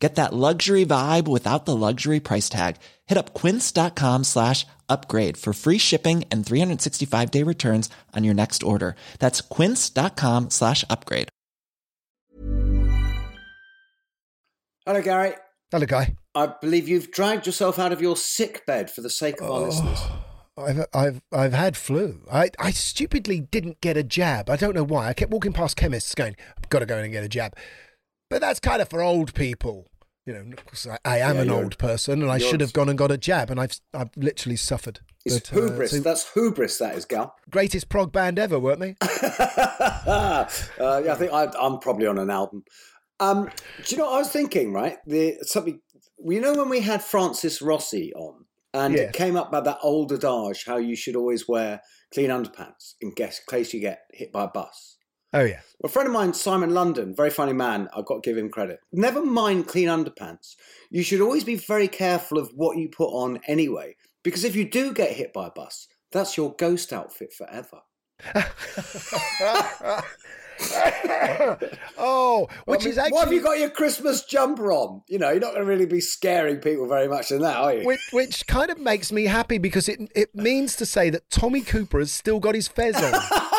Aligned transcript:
Get 0.00 0.14
that 0.14 0.32
luxury 0.32 0.86
vibe 0.86 1.28
without 1.28 1.66
the 1.66 1.76
luxury 1.76 2.20
price 2.20 2.48
tag. 2.48 2.76
Hit 3.06 3.18
up 3.18 3.34
quince.com 3.34 4.24
slash 4.24 4.66
upgrade 4.88 5.36
for 5.36 5.52
free 5.52 5.78
shipping 5.78 6.24
and 6.30 6.44
365 6.44 7.30
day 7.30 7.42
returns 7.42 7.90
on 8.16 8.24
your 8.24 8.34
next 8.34 8.62
order. 8.62 8.96
That's 9.18 9.42
quince.com 9.42 10.50
slash 10.50 10.84
upgrade. 10.88 11.28
Hello, 14.86 15.02
Gary. 15.02 15.34
Hello, 15.70 15.86
Guy. 15.86 16.16
I 16.34 16.46
believe 16.60 16.88
you've 16.88 17.12
dragged 17.12 17.46
yourself 17.46 17.78
out 17.78 17.92
of 17.92 18.00
your 18.00 18.16
sick 18.16 18.64
bed 18.66 18.90
for 18.90 19.02
the 19.02 19.10
sake 19.10 19.40
of 19.40 19.50
our 19.50 19.60
oh, 19.60 19.64
listeners. 19.64 20.00
I've 20.56 20.86
I've 20.92 21.22
I've 21.32 21.52
had 21.52 21.76
flu. 21.76 22.22
I, 22.32 22.50
I 22.58 22.70
stupidly 22.70 23.40
didn't 23.40 23.80
get 23.80 23.96
a 23.96 24.02
jab. 24.02 24.48
I 24.48 24.56
don't 24.56 24.74
know 24.74 24.82
why. 24.82 25.08
I 25.08 25.12
kept 25.12 25.30
walking 25.30 25.52
past 25.52 25.76
chemists 25.76 26.14
going, 26.14 26.34
I've 26.56 26.68
got 26.70 26.80
to 26.80 26.86
go 26.86 26.96
in 26.98 27.04
and 27.04 27.12
get 27.12 27.22
a 27.24 27.28
jab. 27.28 27.54
But 28.30 28.40
that's 28.40 28.60
kind 28.60 28.80
of 28.80 28.88
for 28.88 29.02
old 29.02 29.34
people. 29.34 29.88
You 30.26 30.34
know, 30.34 30.44
I, 31.04 31.16
I 31.16 31.18
am 31.18 31.36
Yeah, 31.36 31.42
an 31.42 31.50
old 31.50 31.76
person 31.78 32.22
and 32.22 32.30
I 32.30 32.38
should 32.38 32.60
have 32.60 32.72
gone 32.72 32.88
and 32.88 32.96
got 32.96 33.10
a 33.10 33.18
jab 33.18 33.50
and 33.50 33.58
I've 33.60 33.80
I've 33.92 34.10
literally 34.16 34.56
suffered. 34.56 35.00
It's 35.24 35.50
But, 35.50 35.56
uh, 35.58 35.60
hubris. 35.66 35.90
so- 35.90 36.00
That's 36.00 36.32
hubris, 36.32 36.78
that 36.78 36.94
is, 36.94 37.04
Gal. 37.04 37.34
greatest 37.50 37.88
prog 37.88 38.12
band 38.12 38.38
ever, 38.38 38.58
weren't 38.58 38.80
they? 38.80 38.96
uh, 39.02 40.46
yeah, 40.78 41.12
I 41.12 41.14
think 41.16 41.32
I, 41.32 41.48
I'm 41.60 41.78
probably 41.78 42.06
on 42.06 42.18
an 42.18 42.30
album. 42.30 42.64
Um, 43.18 43.50
do 43.84 43.94
you 43.94 43.96
know 43.98 44.06
what 44.06 44.14
I 44.14 44.18
was 44.18 44.30
thinking, 44.30 44.72
right? 44.72 44.98
The 45.06 45.38
something 45.42 45.80
you 46.24 46.40
know 46.40 46.54
when 46.54 46.68
we 46.68 46.80
had 46.80 47.02
Francis 47.02 47.60
Rossi 47.60 48.12
on, 48.14 48.44
and 48.72 48.94
Yes. 48.94 49.08
it 49.10 49.12
came 49.14 49.36
up 49.36 49.48
about 49.48 49.64
that 49.64 49.78
old 49.82 50.12
adage 50.12 50.64
how 50.66 50.76
you 50.76 50.96
should 50.96 51.16
always 51.16 51.48
wear 51.48 51.80
clean 52.14 52.30
underpants 52.30 52.94
in 53.00 53.12
case 53.12 53.74
you 53.74 53.80
get 53.80 54.02
hit 54.12 54.32
by 54.32 54.44
a 54.44 54.48
bus. 54.48 54.96
Oh 55.32 55.44
yeah. 55.44 55.60
A 55.84 55.88
friend 55.88 56.08
of 56.08 56.12
mine, 56.12 56.34
Simon 56.34 56.74
London, 56.74 57.14
very 57.14 57.30
funny 57.30 57.52
man. 57.52 57.88
I've 57.96 58.04
got 58.04 58.22
to 58.22 58.28
give 58.28 58.36
him 58.36 58.50
credit. 58.50 58.80
Never 58.92 59.24
mind 59.24 59.68
clean 59.68 59.88
underpants. 59.88 60.56
You 60.90 61.02
should 61.02 61.20
always 61.20 61.44
be 61.44 61.54
very 61.54 61.88
careful 61.88 62.38
of 62.38 62.50
what 62.54 62.76
you 62.76 62.88
put 62.88 63.10
on 63.10 63.40
anyway, 63.46 63.96
because 64.22 64.44
if 64.44 64.56
you 64.56 64.68
do 64.68 64.92
get 64.92 65.12
hit 65.12 65.32
by 65.32 65.46
a 65.46 65.50
bus, 65.50 65.86
that's 66.12 66.36
your 66.36 66.54
ghost 66.54 66.92
outfit 66.92 67.32
forever. 67.32 67.80
oh, 71.96 72.48
which 72.66 72.80
I 72.80 72.84
mean, 72.84 72.90
is 72.90 72.98
actually 72.98 73.14
Why 73.14 73.20
have 73.24 73.32
you 73.32 73.42
got 73.42 73.58
your 73.58 73.70
Christmas 73.70 74.24
jumper 74.24 74.72
on? 74.72 75.02
You 75.08 75.18
know, 75.18 75.30
you're 75.30 75.40
not 75.40 75.54
going 75.54 75.64
to 75.64 75.70
really 75.70 75.86
be 75.86 76.00
scaring 76.00 76.58
people 76.58 76.86
very 76.86 77.08
much 77.08 77.30
in 77.30 77.40
that, 77.40 77.56
are 77.56 77.74
you? 77.74 77.86
which, 77.86 78.00
which 78.12 78.46
kind 78.46 78.70
of 78.70 78.78
makes 78.78 79.10
me 79.10 79.24
happy 79.24 79.58
because 79.58 79.88
it 79.88 80.00
it 80.14 80.34
means 80.34 80.76
to 80.76 80.84
say 80.84 81.08
that 81.10 81.30
Tommy 81.30 81.62
Cooper 81.62 81.98
has 81.98 82.12
still 82.12 82.40
got 82.40 82.54
his 82.54 82.68
fez 82.68 82.96
on. 82.96 83.12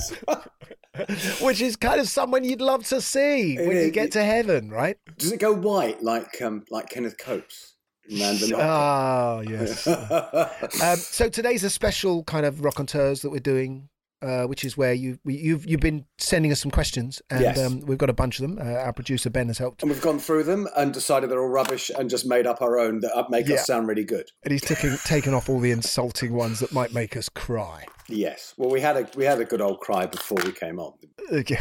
Which 1.40 1.60
is 1.60 1.76
kind 1.76 2.00
of 2.00 2.08
someone 2.08 2.44
you'd 2.44 2.60
love 2.60 2.84
to 2.88 3.00
see 3.00 3.56
when 3.56 3.76
you 3.76 3.90
get 3.90 4.12
to 4.12 4.22
heaven, 4.22 4.70
right? 4.70 4.98
Does 5.16 5.32
it 5.32 5.40
go 5.40 5.52
white 5.52 6.02
like 6.02 6.42
um, 6.42 6.64
like 6.70 6.90
Kenneth 6.90 7.16
Copes? 7.18 7.72
in 8.08 8.18
Man 8.18 8.38
the 8.38 8.48
Knocker? 8.48 8.62
Ah, 8.62 9.40
yes. 9.40 9.86
um, 10.82 10.96
so 10.96 11.28
today's 11.28 11.64
a 11.64 11.70
special 11.70 12.24
kind 12.24 12.46
of 12.46 12.56
Rockonteurs 12.56 13.22
that 13.22 13.30
we're 13.30 13.40
doing, 13.40 13.88
uh, 14.22 14.44
which 14.44 14.64
is 14.64 14.76
where 14.76 14.94
you 14.94 15.18
we, 15.24 15.34
you've 15.36 15.66
you've 15.66 15.80
been 15.80 16.04
sending 16.18 16.52
us 16.52 16.60
some 16.60 16.70
questions, 16.70 17.20
and 17.30 17.40
Yes. 17.42 17.58
um, 17.58 17.80
we've 17.80 17.98
got 17.98 18.08
a 18.10 18.14
bunch 18.14 18.38
of 18.38 18.42
them. 18.42 18.58
Uh, 18.58 18.72
our 18.80 18.92
producer 18.92 19.28
Ben 19.30 19.48
has 19.48 19.58
helped, 19.58 19.82
and 19.82 19.90
we've 19.90 20.00
gone 20.00 20.18
through 20.18 20.44
them 20.44 20.68
and 20.76 20.92
decided 20.94 21.30
they're 21.30 21.40
all 21.42 21.48
rubbish 21.48 21.90
and 21.98 22.08
just 22.08 22.24
made 22.26 22.46
up 22.46 22.62
our 22.62 22.78
own 22.78 23.00
that 23.00 23.26
make 23.30 23.48
Yeah. 23.48 23.56
us 23.56 23.66
sound 23.66 23.88
really 23.88 24.04
good. 24.04 24.30
and 24.44 24.52
he's 24.52 24.62
taken 24.62 24.96
taken 25.04 25.34
off 25.34 25.48
all 25.48 25.60
the 25.60 25.70
insulting 25.72 26.32
ones 26.34 26.60
that 26.60 26.72
might 26.72 26.92
make 26.94 27.16
us 27.16 27.28
cry. 27.28 27.84
Yes. 28.08 28.54
Well, 28.56 28.70
we 28.70 28.80
had 28.80 28.96
a 28.96 29.08
we 29.16 29.24
had 29.24 29.40
a 29.40 29.44
good 29.44 29.60
old 29.60 29.80
cry 29.80 30.06
before 30.06 30.38
we 30.44 30.52
came 30.52 30.78
on. 30.78 30.92
Okay. 31.32 31.58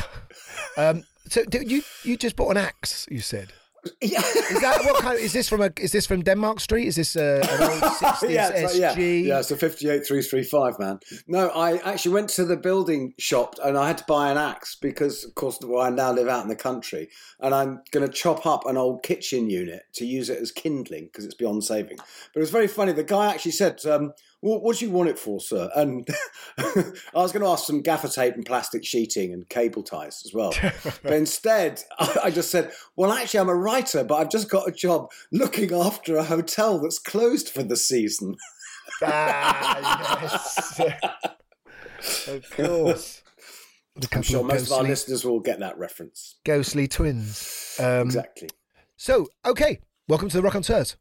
Um, 0.78 1.04
so 1.28 1.44
do 1.46 1.60
you 1.62 1.82
you 2.04 2.18
just 2.18 2.36
bought 2.36 2.52
an 2.52 2.58
axe? 2.58 3.06
You 3.12 3.20
said. 3.22 3.54
Yeah. 4.02 4.20
Is 4.20 4.62
that 4.62 4.82
what 4.84 5.02
kind? 5.02 5.18
Of, 5.18 5.24
is 5.24 5.34
this 5.34 5.50
from 5.50 5.62
a? 5.62 5.72
Is 5.80 5.92
this 5.92 6.06
from 6.06 6.22
Denmark 6.22 6.60
Street? 6.60 6.88
Is 6.88 6.96
this 6.96 7.16
uh, 7.16 7.42
an 7.50 7.64
old 7.84 7.94
sixties 8.00 8.32
yeah, 8.32 8.50
it's 8.50 8.80
like- 8.80 8.96
SG? 8.96 9.24
yeah, 9.24 9.34
yeah, 9.34 9.40
it's 9.40 9.52
a 9.52 9.56
58335, 9.58 10.80
man. 10.80 11.00
No, 11.28 11.50
I 11.50 11.78
actually 11.78 12.14
went 12.14 12.30
to 12.32 12.46
the 12.46 12.58
building 12.58 13.14
shop 13.18 13.56
and 13.64 13.78
I 13.78 13.88
had 13.88 13.98
to 14.00 14.06
buy 14.08 14.30
an 14.32 14.38
axe 14.38 14.76
because, 14.76 15.24
of 15.24 15.36
course, 15.36 15.60
well, 15.64 15.82
I 15.82 15.90
now 15.90 16.12
live 16.12 16.28
out 16.28 16.44
in 16.44 16.50
the 16.50 16.56
country 16.56 17.10
and 17.40 17.54
I'm 17.56 17.82
going 17.92 18.06
to 18.06 18.12
chop 18.14 18.46
up 18.46 18.66
an 18.68 18.78
old 18.78 19.04
kitchen 19.04 19.50
unit 19.50 19.84
to 19.94 20.06
use 20.06 20.30
it 20.30 20.40
as 20.42 20.52
kindling 20.52 21.06
because 21.06 21.26
it's 21.26 21.34
beyond 21.36 21.64
saving. 21.64 21.98
But 21.98 22.36
it 22.36 22.40
was 22.40 22.52
very 22.52 22.68
funny. 22.68 22.92
The 22.92 23.04
guy 23.04 23.32
actually 23.34 23.52
said, 23.54 23.84
um, 23.86 24.14
what, 24.42 24.64
what 24.64 24.78
do 24.78 24.86
you 24.86 24.92
want 24.92 25.10
it 25.10 25.18
for, 25.18 25.40
sir? 25.40 25.70
And 25.76 26.08
I 26.58 26.94
was 27.14 27.32
going 27.32 27.44
to 27.44 27.50
ask 27.50 27.66
some 27.66 27.82
gaffer 27.82 28.08
tape 28.08 28.36
and 28.36 28.46
plastic 28.46 28.84
sheeting 28.84 29.34
and 29.34 29.48
cable 29.48 29.84
ties 29.84 30.24
as 30.26 30.34
well. 30.34 30.54
but 31.04 31.14
instead, 31.14 31.82
I, 32.00 32.18
I 32.26 32.32
just 32.32 32.52
said, 32.52 32.72
well, 32.96 33.12
actually, 33.12 33.40
I'm 33.40 33.50
a 33.50 33.56
writer, 33.56 34.04
but 34.04 34.16
I've 34.16 34.30
just 34.30 34.50
got 34.50 34.68
a 34.68 34.72
job 34.72 35.12
looking 35.32 35.74
after 35.74 36.18
a 36.18 36.24
hotel 36.24 36.80
that's 36.80 37.00
closed 37.00 37.50
for 37.50 37.64
the 37.64 37.78
season. 37.78 38.36
Ah, 39.04 40.22
yes. 40.22 40.80
of 42.28 42.50
course. 42.52 43.22
I'm 44.12 44.22
sure 44.22 44.40
of 44.42 44.48
most 44.48 44.68
of 44.68 44.74
our 44.74 44.84
listeners 44.84 45.24
will 45.24 45.40
get 45.40 45.60
that 45.60 45.78
reference. 45.78 46.36
ghostly 46.44 46.88
twins. 46.88 47.76
Um, 47.80 48.08
exactly. 48.08 48.50
So, 48.98 49.28
okay, 49.46 49.80
welcome 50.08 50.30
to 50.30 50.42
the 50.42 50.48
Rockonteurs. 50.48 50.96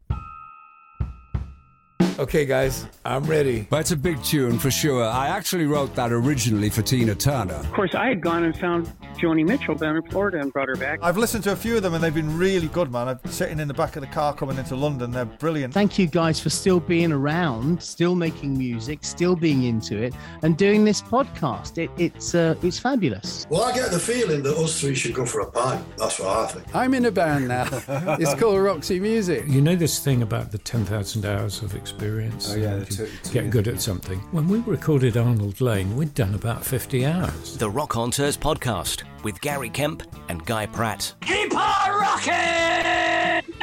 Okay, 2.21 2.45
guys, 2.45 2.87
I'm 3.07 3.25
ready. 3.25 3.67
That's 3.71 3.93
a 3.93 3.97
big 3.97 4.23
tune 4.23 4.59
for 4.59 4.71
sure. 4.71 5.05
I 5.05 5.29
actually 5.29 5.65
wrote 5.65 5.95
that 5.95 6.13
originally 6.13 6.69
for 6.69 6.83
Tina 6.83 7.15
Turner. 7.15 7.55
Of 7.55 7.73
course, 7.73 7.95
I 7.95 8.09
had 8.09 8.21
gone 8.21 8.45
and 8.45 8.55
found 8.55 8.93
Joni 9.17 9.43
Mitchell 9.43 9.75
down 9.75 9.97
in 9.97 10.03
Florida 10.03 10.39
and 10.39 10.53
brought 10.53 10.69
her 10.69 10.77
back. 10.77 10.99
I've 11.03 11.17
listened 11.17 11.45
to 11.45 11.53
a 11.53 11.57
few 11.57 11.79
of 11.79 11.83
them 11.83 11.95
and 11.95 12.05
they've 12.05 12.15
been 12.15 12.37
really 12.37 12.69
good, 12.69 12.93
man. 12.93 13.09
I'm 13.09 13.21
sitting 13.25 13.59
in 13.59 13.69
the 13.69 13.73
back 13.73 13.97
of 13.97 14.03
the 14.03 14.07
car 14.07 14.35
coming 14.35 14.59
into 14.59 14.77
London. 14.77 15.13
They're 15.13 15.25
brilliant. 15.25 15.73
Thank 15.73 15.99
you 15.99 16.07
guys 16.07 16.39
for 16.39 16.51
still 16.51 16.79
being 16.79 17.11
around, 17.11 17.83
still 17.83 18.15
making 18.15 18.59
music, 18.59 18.99
still 19.03 19.35
being 19.35 19.65
into 19.65 19.97
it, 19.97 20.13
and 20.43 20.59
doing 20.59 20.85
this 20.85 21.01
podcast. 21.01 21.79
It, 21.79 21.91
it's 21.97 22.35
uh, 22.35 22.55
it's 22.63 22.79
fabulous. 22.79 23.47
Well, 23.49 23.63
I 23.63 23.73
get 23.73 23.93
the 23.93 23.99
feeling 23.99 24.43
that 24.43 24.59
us 24.59 24.79
three 24.79 24.95
should 24.95 25.15
go 25.15 25.25
for 25.25 25.41
a 25.41 25.51
pint. 25.51 25.83
That's 25.97 26.19
what 26.19 26.29
I 26.29 26.47
think. 26.49 26.77
I'm 26.77 26.93
in 26.93 27.07
a 27.07 27.11
band 27.11 27.49
now. 27.49 27.67
it's 28.21 28.35
called 28.35 28.61
Roxy 28.61 29.01
Music. 29.01 29.45
You 29.47 29.63
know 29.63 29.75
this 29.75 30.01
thing 30.01 30.21
about 30.21 30.53
the 30.53 30.59
10,000 30.59 31.25
hours 31.25 31.63
of 31.63 31.75
experience? 31.75 32.10
Oh, 32.19 32.55
yeah, 32.57 32.73
and 32.73 32.87
the 32.87 32.95
two- 32.95 33.05
you 33.05 33.11
two 33.23 33.33
get 33.33 33.51
good 33.51 33.69
at 33.69 33.81
something. 33.81 34.19
When 34.33 34.49
we 34.49 34.59
recorded 34.61 35.17
Arnold 35.17 35.61
Layne, 35.61 35.97
we'd 35.97 36.15
done 36.15 36.35
about 36.35 36.65
50 36.65 37.07
hours. 37.07 37.57
The 37.57 37.71
Rockonteurs 37.71 38.37
podcast 38.37 39.05
with 39.23 39.41
Gary 39.41 39.71
Kemp 39.71 40.03
and 40.29 40.45
Guy 40.45 40.67
Pratt. 40.67 41.15
Keep 41.21 41.55
on 41.55 42.01
rocking! 42.01 43.55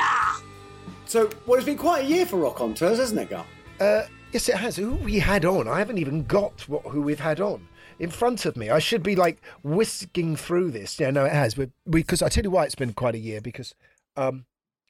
So, 1.06 1.30
well, 1.46 1.58
it's 1.58 1.66
been 1.66 1.78
quite 1.78 2.06
a 2.06 2.08
year 2.08 2.26
for 2.26 2.38
Rockonteurs, 2.38 2.98
hasn't 2.98 3.20
it, 3.20 3.30
Gal? 3.30 3.46
Uh, 3.80 4.04
yes, 4.32 4.50
it 4.50 4.56
has. 4.56 4.76
Who 4.78 4.92
we 4.96 5.20
had 5.20 5.46
on? 5.46 5.68
I 5.68 5.80
haven't 5.80 5.98
even 5.98 6.24
got 6.24 6.68
what 6.70 6.84
who 6.84 7.02
we've 7.02 7.20
had 7.20 7.40
on 7.42 7.68
in 8.00 8.10
front 8.10 8.46
of 8.46 8.56
me. 8.58 8.70
I 8.70 8.80
should 8.80 9.04
be 9.04 9.16
like 9.16 9.42
whisking 9.64 10.36
through 10.36 10.72
this. 10.72 11.00
Yeah, 11.00 11.12
no, 11.12 11.26
it 11.26 11.32
has. 11.34 11.58
We 11.58 11.68
because 11.90 12.22
I 12.22 12.30
tell 12.30 12.44
you 12.44 12.52
why 12.52 12.64
it's 12.66 12.76
been 12.76 12.94
quite 12.94 13.16
a 13.16 13.20
year 13.20 13.42
because 13.42 13.74
um, 14.16 14.46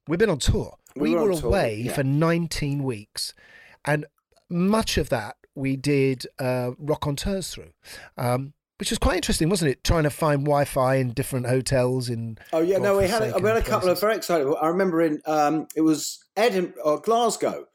we've 0.08 0.20
been 0.20 0.30
on 0.30 0.40
tour. 0.40 0.78
We 1.00 1.12
We, 1.12 1.16
were 1.16 1.34
were, 1.34 1.48
away 1.48 1.82
yeah. 1.86 1.94
for 1.94 2.04
19 2.04 2.84
weeks, 2.84 3.34
and 3.86 4.06
much 4.50 4.98
of 4.98 5.10
that 5.10 5.38
we 5.56 5.76
did 5.76 6.28
uh, 6.40 6.72
Rockonteurs 6.82 7.52
through. 7.52 7.72
Um, 8.18 8.54
which 8.80 8.92
was 8.92 9.00
quite 9.00 9.16
interesting, 9.16 9.50
wasn't 9.50 9.72
it? 9.72 9.84
Trying 9.84 10.04
to 10.04 10.12
find 10.12 10.42
Wi-Fi 10.42 10.96
in 10.96 11.12
different 11.14 11.48
hotels 11.48 12.10
in. 12.10 12.38
Oh 12.54 12.62
yeah, 12.62 12.78
no, 12.78 12.98
we 12.98 13.08
had 13.08 13.24
a, 13.24 13.40
we 13.40 13.48
had 13.48 13.58
a 13.58 13.64
couple 13.64 13.90
of 13.90 14.00
very 14.00 14.16
exciting. 14.16 14.54
I 14.62 14.68
remember 14.68 15.02
in 15.02 15.20
um, 15.26 15.68
it 15.76 15.82
was 15.82 16.24
Edinburgh 16.36 16.84
or 16.84 17.02
Glasgow, 17.02 17.66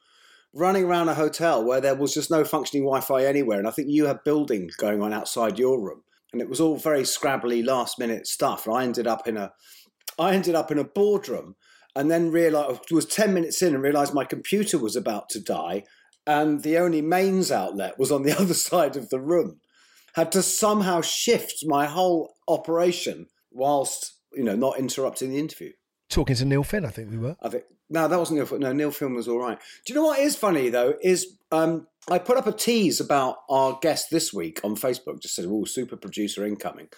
running 0.54 0.84
around 0.84 1.08
a 1.08 1.14
hotel 1.14 1.64
where 1.64 1.80
there 1.80 1.96
was 1.96 2.14
just 2.14 2.30
no 2.30 2.44
functioning 2.44 2.84
Wi-Fi 2.84 3.24
anywhere, 3.24 3.58
and 3.58 3.66
I 3.66 3.72
think 3.72 3.88
you 3.90 4.06
had 4.06 4.22
building 4.22 4.70
going 4.78 5.02
on 5.02 5.12
outside 5.12 5.58
your 5.58 5.80
room, 5.80 6.02
and 6.32 6.40
it 6.40 6.48
was 6.48 6.60
all 6.60 6.76
very 6.76 7.02
scrabbly, 7.02 7.64
last 7.64 7.98
minute 7.98 8.28
stuff. 8.28 8.66
And 8.66 8.76
I 8.76 8.84
ended 8.84 9.08
up 9.08 9.26
in 9.26 9.36
a, 9.36 9.52
I 10.20 10.34
ended 10.34 10.54
up 10.54 10.70
in 10.70 10.78
a 10.78 10.84
boardroom, 10.84 11.56
and 11.94 12.10
then 12.10 12.30
realized 12.30 12.90
was 12.90 13.06
ten 13.06 13.34
minutes 13.34 13.62
in 13.62 13.74
and 13.74 13.82
realized 13.82 14.14
my 14.14 14.24
computer 14.24 14.78
was 14.78 14.96
about 14.96 15.28
to 15.30 15.40
die, 15.40 15.84
and 16.26 16.62
the 16.62 16.78
only 16.78 17.02
mains 17.02 17.50
outlet 17.50 17.98
was 17.98 18.10
on 18.12 18.22
the 18.22 18.36
other 18.38 18.54
side 18.54 18.96
of 18.96 19.10
the 19.10 19.20
room. 19.20 19.60
Had 20.14 20.32
to 20.32 20.42
somehow 20.42 21.00
shift 21.00 21.64
my 21.64 21.86
whole 21.86 22.34
operation 22.48 23.26
whilst 23.50 24.18
you 24.34 24.44
know 24.44 24.56
not 24.56 24.78
interrupting 24.78 25.30
the 25.30 25.38
interview. 25.38 25.72
Talking 26.08 26.36
to 26.36 26.44
Neil 26.44 26.62
Finn, 26.62 26.84
I 26.84 26.90
think 26.90 27.10
we 27.10 27.16
were. 27.16 27.36
I 27.42 27.48
think 27.48 27.64
no, 27.92 28.08
that 28.08 28.18
wasn't 28.18 28.38
Neil. 28.38 28.46
Finn. 28.46 28.60
No, 28.60 28.72
Neil 28.72 28.90
finn 28.90 29.14
was 29.14 29.28
all 29.28 29.38
right. 29.38 29.58
Do 29.84 29.92
you 29.92 30.00
know 30.00 30.06
what 30.06 30.18
is 30.18 30.34
funny 30.34 30.70
though? 30.70 30.94
Is 31.02 31.36
um, 31.50 31.86
I 32.10 32.18
put 32.18 32.38
up 32.38 32.46
a 32.46 32.52
tease 32.52 33.00
about 33.00 33.36
our 33.50 33.78
guest 33.82 34.06
this 34.10 34.32
week 34.32 34.60
on 34.64 34.76
Facebook. 34.76 35.20
Just 35.20 35.34
said, 35.34 35.44
"Oh, 35.46 35.64
super 35.64 35.96
producer 35.96 36.46
incoming," 36.46 36.88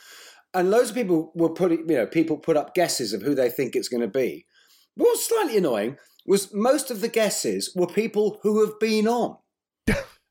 and 0.55 0.71
loads 0.71 0.91
of 0.91 0.97
people 0.97 1.33
were 1.35 1.53
putting, 1.53 1.89
you 1.89 1.97
know, 1.97 2.07
people 2.07 2.39
put 2.39 2.57
up 2.57 2.75
guesses 2.75 3.13
of 3.13 3.23
who 3.23 3.35
they 3.35 3.51
think 3.51 3.75
it's 3.75 3.89
going 3.89 4.03
to 4.03 4.09
be. 4.09 4.47
What 4.97 5.11
was 5.11 5.25
slightly 5.25 5.57
annoying 5.57 5.99
was 6.27 6.53
most 6.55 6.91
of 6.91 7.01
the 7.01 7.09
guesses 7.09 7.73
were 7.75 7.87
people 7.87 8.39
who 8.43 8.65
have 8.65 8.79
been 8.79 9.07
on. 9.09 9.37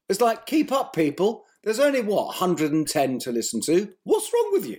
it's 0.10 0.22
like, 0.22 0.46
keep 0.46 0.72
up, 0.72 0.96
people. 0.96 1.46
There's 1.64 1.80
only 1.80 2.02
what 2.02 2.28
110 2.28 3.20
to 3.20 3.32
listen 3.32 3.62
to. 3.62 3.94
What's 4.04 4.32
wrong 4.34 4.50
with 4.52 4.66
you? 4.66 4.78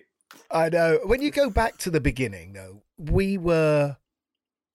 I 0.50 0.69
know. 0.69 1.00
When 1.04 1.22
you 1.22 1.31
go 1.31 1.50
back 1.50 1.78
to 1.78 1.90
the 1.90 2.00
beginning, 2.00 2.52
though, 2.52 2.82
we 2.98 3.38
were 3.38 3.96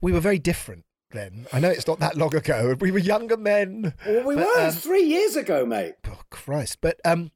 we 0.02 0.12
were 0.12 0.20
very 0.20 0.40
different 0.40 0.86
then. 1.12 1.48
I 1.52 1.60
know 1.60 1.70
it's 1.70 1.88
not 1.88 2.00
that 2.00 2.18
long 2.18 2.36
ago. 2.36 2.76
We 2.80 2.92
were 2.92 3.00
younger 3.00 3.38
men. 3.38 3.94
Well, 4.06 4.26
we 4.26 4.36
but, 4.36 4.46
were 4.46 4.68
um, 4.68 4.72
three 4.72 5.04
years 5.04 5.36
ago, 5.36 5.66
mate. 5.66 5.96
Oh 6.08 6.22
Christ! 6.30 6.80
But 6.82 7.00
um, 7.06 7.32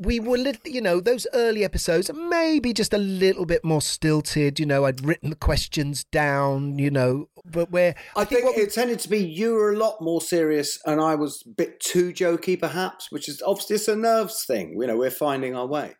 we 0.00 0.18
were, 0.18 0.38
lit- 0.38 0.60
you 0.64 0.80
know, 0.80 0.98
those 0.98 1.26
early 1.34 1.62
episodes 1.62 2.10
maybe 2.12 2.72
just 2.72 2.92
a 2.94 2.98
little 2.98 3.44
bit 3.46 3.64
more 3.64 3.82
stilted. 3.82 4.58
You 4.58 4.66
know, 4.66 4.84
I'd 4.86 5.04
written 5.04 5.30
the 5.30 5.36
questions 5.36 6.04
down. 6.04 6.78
You 6.78 6.90
know, 6.90 7.28
but 7.44 7.70
where 7.70 7.94
I, 8.16 8.24
think, 8.24 8.44
what 8.44 8.56
we- 8.56 8.62
it 8.62 8.72
tended 8.72 8.98
to 9.00 9.08
be 9.08 9.18
you 9.18 9.52
were 9.54 9.72
a 9.72 9.76
lot 9.76 10.00
more 10.00 10.20
serious, 10.20 10.78
and 10.86 11.00
I 11.00 11.14
was 11.14 11.42
a 11.46 11.50
bit 11.50 11.80
too 11.80 12.12
jokey, 12.12 12.58
perhaps, 12.58 13.06
which 13.10 13.28
is 13.28 13.42
obviously 13.46 13.76
it's 13.76 13.88
a 13.88 13.96
nerves 13.96 14.44
thing. 14.46 14.76
You 14.80 14.86
know, 14.86 14.96
we're 14.96 15.10
finding 15.10 15.54
our 15.54 15.66
way. 15.66 15.94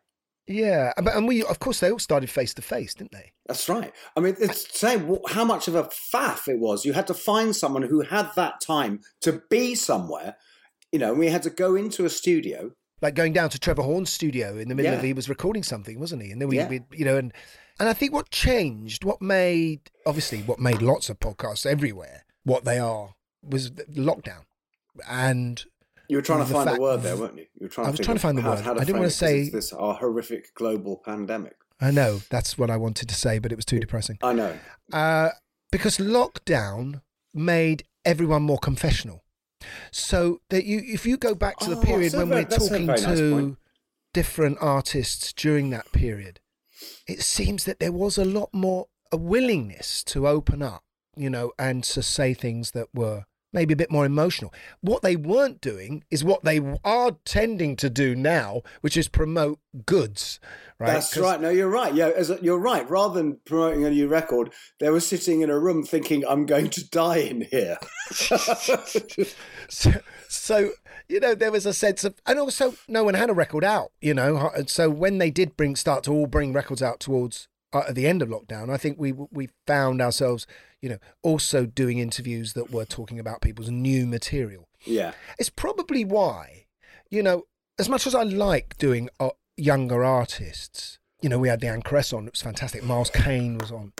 yeah, 0.47 0.91
but 1.01 1.15
and 1.15 1.27
we 1.27 1.43
of 1.43 1.59
course 1.59 1.79
they 1.79 1.91
all 1.91 1.99
started 1.99 2.29
face 2.29 2.53
to 2.55 2.61
face, 2.61 2.93
didn't 2.95 3.11
they? 3.11 3.31
That's 3.47 3.69
right. 3.69 3.93
I 4.17 4.19
mean, 4.21 4.35
it's 4.39 4.77
saying 4.79 5.17
how 5.29 5.45
much 5.45 5.67
of 5.67 5.75
a 5.75 5.89
faff 6.13 6.47
it 6.47 6.59
was. 6.59 6.85
You 6.85 6.93
had 6.93 7.07
to 7.07 7.13
find 7.13 7.55
someone 7.55 7.83
who 7.83 8.01
had 8.01 8.31
that 8.35 8.55
time 8.65 8.99
to 9.21 9.41
be 9.49 9.75
somewhere. 9.75 10.35
You 10.91 10.99
know, 10.99 11.11
and 11.11 11.19
we 11.19 11.27
had 11.27 11.43
to 11.43 11.49
go 11.49 11.75
into 11.75 12.03
a 12.05 12.09
studio. 12.09 12.71
Like 13.01 13.15
going 13.15 13.33
down 13.33 13.49
to 13.49 13.59
Trevor 13.59 13.81
Horn's 13.83 14.11
studio 14.11 14.57
in 14.57 14.69
the 14.69 14.75
middle 14.75 14.93
of 14.93 15.01
he 15.03 15.13
was 15.13 15.27
recording 15.29 15.63
something, 15.63 15.99
wasn't 15.99 16.21
he? 16.23 16.31
And 16.31 16.39
then 16.41 16.47
we, 16.49 16.57
Yeah. 16.57 16.67
we 16.69 16.81
you 16.91 17.05
know, 17.05 17.17
and 17.17 17.33
and 17.79 17.89
I 17.89 17.93
think 17.93 18.13
what 18.13 18.29
changed, 18.29 19.03
what 19.03 19.21
made 19.21 19.89
obviously 20.05 20.41
what 20.43 20.59
made 20.59 20.81
lots 20.81 21.09
of 21.09 21.19
podcasts 21.19 21.65
everywhere 21.65 22.25
what 22.43 22.63
they 22.65 22.77
are 22.79 23.15
was 23.43 23.71
the 23.73 23.83
lockdown, 23.85 24.45
and 25.09 25.63
You 26.07 26.17
were 26.17 26.21
trying 26.21 26.45
to 26.45 26.51
find 26.51 26.65
fact- 26.65 26.75
the 26.77 26.81
word 26.81 27.01
there, 27.03 27.17
weren't 27.17 27.37
you? 27.37 27.45
You 27.59 27.65
were 27.65 27.69
trying. 27.69 27.87
I 27.87 27.91
was 27.91 27.99
trying 27.99 28.17
to 28.17 28.21
find 28.21 28.37
the 28.37 28.41
how- 28.41 28.51
word. 28.51 28.59
how 28.61 28.73
to 28.73 28.81
I 28.81 28.83
didn't 28.83 29.01
'cause 29.01 29.11
it's 29.11 29.17
say- 29.17 29.49
this 29.49 29.73
our 29.73 29.95
horrific 29.95 30.53
global 30.55 30.97
pandemic. 30.97 31.55
I 31.79 31.89
know 31.89 32.21
that's 32.29 32.57
what 32.57 32.69
I 32.69 32.77
wanted 32.77 33.09
to 33.09 33.15
say, 33.15 33.39
but 33.39 33.51
it 33.51 33.55
was 33.55 33.65
too 33.65 33.79
depressing. 33.79 34.19
I 34.21 34.33
know. 34.33 34.59
Uh, 34.93 35.29
because 35.71 35.97
lockdown 35.97 37.01
made 37.33 37.83
everyone 38.05 38.43
more 38.43 38.59
confessional. 38.59 39.20
So 39.91 40.41
that 40.49 40.65
you, 40.65 40.81
if 40.85 41.05
you 41.05 41.17
go 41.17 41.35
back 41.35 41.57
to 41.59 41.69
the 41.69 41.77
Oh, 41.77 41.81
period 41.81 42.13
when 42.13 42.29
very- 42.29 42.43
we're 42.45 42.49
talking 42.57 42.85
nice 42.87 43.03
to 43.03 43.31
point. 43.31 43.57
different 44.13 44.57
artists 44.61 45.33
during 45.33 45.69
that 45.71 45.91
period, 45.91 46.39
it 47.07 47.21
seems 47.21 47.63
that 47.65 47.79
there 47.79 47.91
was 47.91 48.17
a 48.17 48.25
lot 48.25 48.49
more 48.53 48.87
a 49.11 49.17
willingness 49.17 50.03
to 50.05 50.27
open 50.27 50.61
up, 50.61 50.83
you 51.15 51.29
know, 51.29 51.51
and 51.59 51.83
to 51.83 52.01
say 52.01 52.33
things 52.33 52.71
that 52.71 52.87
were 52.93 53.25
maybe 53.53 53.73
a 53.73 53.77
bit 53.77 53.91
more 53.91 54.05
emotional. 54.05 54.53
What 54.81 55.01
they 55.01 55.15
weren't 55.15 55.61
doing 55.61 56.03
is 56.09 56.23
what 56.23 56.43
they 56.43 56.59
are 56.83 57.17
tending 57.25 57.75
to 57.77 57.89
do 57.89 58.15
now, 58.15 58.61
which 58.81 58.97
is 58.97 59.07
promote 59.07 59.59
goods. 59.85 60.39
Right? 60.79 60.93
That's 60.93 61.15
right. 61.17 61.39
No, 61.39 61.49
you're 61.49 61.69
right. 61.69 61.93
Yeah, 61.93 62.09
as 62.15 62.29
a, 62.29 62.39
you're 62.41 62.57
right. 62.57 62.89
Rather 62.89 63.13
than 63.13 63.37
promoting 63.45 63.85
a 63.85 63.91
new 63.91 64.07
record, 64.07 64.51
they 64.79 64.89
were 64.89 64.99
sitting 64.99 65.41
in 65.41 65.49
a 65.49 65.59
room 65.59 65.83
thinking, 65.83 66.23
"I'm 66.27 66.45
going 66.45 66.69
to 66.71 66.89
die 66.89 67.17
in 67.17 67.41
here." 67.41 67.77
so, 68.09 69.91
so 70.27 70.71
you 71.07 71.19
know 71.19 71.35
there 71.35 71.51
was 71.51 71.65
a 71.65 71.73
sense 71.73 72.03
of 72.03 72.15
and 72.25 72.39
also 72.39 72.73
no 72.87 73.03
one 73.03 73.13
had 73.13 73.29
a 73.29 73.33
record 73.33 73.63
out 73.63 73.91
you 73.99 74.13
know 74.13 74.49
so 74.65 74.89
when 74.89 75.17
they 75.17 75.29
did 75.29 75.57
bring 75.57 75.75
start 75.75 76.03
to 76.05 76.11
all 76.11 76.25
bring 76.25 76.53
records 76.53 76.81
out 76.81 76.99
towards 76.99 77.47
at 77.73 77.95
the 77.95 78.07
end 78.07 78.21
of 78.21 78.29
lockdown 78.29 78.69
i 78.69 78.77
think 78.77 78.99
we 78.99 79.11
we 79.11 79.49
found 79.65 80.01
ourselves 80.01 80.45
you 80.81 80.89
know 80.89 80.97
also 81.21 81.65
doing 81.65 81.99
interviews 81.99 82.53
that 82.53 82.71
were 82.71 82.85
talking 82.85 83.19
about 83.19 83.41
people's 83.41 83.69
new 83.69 84.05
material. 84.05 84.67
Yeah, 84.85 85.13
it's 85.37 85.49
probably 85.49 86.03
why 86.03 86.65
you 87.09 87.21
know 87.21 87.43
as 87.77 87.87
much 87.87 88.07
as 88.07 88.15
i 88.15 88.23
like 88.23 88.77
doing 88.77 89.09
uh, 89.19 89.29
younger 89.55 90.03
artists 90.03 90.97
you 91.21 91.29
know 91.29 91.37
we 91.37 91.49
had 91.49 91.61
Leanne 91.61 91.83
Caress 91.83 92.11
on 92.11 92.25
it 92.25 92.33
was 92.33 92.41
fantastic 92.41 92.83
miles 92.83 93.09
kane 93.11 93.57
was 93.57 93.71
on. 93.71 93.93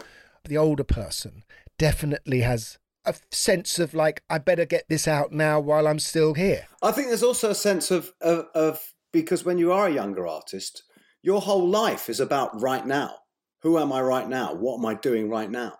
The 0.44 0.58
older 0.58 0.84
person 0.84 1.44
definitely 1.78 2.40
has 2.40 2.78
a 3.04 3.14
sense 3.30 3.78
of 3.78 3.94
like 3.94 4.22
i 4.28 4.38
better 4.38 4.64
get 4.64 4.88
this 4.88 5.06
out 5.06 5.32
now 5.32 5.60
while 5.60 5.86
i'm 5.86 6.00
still 6.00 6.34
here. 6.34 6.66
I 6.82 6.90
think 6.90 7.08
there's 7.08 7.22
also 7.22 7.50
a 7.50 7.54
sense 7.54 7.90
of, 7.92 8.12
of 8.20 8.46
of 8.54 8.94
because 9.12 9.44
when 9.44 9.58
you 9.58 9.70
are 9.72 9.86
a 9.86 9.92
younger 9.92 10.26
artist, 10.26 10.82
your 11.22 11.40
whole 11.40 11.68
life 11.68 12.08
is 12.08 12.18
about 12.18 12.60
right 12.60 12.84
now. 12.84 13.14
Who 13.62 13.78
am 13.78 13.92
I 13.92 14.00
right 14.00 14.28
now? 14.28 14.54
What 14.54 14.78
am 14.78 14.86
I 14.86 14.94
doing 14.94 15.28
right 15.30 15.50
now? 15.50 15.78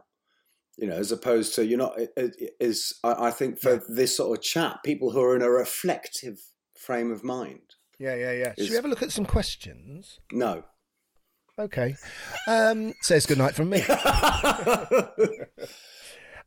You 0.78 0.88
know, 0.88 0.96
as 0.96 1.12
opposed 1.12 1.54
to 1.56 1.66
you're 1.66 1.78
not 1.78 1.98
it- 1.98 2.12
it 2.16 2.52
is. 2.60 2.94
I, 3.04 3.26
I 3.26 3.30
think 3.30 3.60
for 3.60 3.82
this 3.88 4.16
sort 4.16 4.36
of 4.38 4.42
chat, 4.42 4.78
people 4.84 5.10
who 5.10 5.20
are 5.22 5.36
in 5.36 5.42
a 5.42 5.50
reflective 5.50 6.38
frame 6.78 7.12
of 7.12 7.22
mind. 7.22 7.74
yeah 7.98 8.14
yeah 8.16 8.32
yeah 8.32 8.52
should 8.58 8.70
we 8.70 8.74
have 8.76 8.84
a 8.84 8.88
look 8.88 9.02
at 9.02 9.12
some 9.12 9.24
questions 9.26 10.18
No, 10.32 10.64
okay 11.58 11.94
um 12.48 12.92
says 13.02 13.24
good 13.26 13.38
night 13.38 13.54
from 13.54 13.68
me 13.70 13.82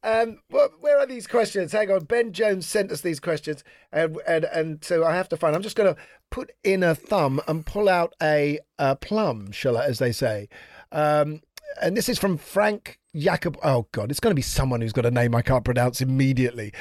Um, 0.03 0.37
wh- 0.51 0.69
where 0.83 0.99
are 0.99 1.07
these 1.07 1.25
questions? 1.25 1.71
Hang 1.71 1.89
on. 1.89 2.03
Ben 2.03 2.31
Jones 2.31 2.67
sent 2.67 2.91
us 2.91 3.01
these 3.01 3.19
questions, 3.19 3.63
and 3.91 4.19
and, 4.27 4.45
and 4.45 4.83
so 4.83 5.03
I 5.03 5.15
have 5.15 5.27
to 5.29 5.37
find. 5.37 5.55
I'm 5.55 5.63
just 5.63 5.75
going 5.75 5.95
to 5.95 5.99
put 6.29 6.51
in 6.63 6.83
a 6.83 6.93
thumb 6.93 7.41
and 7.47 7.65
pull 7.65 7.89
out 7.89 8.13
a, 8.21 8.59
a 8.77 8.95
plum, 8.95 9.51
shall 9.51 9.77
I, 9.77 9.85
as 9.85 9.97
they 9.97 10.11
say. 10.11 10.47
Um, 10.95 11.41
and 11.81 11.95
this 11.97 12.07
is 12.07 12.17
from 12.17 12.37
Frank 12.37 12.99
Jacob. 13.15 13.57
Oh 13.61 13.87
God, 13.91 14.09
it's 14.09 14.21
going 14.21 14.31
to 14.31 14.35
be 14.35 14.41
someone 14.41 14.79
who's 14.81 14.93
got 14.93 15.05
a 15.05 15.11
name 15.11 15.35
I 15.35 15.41
can't 15.41 15.65
pronounce 15.65 15.99
immediately. 16.01 16.71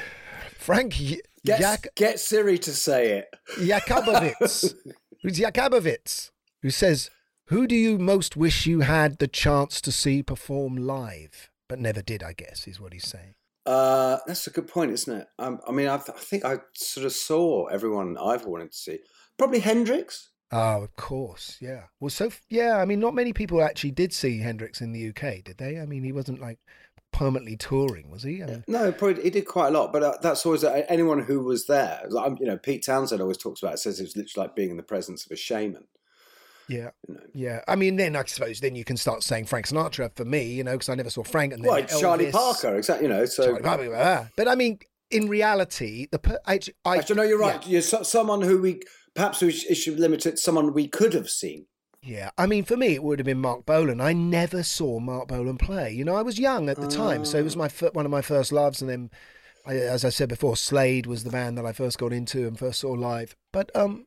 Frank 0.56 0.94
Y- 1.00 1.18
get 1.44 1.60
Jak- 1.60 1.88
get 1.96 2.20
Siri 2.20 2.56
to 2.58 2.72
say 2.72 3.18
it. 3.18 3.26
Jakubowicz, 3.58 4.74
who's 5.22 5.38
Jakubowicz, 5.38 6.30
who 6.62 6.70
says, 6.70 7.10
"Who 7.46 7.66
do 7.66 7.74
you 7.74 7.98
most 7.98 8.36
wish 8.36 8.66
you 8.66 8.80
had 8.80 9.18
the 9.18 9.26
chance 9.28 9.80
to 9.80 9.90
see 9.90 10.22
perform 10.22 10.76
live, 10.76 11.50
but 11.68 11.80
never 11.80 12.00
did?" 12.00 12.22
I 12.22 12.32
guess 12.34 12.68
is 12.68 12.80
what 12.80 12.92
he's 12.92 13.08
saying. 13.08 13.34
Uh, 13.66 14.18
that's 14.26 14.46
a 14.46 14.50
good 14.50 14.68
point, 14.68 14.92
isn't 14.92 15.20
it? 15.22 15.26
Um, 15.38 15.58
I 15.66 15.72
mean, 15.72 15.88
I, 15.88 15.96
th- 15.96 16.16
I 16.16 16.20
think 16.20 16.44
I 16.44 16.58
sort 16.74 17.06
of 17.06 17.12
saw 17.12 17.64
everyone 17.66 18.16
I've 18.18 18.44
wanted 18.44 18.70
to 18.72 18.76
see. 18.76 18.98
Probably 19.38 19.58
Hendrix. 19.60 20.28
Oh, 20.56 20.84
of 20.84 20.94
course, 20.94 21.58
yeah. 21.60 21.84
Well, 21.98 22.10
so 22.10 22.30
yeah, 22.48 22.76
I 22.76 22.84
mean, 22.84 23.00
not 23.00 23.12
many 23.14 23.32
people 23.32 23.60
actually 23.60 23.90
did 23.90 24.12
see 24.12 24.38
Hendrix 24.38 24.80
in 24.80 24.92
the 24.92 25.08
UK, 25.08 25.42
did 25.42 25.58
they? 25.58 25.80
I 25.80 25.86
mean, 25.86 26.04
he 26.04 26.12
wasn't 26.12 26.40
like 26.40 26.58
permanently 27.12 27.56
touring, 27.56 28.08
was 28.10 28.22
he? 28.22 28.42
I 28.42 28.46
mean, 28.46 28.64
No, 28.68 28.92
probably 28.92 29.22
he 29.24 29.30
did 29.30 29.46
quite 29.46 29.68
a 29.68 29.70
lot, 29.70 29.92
but 29.92 30.02
uh, 30.02 30.14
that's 30.22 30.46
always 30.46 30.62
uh, 30.62 30.84
anyone 30.88 31.20
who 31.20 31.40
was 31.40 31.66
there. 31.66 32.02
Like, 32.08 32.38
you 32.38 32.46
know, 32.46 32.56
Pete 32.56 32.84
Townshend 32.84 33.20
always 33.20 33.36
talks 33.38 33.62
about. 33.62 33.74
It, 33.74 33.78
says 33.78 33.98
it 33.98 34.04
was 34.04 34.16
literally 34.16 34.46
like 34.46 34.56
being 34.56 34.70
in 34.70 34.76
the 34.76 34.82
presence 34.84 35.24
of 35.26 35.32
a 35.32 35.36
shaman. 35.36 35.86
yeah, 36.68 36.90
You 37.08 37.14
know. 37.14 37.20
yeah. 37.32 37.60
I 37.66 37.74
mean, 37.76 37.96
then 37.96 38.14
I 38.14 38.24
suppose 38.24 38.60
then 38.60 38.74
you 38.76 38.84
can 38.84 38.96
start 38.96 39.22
saying 39.22 39.46
Frank 39.46 39.66
Sinatra 39.66 40.14
for 40.14 40.24
me, 40.24 40.52
you 40.52 40.62
know, 40.64 40.72
because 40.72 40.88
I 40.88 40.94
never 40.94 41.10
saw 41.10 41.22
Frank. 41.24 41.52
And 41.52 41.64
then 41.64 41.70
Well, 41.70 41.84
Charlie 41.84 42.30
Parker, 42.30 42.76
exactly. 42.76 43.08
You 43.08 43.12
know, 43.12 43.24
so 43.26 43.58
Parker. 43.58 44.30
But 44.36 44.48
I 44.48 44.54
mean, 44.54 44.78
in 45.10 45.28
reality, 45.28 46.06
the 46.10 46.18
per- 46.18 46.40
I, 46.46 46.58
I, 46.84 46.98
actually, 46.98 47.16
no, 47.16 47.22
you're 47.22 47.38
right. 47.38 47.62
yeah. 47.64 47.72
You're 47.72 47.82
so, 47.82 48.02
someone 48.02 48.40
who 48.42 48.60
we 48.60 48.80
perhaps 49.14 49.40
we 49.40 49.52
should 49.52 49.98
limit 49.98 50.26
it. 50.26 50.32
to 50.32 50.36
Someone 50.36 50.72
we 50.72 50.88
could 50.88 51.14
have 51.14 51.30
seen. 51.30 51.66
Yeah, 52.02 52.30
I 52.36 52.46
mean, 52.46 52.64
for 52.64 52.76
me, 52.76 52.94
it 52.94 53.02
would 53.02 53.18
have 53.18 53.24
been 53.24 53.40
Marc 53.40 53.64
Bolan. 53.64 54.00
I 54.00 54.12
never 54.12 54.62
saw 54.62 55.00
Marc 55.00 55.28
Bolan 55.28 55.56
play. 55.56 55.90
You 55.92 56.04
know, 56.04 56.16
I 56.16 56.22
was 56.22 56.38
young 56.38 56.68
at 56.68 56.78
the 56.78 56.86
time, 56.86 57.24
so 57.24 57.38
it 57.38 57.44
was 57.44 57.56
my 57.56 57.68
one 57.92 58.04
of 58.04 58.10
my 58.10 58.20
first 58.20 58.52
loves. 58.52 58.82
And 58.82 58.90
then, 58.90 59.10
I, 59.64 59.76
as 59.76 60.04
I 60.04 60.10
said 60.10 60.28
before, 60.28 60.56
Slade 60.56 61.06
was 61.06 61.24
the 61.24 61.30
band 61.30 61.56
that 61.56 61.64
I 61.64 61.72
first 61.72 61.98
got 61.98 62.12
into 62.12 62.46
and 62.46 62.58
first 62.58 62.80
saw 62.80 62.90
live. 62.92 63.34
But 63.52 63.74
um, 63.74 64.06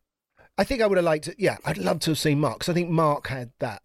I 0.60 0.64
think 0.64 0.82
I 0.82 0.86
would 0.86 1.00
have 1.00 1.06
liked 1.06 1.28
it. 1.28 1.38
Yeah, 1.40 1.58
I'd 1.66 1.80
love 1.80 2.00
to 2.02 2.12
have 2.12 2.20
seen 2.20 2.40
Mark 2.40 2.60
because 2.60 2.70
I 2.70 2.76
think 2.76 2.90
Mark 2.90 3.28
had 3.28 3.52
that 3.60 3.82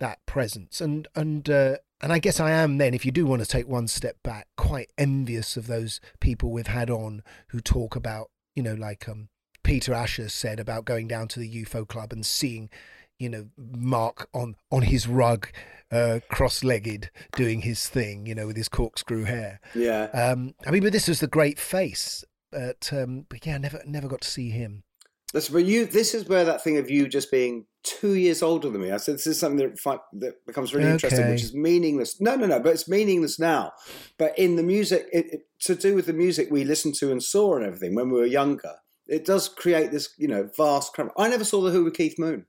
that 0.00 0.24
presence, 0.24 0.80
and 0.80 1.06
and 1.14 1.50
uh, 1.50 1.76
and 2.00 2.12
I 2.12 2.18
guess 2.18 2.40
I 2.40 2.50
am 2.50 2.78
then, 2.78 2.92
if 2.92 3.06
you 3.06 3.12
do 3.12 3.26
want 3.26 3.42
to 3.42 3.48
take 3.48 3.68
one 3.68 3.88
step 3.88 4.16
back, 4.22 4.48
quite 4.56 4.90
envious 4.98 5.56
of 5.56 5.66
those 5.66 6.00
people 6.20 6.50
we've 6.50 6.66
had 6.66 6.90
on 6.90 7.22
who 7.48 7.60
talk 7.60 7.96
about, 7.96 8.30
you 8.54 8.62
know, 8.62 8.74
like 8.74 9.08
um, 9.08 9.28
Peter 9.64 9.92
Asher 9.92 10.28
said 10.28 10.60
about 10.60 10.84
going 10.84 11.08
down 11.08 11.26
to 11.28 11.40
the 11.40 11.64
UFO 11.64 11.86
club 11.86 12.12
and 12.12 12.24
seeing 12.24 12.70
you 13.18 13.28
know, 13.28 13.46
Mark 13.56 14.28
on 14.34 14.56
on 14.70 14.82
his 14.82 15.06
rug, 15.06 15.48
uh, 15.90 16.20
cross-legged, 16.28 17.10
doing 17.36 17.62
his 17.62 17.88
thing, 17.88 18.26
you 18.26 18.34
know, 18.34 18.46
with 18.46 18.56
his 18.56 18.68
corkscrew 18.68 19.24
hair. 19.24 19.60
Yeah. 19.74 20.04
Um, 20.12 20.54
I 20.66 20.70
mean, 20.70 20.82
but 20.82 20.92
this 20.92 21.08
was 21.08 21.20
the 21.20 21.26
great 21.26 21.58
face. 21.58 22.24
But, 22.50 22.92
um, 22.92 23.26
but 23.28 23.44
yeah, 23.46 23.58
never 23.58 23.82
never 23.84 24.08
got 24.08 24.20
to 24.20 24.30
see 24.30 24.50
him. 24.50 24.84
That's 25.32 25.48
but 25.48 25.64
you. 25.64 25.86
This 25.86 26.14
is 26.14 26.28
where 26.28 26.44
that 26.44 26.62
thing 26.62 26.76
of 26.78 26.88
you 26.88 27.08
just 27.08 27.30
being 27.30 27.66
two 27.82 28.14
years 28.14 28.42
older 28.42 28.70
than 28.70 28.80
me. 28.80 28.92
I 28.92 28.98
said 28.98 29.16
this 29.16 29.26
is 29.26 29.40
something 29.40 29.58
that 29.58 29.78
fi- 29.78 29.98
that 30.14 30.46
becomes 30.46 30.72
really 30.72 30.90
interesting, 30.90 31.28
which 31.30 31.42
is 31.42 31.54
meaningless. 31.54 32.20
No, 32.20 32.36
no, 32.36 32.46
no. 32.46 32.60
But 32.60 32.74
it's 32.74 32.88
meaningless 32.88 33.40
now. 33.40 33.72
But 34.18 34.38
in 34.38 34.54
the 34.54 34.62
music, 34.62 35.08
it, 35.12 35.26
it, 35.32 35.40
to 35.62 35.74
do 35.74 35.96
with 35.96 36.06
the 36.06 36.12
music 36.12 36.48
we 36.50 36.62
listened 36.64 36.94
to 36.96 37.10
and 37.10 37.22
saw 37.22 37.56
and 37.56 37.64
everything 37.64 37.96
when 37.96 38.10
we 38.10 38.20
were 38.20 38.26
younger, 38.26 38.74
It 39.06 39.24
does 39.24 39.48
create 39.48 39.90
this, 39.90 40.10
you 40.16 40.28
know, 40.28 40.48
vast 40.56 40.92
crowd. 40.94 41.10
I 41.18 41.28
never 41.28 41.44
saw 41.44 41.60
the 41.60 41.70
Who 41.70 41.84
with 41.84 41.94
Keith 41.94 42.18
Moon. 42.18 42.46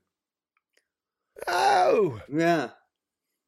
Oh, 1.46 2.20
Yeah. 2.32 2.70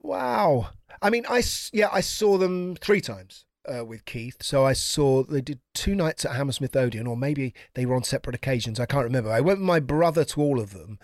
wow. 0.01 0.71
I 1.01 1.11
mean, 1.11 1.25
I, 1.29 1.43
yeah, 1.73 1.89
I 1.93 2.01
saw 2.01 2.39
them 2.39 2.75
three 2.77 3.01
times 3.01 3.45
uh, 3.67 3.85
with 3.85 4.05
Keith. 4.05 4.43
So 4.43 4.65
I 4.65 4.73
saw 4.73 5.23
they 5.23 5.41
did 5.41 5.61
two 5.75 5.95
nights 5.95 6.25
at 6.25 6.35
Hammersmith 6.35 6.75
Odeon, 6.77 7.07
or 7.07 7.17
maybe 7.17 7.55
they 7.75 7.87
were 7.87 7.95
on 7.95 8.03
separate 8.03 8.35
occasions. 8.35 8.81
I 8.81 8.87
can't 8.87 9.05
remember. 9.05 9.31
I 9.31 9.41
went 9.41 9.61
with 9.61 9.67
my 9.67 9.81
brother 9.81 10.25
to 10.25 10.41
all 10.43 10.61
of 10.61 10.73
them 10.73 10.99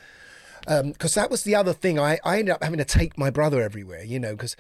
because 0.67 1.15
that 1.15 1.31
was 1.31 1.45
the 1.45 1.55
other 1.55 1.73
thing. 1.73 1.99
I, 1.99 2.19
I 2.25 2.39
ended 2.39 2.55
up 2.55 2.63
having 2.63 2.79
to 2.79 2.85
take 2.85 3.17
my 3.17 3.31
brother 3.31 3.63
everywhere, 3.63 4.03
you 4.03 4.19
know, 4.19 4.33
because 4.33 4.57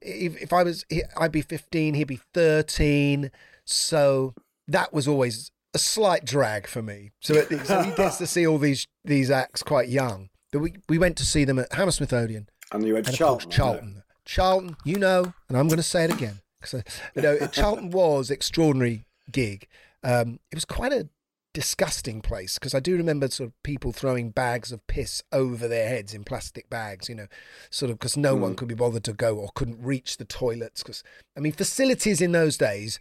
if, 0.00 0.36
if 0.42 0.52
I 0.52 0.62
was, 0.62 0.84
he- 0.88 1.04
I'd 1.16 1.32
be 1.32 1.42
15, 1.42 1.94
he'd 1.94 2.04
be 2.04 2.20
13. 2.34 3.30
So 3.64 4.34
that 4.66 4.92
was 4.92 5.06
always 5.06 5.51
a 5.74 5.78
slight 5.78 6.24
drag 6.24 6.66
for 6.66 6.82
me. 6.82 7.10
So, 7.20 7.34
it, 7.34 7.66
so 7.66 7.82
he 7.82 7.90
gets 7.96 8.18
to 8.18 8.26
see 8.26 8.46
all 8.46 8.58
these 8.58 8.86
these 9.04 9.30
acts 9.30 9.62
quite 9.62 9.88
young. 9.88 10.28
But 10.52 10.60
we, 10.60 10.74
we 10.88 10.98
went 10.98 11.16
to 11.16 11.24
see 11.24 11.44
them 11.44 11.58
at 11.58 11.72
Hammersmith 11.72 12.12
Odeon. 12.12 12.46
And 12.72 12.86
you 12.86 12.94
went 12.94 13.08
And 13.08 13.16
Charlton. 13.16 13.50
Charlton. 13.50 14.02
Charlton, 14.26 14.76
you 14.84 14.98
know, 14.98 15.32
and 15.48 15.56
I'm 15.58 15.66
going 15.68 15.78
to 15.78 15.82
say 15.82 16.04
it 16.04 16.12
again. 16.12 16.40
Cause, 16.60 16.82
you 17.16 17.22
know, 17.22 17.38
Charlton 17.52 17.90
was 17.90 18.30
extraordinary 18.30 19.04
gig. 19.30 19.66
Um, 20.04 20.38
it 20.50 20.54
was 20.54 20.64
quite 20.66 20.92
a 20.92 21.08
disgusting 21.54 22.20
place 22.22 22.54
because 22.58 22.74
I 22.74 22.80
do 22.80 22.96
remember 22.96 23.28
sort 23.28 23.48
of 23.48 23.62
people 23.62 23.92
throwing 23.92 24.30
bags 24.30 24.72
of 24.72 24.86
piss 24.86 25.22
over 25.32 25.68
their 25.68 25.88
heads 25.88 26.14
in 26.14 26.24
plastic 26.24 26.70
bags, 26.70 27.08
you 27.08 27.14
know, 27.14 27.26
sort 27.70 27.90
of 27.90 27.98
because 27.98 28.16
no 28.16 28.34
one 28.34 28.52
Mm. 28.54 28.56
could 28.56 28.68
be 28.68 28.74
bothered 28.74 29.04
to 29.04 29.12
go 29.12 29.36
or 29.36 29.50
couldn't 29.54 29.82
reach 29.82 30.16
the 30.16 30.24
toilets. 30.24 30.82
Because 30.82 31.02
I 31.36 31.40
mean, 31.40 31.52
facilities 31.52 32.20
in 32.20 32.32
those 32.32 32.56
days 32.56 32.98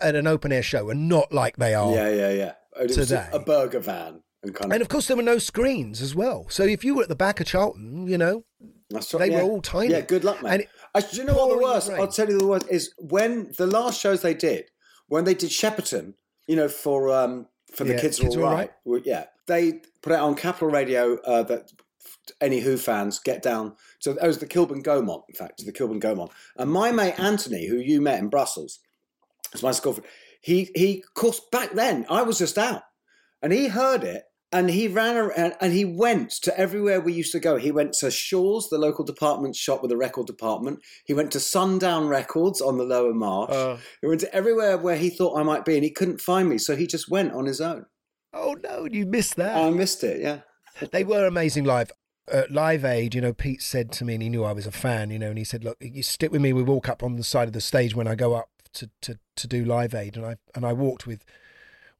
at 0.00 0.14
an 0.14 0.26
open 0.26 0.52
air 0.52 0.62
show 0.62 0.90
and 0.90 1.08
not 1.08 1.32
like 1.32 1.56
they 1.56 1.74
are 1.74 1.92
Yeah, 1.94 2.08
yeah, 2.10 2.30
yeah. 2.30 2.52
It 2.80 2.88
was 2.88 2.96
Today. 2.96 3.28
a 3.32 3.38
burger 3.38 3.78
van 3.80 4.22
and 4.42 4.54
kind 4.54 4.66
of. 4.66 4.72
and 4.72 4.82
of 4.82 4.88
course, 4.88 5.06
there 5.06 5.16
were 5.16 5.22
no 5.22 5.38
screens 5.38 6.00
as 6.02 6.14
well. 6.14 6.46
So 6.48 6.64
if 6.64 6.84
you 6.84 6.94
were 6.96 7.02
at 7.04 7.08
the 7.08 7.14
back 7.16 7.40
of 7.40 7.46
Charlton, 7.46 8.06
you 8.08 8.18
know, 8.18 8.44
That's 8.90 9.10
they 9.12 9.30
yeah. 9.30 9.42
were 9.42 9.48
all 9.50 9.62
tiny. 9.62 9.92
Yeah, 9.92 10.00
good 10.00 10.24
luck, 10.24 10.42
mate. 10.42 10.50
And 10.52 10.62
it- 10.62 10.68
I, 10.96 11.00
do 11.00 11.16
you 11.16 11.24
know 11.24 11.34
what 11.34 11.48
the 11.56 11.62
worst? 11.62 11.88
rain. 11.88 12.00
I'll 12.00 12.06
tell 12.08 12.28
you 12.28 12.38
the 12.38 12.46
worst 12.46 12.66
is 12.70 12.92
when 12.98 13.52
the 13.58 13.66
last 13.66 14.00
shows 14.00 14.22
they 14.22 14.34
did, 14.34 14.70
when 15.08 15.24
they 15.24 15.34
did 15.34 15.50
Shepperton, 15.50 16.14
you 16.46 16.54
know, 16.56 16.68
for 16.68 17.10
um 17.12 17.46
for 17.72 17.82
the 17.84 17.94
Yeah, 17.94 18.00
kids, 18.00 18.20
Kids 18.20 18.36
are 18.36 18.44
all 18.44 18.52
right. 18.52 18.70
Well, 18.84 19.00
yeah, 19.04 19.24
they 19.46 19.80
put 20.02 20.12
it 20.12 20.18
on 20.20 20.36
Capital 20.36 20.68
Radio 20.68 21.16
uh, 21.22 21.42
that 21.44 21.72
any 22.40 22.60
Who 22.60 22.76
fans 22.76 23.18
get 23.18 23.42
down. 23.42 23.74
So 23.98 24.12
it 24.12 24.22
was 24.22 24.38
the 24.38 24.46
Kilburn 24.46 24.82
Gaumont, 24.84 25.22
in 25.28 25.34
fact, 25.34 25.64
the 25.64 25.72
Kilburn 25.72 26.00
Gaumont, 26.00 26.30
and 26.56 26.70
my 26.70 26.92
mate 26.92 27.18
Anthony, 27.18 27.66
who 27.66 27.76
you 27.78 28.00
met 28.00 28.20
in 28.20 28.28
Brussels, 28.28 28.78
was 29.52 29.62
my 29.62 29.72
school. 29.72 29.94
friend, 29.94 30.08
He 30.40 30.70
he, 30.74 31.02
of 31.06 31.14
course, 31.14 31.40
back 31.52 31.72
then 31.72 32.06
I 32.08 32.22
was 32.22 32.38
just 32.38 32.58
out, 32.58 32.82
and 33.42 33.52
he 33.52 33.68
heard 33.68 34.04
it. 34.04 34.24
And 34.52 34.70
he 34.70 34.86
ran 34.86 35.16
around 35.16 35.54
and 35.60 35.72
he 35.72 35.84
went 35.84 36.30
to 36.42 36.56
everywhere 36.56 37.00
we 37.00 37.12
used 37.12 37.32
to 37.32 37.40
go. 37.40 37.56
He 37.56 37.72
went 37.72 37.92
to 37.94 38.08
Shaw's, 38.08 38.68
the 38.68 38.78
local 38.78 39.04
department 39.04 39.56
shop 39.56 39.82
with 39.82 39.90
a 39.90 39.96
record 39.96 40.28
department. 40.28 40.78
He 41.04 41.12
went 41.12 41.32
to 41.32 41.40
Sundown 41.40 42.06
Records 42.06 42.60
on 42.60 42.78
the 42.78 42.84
Lower 42.84 43.12
Marsh. 43.12 43.50
Uh. 43.50 43.78
he 44.00 44.06
went 44.06 44.20
to 44.20 44.32
everywhere 44.32 44.78
where 44.78 44.96
he 44.96 45.10
thought 45.10 45.36
I 45.36 45.42
might 45.42 45.64
be, 45.64 45.74
and 45.74 45.82
he 45.82 45.90
couldn't 45.90 46.20
find 46.20 46.48
me. 46.48 46.58
So 46.58 46.76
he 46.76 46.86
just 46.86 47.10
went 47.10 47.32
on 47.32 47.46
his 47.46 47.60
own. 47.60 47.86
Oh 48.32 48.56
no, 48.62 48.86
you 48.88 49.06
missed 49.06 49.34
that. 49.36 49.56
I 49.56 49.70
missed 49.70 50.04
it. 50.04 50.20
Yeah. 50.20 50.40
they 50.92 51.02
were 51.02 51.26
amazing 51.26 51.64
live. 51.64 51.90
At 52.32 52.52
Live 52.52 52.84
Aid, 52.84 53.14
you 53.14 53.20
know, 53.20 53.32
Pete 53.32 53.60
said 53.60 53.90
to 53.92 54.04
me, 54.04 54.14
and 54.14 54.22
he 54.22 54.28
knew 54.28 54.44
I 54.44 54.52
was 54.52 54.66
a 54.66 54.72
fan, 54.72 55.10
you 55.10 55.18
know, 55.18 55.30
and 55.30 55.38
he 55.38 55.44
said, 55.44 55.64
"Look, 55.64 55.78
you 55.80 56.02
stick 56.02 56.30
with 56.30 56.40
me. 56.40 56.52
We 56.52 56.62
walk 56.62 56.88
up 56.88 57.02
on 57.02 57.16
the 57.16 57.24
side 57.24 57.48
of 57.48 57.54
the 57.54 57.60
stage 57.60 57.96
when 57.96 58.06
I 58.06 58.14
go 58.14 58.34
up 58.34 58.48
to 58.74 58.90
to, 59.02 59.18
to 59.36 59.46
do 59.46 59.64
Live 59.64 59.94
Aid," 59.94 60.16
and 60.16 60.26
I 60.26 60.36
and 60.54 60.64
I 60.64 60.72
walked 60.72 61.06
with 61.06 61.24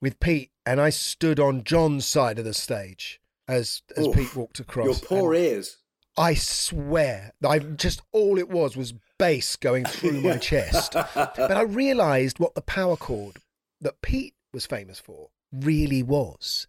with 0.01 0.21
Pete, 0.21 0.51
and 0.67 0.81
I 0.81 0.91
stood 0.91 1.41
on 1.41 1.65
John's 1.65 2.07
side 2.07 2.39
of 2.39 2.45
the 2.45 2.55
stage 2.55 3.21
as 3.49 3.83
as 3.97 4.07
Oof. 4.07 4.17
Pete 4.17 4.37
walked 4.37 4.61
across. 4.61 4.87
Your 4.87 4.95
poor 4.97 5.35
ears. 5.35 5.79
I 6.17 6.35
swear, 6.35 7.33
I 7.45 7.59
just 7.59 8.01
all 8.13 8.39
it 8.39 8.49
was 8.49 8.77
was 8.77 8.95
bass 9.19 9.57
going 9.57 9.85
through 9.85 10.21
my 10.21 10.37
chest. 10.51 10.93
But 10.93 11.51
I 11.51 11.63
realised 11.63 12.39
what 12.39 12.55
the 12.55 12.63
power 12.63 12.97
chord 12.97 13.39
that 13.81 14.01
Pete 14.01 14.35
was 14.53 14.65
famous 14.65 15.01
for 15.01 15.31
really 15.53 16.03
was. 16.03 16.67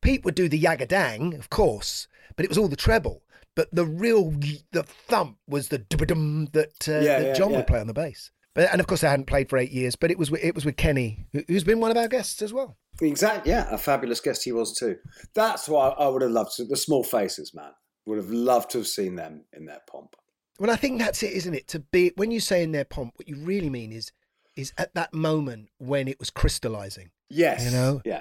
Pete 0.00 0.24
would 0.24 0.34
do 0.34 0.48
the 0.48 0.60
yagadang, 0.60 1.38
of 1.38 1.50
course, 1.50 2.08
but 2.36 2.44
it 2.44 2.48
was 2.48 2.58
all 2.58 2.68
the 2.68 2.76
treble. 2.76 3.22
But 3.54 3.68
the 3.72 3.86
real 3.86 4.30
the 4.72 4.82
thump 4.82 5.38
was 5.46 5.68
the 5.68 5.78
dum 5.78 6.48
that, 6.52 6.88
uh, 6.88 6.98
Yeah, 6.98 7.18
that 7.20 7.26
yeah, 7.26 7.34
John 7.34 7.50
yeah. 7.50 7.58
would 7.58 7.66
play 7.68 7.78
on 7.80 7.86
the 7.86 7.94
bass. 7.94 8.32
But 8.54 8.70
and 8.70 8.80
of 8.80 8.86
course 8.86 9.02
I 9.04 9.10
hadn't 9.10 9.26
played 9.26 9.48
for 9.50 9.58
eight 9.58 9.72
years, 9.72 9.96
but 9.96 10.10
it 10.10 10.18
was 10.18 10.30
with- 10.30 10.44
it 10.44 10.54
was 10.54 10.64
with 10.64 10.76
Kenny, 10.76 11.26
who- 11.32 11.44
who's 11.48 11.64
been 11.64 11.80
one 11.80 11.90
of 11.90 11.96
our 11.96 12.08
guests 12.08 12.40
as 12.40 12.52
well. 12.52 12.76
Exactly. 13.00 13.50
Yeah, 13.50 13.66
a 13.70 13.78
fabulous 13.78 14.20
guest 14.20 14.44
he 14.44 14.52
was 14.52 14.76
too. 14.78 14.98
That's 15.34 15.68
why 15.68 15.88
I 15.88 16.08
would 16.08 16.22
have 16.22 16.30
loved 16.30 16.54
to. 16.56 16.64
The 16.64 16.76
Small 16.76 17.02
Faces, 17.02 17.52
man, 17.52 17.72
would 18.06 18.18
have 18.18 18.30
loved 18.30 18.70
to 18.70 18.78
have 18.78 18.86
seen 18.86 19.16
them 19.16 19.44
in 19.52 19.66
their 19.66 19.80
pomp. 19.90 20.14
Well, 20.60 20.70
I 20.70 20.76
think 20.76 21.00
that's 21.00 21.22
it, 21.24 21.32
isn't 21.32 21.54
it? 21.54 21.66
To 21.68 21.80
be 21.80 22.12
when 22.14 22.30
you 22.30 22.38
say 22.38 22.62
in 22.62 22.70
their 22.70 22.84
pomp, 22.84 23.14
what 23.16 23.26
you 23.28 23.36
really 23.36 23.70
mean 23.70 23.92
is 23.92 24.12
is 24.56 24.72
at 24.78 24.94
that 24.94 25.12
moment 25.12 25.68
when 25.78 26.06
it 26.06 26.20
was 26.20 26.30
crystallizing. 26.30 27.10
Yes. 27.28 27.64
You 27.64 27.70
know? 27.72 28.02
Yeah. 28.04 28.20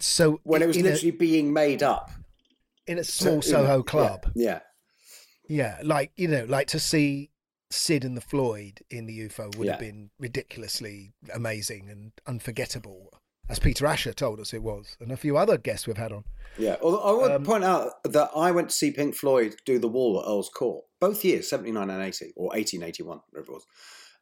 So 0.00 0.40
When 0.44 0.62
it 0.62 0.66
was 0.66 0.78
in 0.78 0.86
a- 0.86 0.90
literally 0.92 1.10
being 1.10 1.52
made 1.52 1.82
up. 1.82 2.10
in 2.86 2.96
a 2.96 3.04
small 3.04 3.42
So, 3.42 3.48
you 3.48 3.52
know, 3.52 3.62
Soho 3.64 3.76
yeah, 3.76 3.82
club. 3.82 4.32
Yeah. 4.34 4.60
Yeah, 5.46 5.78
like 5.82 6.12
you 6.16 6.26
know, 6.28 6.44
like 6.48 6.68
to 6.68 6.80
see 6.80 7.30
Sid 7.70 8.04
and 8.04 8.16
the 8.16 8.20
Floyd 8.22 8.80
in 8.90 9.06
the 9.06 9.28
UFO 9.28 9.54
would 9.56 9.68
have 9.68 9.80
been 9.80 10.10
ridiculously 10.18 11.12
amazing 11.34 11.88
and 11.90 12.12
unforgettable, 12.26 13.12
as 13.48 13.58
Peter 13.58 13.86
Asher 13.86 14.12
told 14.12 14.40
us 14.40 14.54
it 14.54 14.62
was, 14.62 14.96
and 15.00 15.12
a 15.12 15.16
few 15.16 15.36
other 15.36 15.58
guests 15.58 15.86
we've 15.86 15.96
had 15.98 16.12
on. 16.12 16.24
Yeah. 16.58 16.76
Although 16.82 17.00
I 17.02 17.12
would 17.12 17.32
Um, 17.32 17.44
point 17.44 17.64
out 17.64 18.02
that 18.04 18.30
I 18.34 18.50
went 18.50 18.70
to 18.70 18.74
see 18.74 18.90
Pink 18.90 19.14
Floyd 19.14 19.56
do 19.66 19.78
the 19.78 19.88
wall 19.88 20.18
at 20.20 20.26
Earl's 20.26 20.48
Court, 20.48 20.84
both 21.00 21.24
years, 21.24 21.48
79 21.48 21.90
and 21.90 22.02
80, 22.02 22.32
or 22.36 22.56
18, 22.56 22.82
81, 22.82 23.20
whatever 23.30 23.52
it 23.52 23.54
was. 23.54 23.66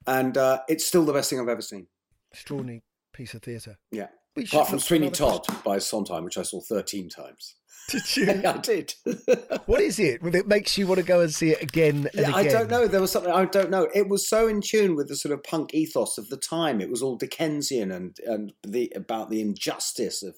And 0.06 0.36
uh, 0.36 0.60
it's 0.68 0.84
still 0.84 1.04
the 1.04 1.12
best 1.12 1.30
thing 1.30 1.40
I've 1.40 1.48
ever 1.48 1.62
seen. 1.62 1.86
Extraordinary 2.32 2.82
piece 3.12 3.34
of 3.34 3.42
theatre. 3.42 3.78
Yeah. 3.90 4.08
Apart 4.36 4.68
from 4.68 4.78
Sweeney 4.78 5.10
Todd 5.10 5.46
by 5.64 5.78
Sondheim, 5.78 6.24
which 6.24 6.38
I 6.38 6.42
saw 6.42 6.60
13 6.60 7.08
times. 7.08 7.56
Did 7.88 8.16
you? 8.16 8.30
I 8.44 8.56
did. 8.58 8.94
what 9.66 9.80
is 9.80 10.00
it 10.00 10.20
that 10.32 10.48
makes 10.48 10.76
you 10.76 10.88
want 10.88 10.98
to 10.98 11.06
go 11.06 11.20
and 11.20 11.32
see 11.32 11.50
it 11.50 11.62
again 11.62 12.08
and 12.14 12.20
Yeah, 12.26 12.30
again? 12.30 12.34
I 12.34 12.58
don't 12.58 12.68
know. 12.70 12.88
There 12.88 13.00
was 13.00 13.12
something 13.12 13.30
I 13.32 13.44
don't 13.44 13.70
know. 13.70 13.88
It 13.94 14.08
was 14.08 14.28
so 14.28 14.48
in 14.48 14.60
tune 14.60 14.96
with 14.96 15.06
the 15.06 15.14
sort 15.14 15.32
of 15.32 15.44
punk 15.44 15.72
ethos 15.72 16.18
of 16.18 16.28
the 16.28 16.36
time. 16.36 16.80
It 16.80 16.90
was 16.90 17.00
all 17.00 17.16
Dickensian 17.16 17.92
and 17.92 18.16
and 18.26 18.52
the 18.66 18.92
about 18.96 19.30
the 19.30 19.40
injustice 19.40 20.24
of 20.24 20.34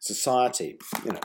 society. 0.00 0.78
You 1.04 1.12
know, 1.12 1.20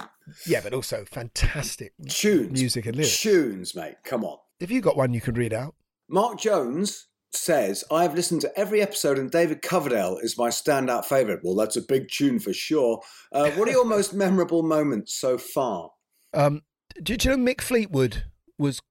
Yeah, 0.45 0.59
but 0.61 0.73
also 0.73 1.05
fantastic 1.05 1.93
tunes, 2.09 2.51
music 2.59 2.85
and 2.85 2.95
lyrics. 2.97 3.21
tunes, 3.21 3.73
mate. 3.75 3.95
Come 4.03 4.25
on. 4.25 4.39
Have 4.59 4.71
you 4.71 4.81
got 4.81 4.97
one 4.97 5.13
you 5.13 5.21
can 5.21 5.35
read 5.35 5.53
out? 5.53 5.75
Mark 6.09 6.37
Jones 6.39 7.07
says, 7.33 7.83
I 7.91 8.03
have 8.03 8.15
listened 8.15 8.41
to 8.41 8.59
every 8.59 8.81
episode 8.81 9.17
and 9.17 9.31
David 9.31 9.61
Coverdale 9.61 10.17
is 10.21 10.37
my 10.37 10.49
standout 10.49 11.05
favourite. 11.05 11.39
Well, 11.43 11.55
that's 11.55 11.77
a 11.77 11.81
big 11.81 12.09
tune 12.09 12.39
for 12.39 12.53
sure. 12.53 13.01
Uh, 13.31 13.51
what 13.51 13.67
are 13.67 13.71
your 13.71 13.85
most 13.97 14.13
memorable 14.13 14.63
moments 14.63 15.13
so 15.15 15.37
far? 15.37 15.91
Um, 16.33 16.61
do, 17.01 17.15
do 17.15 17.29
you 17.29 17.37
know 17.37 17.43
Mick 17.43 17.61
Fleetwood 17.61 18.23
was 18.57 18.81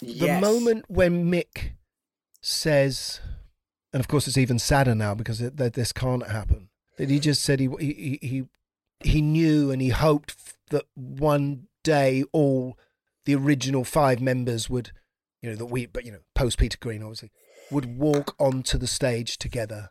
the 0.00 0.26
Yes. 0.26 0.40
moment 0.40 0.84
when 0.88 1.30
Mick 1.30 1.72
says, 2.40 3.20
and 3.92 4.00
of 4.00 4.08
course 4.08 4.26
it's 4.26 4.38
even 4.38 4.58
sadder 4.58 4.94
now 4.94 5.14
because 5.14 5.40
it, 5.40 5.56
that 5.56 5.74
this 5.74 5.92
can't 5.92 6.26
happen. 6.28 6.68
That 6.96 7.10
he 7.10 7.18
just 7.18 7.42
said 7.42 7.60
he 7.60 7.68
he 7.78 8.18
he 8.20 8.44
he 9.00 9.22
knew 9.22 9.70
and 9.70 9.80
he 9.80 9.88
hoped 9.88 10.36
that 10.70 10.84
one 10.94 11.66
day 11.82 12.24
all 12.32 12.78
the 13.24 13.34
original 13.34 13.84
five 13.84 14.20
members 14.20 14.68
would, 14.68 14.92
you 15.42 15.50
know, 15.50 15.56
that 15.56 15.66
we, 15.66 15.86
but 15.86 16.04
you 16.04 16.12
know, 16.12 16.18
post 16.34 16.58
Peter 16.58 16.78
Green 16.78 17.02
obviously, 17.02 17.30
would 17.70 17.98
walk 17.98 18.34
onto 18.38 18.78
the 18.78 18.86
stage 18.86 19.38
together 19.38 19.90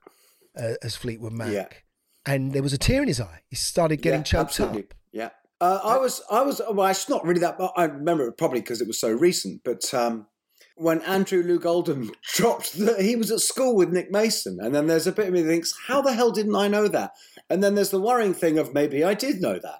uh, 0.58 0.74
as 0.82 0.96
Fleetwood 0.96 1.34
Mac. 1.34 1.52
Yeah. 1.52 1.68
And 2.26 2.54
there 2.54 2.64
was 2.64 2.74
a 2.74 2.78
tear 2.78 3.02
in 3.02 3.08
his 3.08 3.22
eye. 3.22 3.42
He 3.48 3.56
started 3.56 4.02
getting 4.02 4.20
Yeah, 4.20 4.24
choked 4.24 4.50
absolutely. 4.50 4.84
up. 4.84 4.94
Yeah. 5.12 5.30
Uh, 5.62 5.80
I 5.84 5.98
was, 5.98 6.22
I 6.32 6.42
was, 6.42 6.62
well, 6.72 6.88
it's 6.88 7.10
not 7.10 7.26
really 7.26 7.42
that, 7.42 7.58
but 7.58 7.74
I 7.76 7.86
remember 7.86 8.28
it 8.28 8.38
probably 8.38 8.62
because 8.62 8.82
it 8.82 8.88
was 8.88 9.00
so 9.00 9.12
recent. 9.12 9.62
But 9.64 9.94
um, 9.94 10.28
when 10.76 11.02
Andrew 11.02 11.44
Loog 11.44 11.66
Oldham 11.66 12.12
dropped 12.34 12.78
that 12.78 13.02
he 13.02 13.16
was 13.16 13.32
at 13.32 13.40
school 13.42 13.76
with 13.76 13.90
Nick 13.92 14.12
Mason, 14.12 14.60
and 14.62 14.74
then 14.74 14.88
there's 14.88 15.08
a 15.08 15.12
bit 15.12 15.28
of 15.28 15.34
me 15.34 15.42
that 15.42 15.50
thinks, 15.50 15.74
how 15.88 16.02
the 16.02 16.14
hell 16.14 16.32
didn't 16.32 16.56
I 16.56 16.68
know 16.68 16.88
that? 16.88 17.12
And 17.50 17.64
then 17.64 17.76
there's 17.76 17.90
the 17.90 18.00
worrying 18.00 18.34
thing 18.34 18.58
of 18.58 18.74
maybe 18.74 19.04
I 19.04 19.14
did 19.14 19.42
know 19.42 19.60
that. 19.60 19.80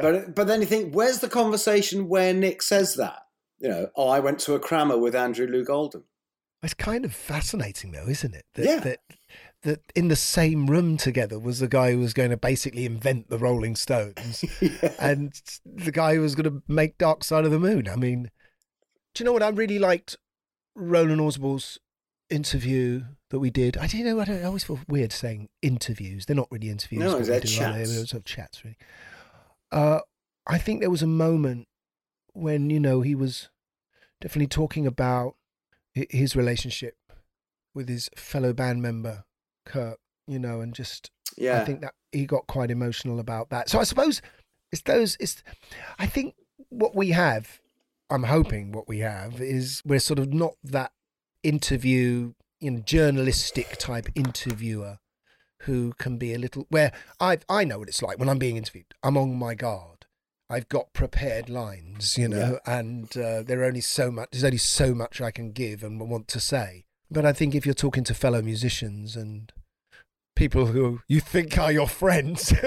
But 0.00 0.34
but 0.34 0.46
then 0.46 0.60
you 0.60 0.66
think, 0.66 0.94
where's 0.94 1.18
the 1.18 1.28
conversation 1.28 2.08
where 2.08 2.32
Nick 2.32 2.62
says 2.62 2.94
that? 2.94 3.18
You 3.58 3.68
know, 3.68 3.88
oh, 3.96 4.08
I 4.08 4.20
went 4.20 4.38
to 4.40 4.54
a 4.54 4.60
crammer 4.60 4.96
with 4.96 5.14
Andrew 5.14 5.46
Loog 5.46 5.68
Oldham. 5.68 6.04
It's 6.64 6.74
kind 6.74 7.04
of 7.04 7.14
fascinating, 7.14 7.92
though, 7.92 8.08
isn't 8.08 8.34
it? 8.34 8.44
That, 8.54 8.64
Yeah. 8.64 8.80
That, 8.80 8.98
that 9.62 9.80
in 9.94 10.08
the 10.08 10.16
same 10.16 10.66
room 10.66 10.96
together 10.96 11.38
was 11.38 11.58
the 11.58 11.68
guy 11.68 11.92
who 11.92 11.98
was 11.98 12.12
going 12.12 12.30
to 12.30 12.36
basically 12.36 12.84
invent 12.84 13.30
the 13.30 13.38
Rolling 13.38 13.76
Stones, 13.76 14.44
and 15.00 15.32
the 15.64 15.92
guy 15.92 16.14
who 16.14 16.20
was 16.20 16.34
going 16.34 16.50
to 16.50 16.62
make 16.68 16.98
Dark 16.98 17.24
Side 17.24 17.44
of 17.44 17.50
the 17.50 17.58
Moon. 17.58 17.88
I 17.88 17.96
mean, 17.96 18.30
do 19.14 19.22
you 19.22 19.24
know 19.24 19.32
what? 19.32 19.42
I 19.42 19.48
really 19.48 19.78
liked 19.78 20.16
Roland 20.74 21.20
Orzabal's 21.20 21.78
interview 22.30 23.04
that 23.30 23.38
we 23.38 23.50
did. 23.50 23.76
I 23.76 23.86
do 23.86 23.98
you 23.98 24.04
know. 24.04 24.20
I, 24.20 24.24
don't, 24.24 24.42
I 24.42 24.44
always 24.44 24.64
feel 24.64 24.80
weird 24.88 25.12
saying 25.12 25.48
interviews. 25.62 26.26
They're 26.26 26.36
not 26.36 26.48
really 26.50 26.68
interviews. 26.68 27.00
No, 27.00 27.18
they're 27.18 27.24
do, 27.24 27.32
are 27.32 27.40
they? 27.40 27.48
chats. 27.48 27.94
They're 27.94 28.06
sort 28.06 28.20
of 28.20 28.24
chats, 28.24 28.64
really. 28.64 28.76
Uh, 29.72 30.00
I 30.46 30.58
think 30.58 30.80
there 30.80 30.90
was 30.90 31.02
a 31.02 31.06
moment 31.06 31.68
when 32.32 32.70
you 32.70 32.80
know 32.80 33.00
he 33.00 33.14
was 33.14 33.48
definitely 34.20 34.48
talking 34.48 34.86
about 34.86 35.36
his 35.94 36.36
relationship 36.36 36.96
with 37.74 37.88
his 37.88 38.10
fellow 38.16 38.52
band 38.52 38.82
member 38.82 39.24
Curt. 39.64 39.98
You 40.26 40.38
know, 40.38 40.60
and 40.60 40.72
just 40.74 41.10
Yeah. 41.36 41.60
I 41.60 41.64
think 41.64 41.80
that 41.82 41.94
he 42.12 42.24
got 42.24 42.46
quite 42.46 42.70
emotional 42.70 43.20
about 43.20 43.50
that. 43.50 43.68
So 43.68 43.78
I 43.78 43.84
suppose 43.84 44.22
it's 44.72 44.82
those. 44.82 45.16
It's 45.20 45.42
I 45.98 46.06
think 46.06 46.34
what 46.70 46.94
we 46.94 47.10
have. 47.10 47.60
I'm 48.10 48.24
hoping 48.24 48.72
what 48.72 48.86
we 48.88 48.98
have 49.00 49.40
is 49.40 49.82
we're 49.84 49.98
sort 49.98 50.18
of 50.18 50.32
not 50.32 50.54
that 50.62 50.92
interview, 51.42 52.34
you 52.60 52.70
know, 52.70 52.80
journalistic 52.80 53.76
type 53.78 54.08
interviewer 54.14 54.98
who 55.62 55.94
can 55.98 56.18
be 56.18 56.34
a 56.34 56.38
little 56.38 56.66
where 56.68 56.92
I 57.20 57.38
I 57.48 57.64
know 57.64 57.78
what 57.78 57.88
it's 57.88 58.02
like 58.02 58.18
when 58.18 58.28
I'm 58.28 58.38
being 58.38 58.56
interviewed. 58.56 58.94
I'm 59.02 59.16
on 59.16 59.34
my 59.36 59.54
guard. 59.54 59.93
I've 60.50 60.68
got 60.68 60.92
prepared 60.92 61.48
lines, 61.48 62.18
you 62.18 62.28
know, 62.28 62.58
and 62.66 63.14
uh, 63.16 63.42
there 63.42 63.62
are 63.62 63.64
only 63.64 63.80
so 63.80 64.10
much. 64.10 64.28
There's 64.32 64.44
only 64.44 64.58
so 64.58 64.94
much 64.94 65.20
I 65.20 65.30
can 65.30 65.52
give 65.52 65.82
and 65.82 65.98
want 66.00 66.28
to 66.28 66.40
say. 66.40 66.84
But 67.10 67.24
I 67.24 67.32
think 67.32 67.54
if 67.54 67.64
you're 67.64 67.74
talking 67.74 68.04
to 68.04 68.14
fellow 68.14 68.42
musicians 68.42 69.16
and 69.16 69.52
people 70.36 70.66
who 70.66 71.00
you 71.08 71.20
think 71.20 71.56
are 71.58 71.72
your 71.72 71.88
friends, 71.88 72.52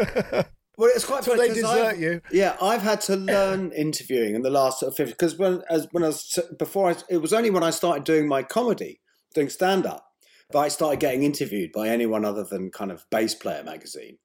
Well, 0.77 0.91
it's 0.93 1.05
quite 1.05 1.25
funny 1.25 1.48
they 1.48 1.53
desert 1.55 1.67
I've- 1.67 2.01
you. 2.01 2.22
Yeah, 2.31 2.55
I've 2.62 2.84
had 2.84 3.01
to 3.01 3.15
learn 3.15 3.72
interviewing 3.72 4.36
in 4.36 4.43
the 4.43 4.51
last 4.51 4.79
sort 4.79 4.91
of 4.91 4.98
fifty 4.98 5.13
because 5.13 5.36
when 5.36 5.63
as 5.69 5.88
when 5.91 6.03
I 6.03 6.07
was 6.07 6.38
before 6.60 6.91
I, 6.91 6.96
it 7.10 7.17
was 7.17 7.34
only 7.34 7.50
when 7.50 7.63
I 7.63 7.72
started 7.72 8.03
doing 8.03 8.27
my 8.27 8.43
comedy, 8.43 9.01
doing 9.34 9.50
stand 9.50 9.88
up, 9.88 10.05
that 10.51 10.60
I 10.60 10.67
started 10.67 11.00
getting 11.00 11.24
interviewed 11.24 11.72
by 11.72 11.89
anyone 11.89 12.24
other 12.24 12.43
than 12.43 12.69
kind 12.69 12.91
of 12.91 13.05
bass 13.10 13.34
player 13.34 13.63
magazine. 13.63 14.19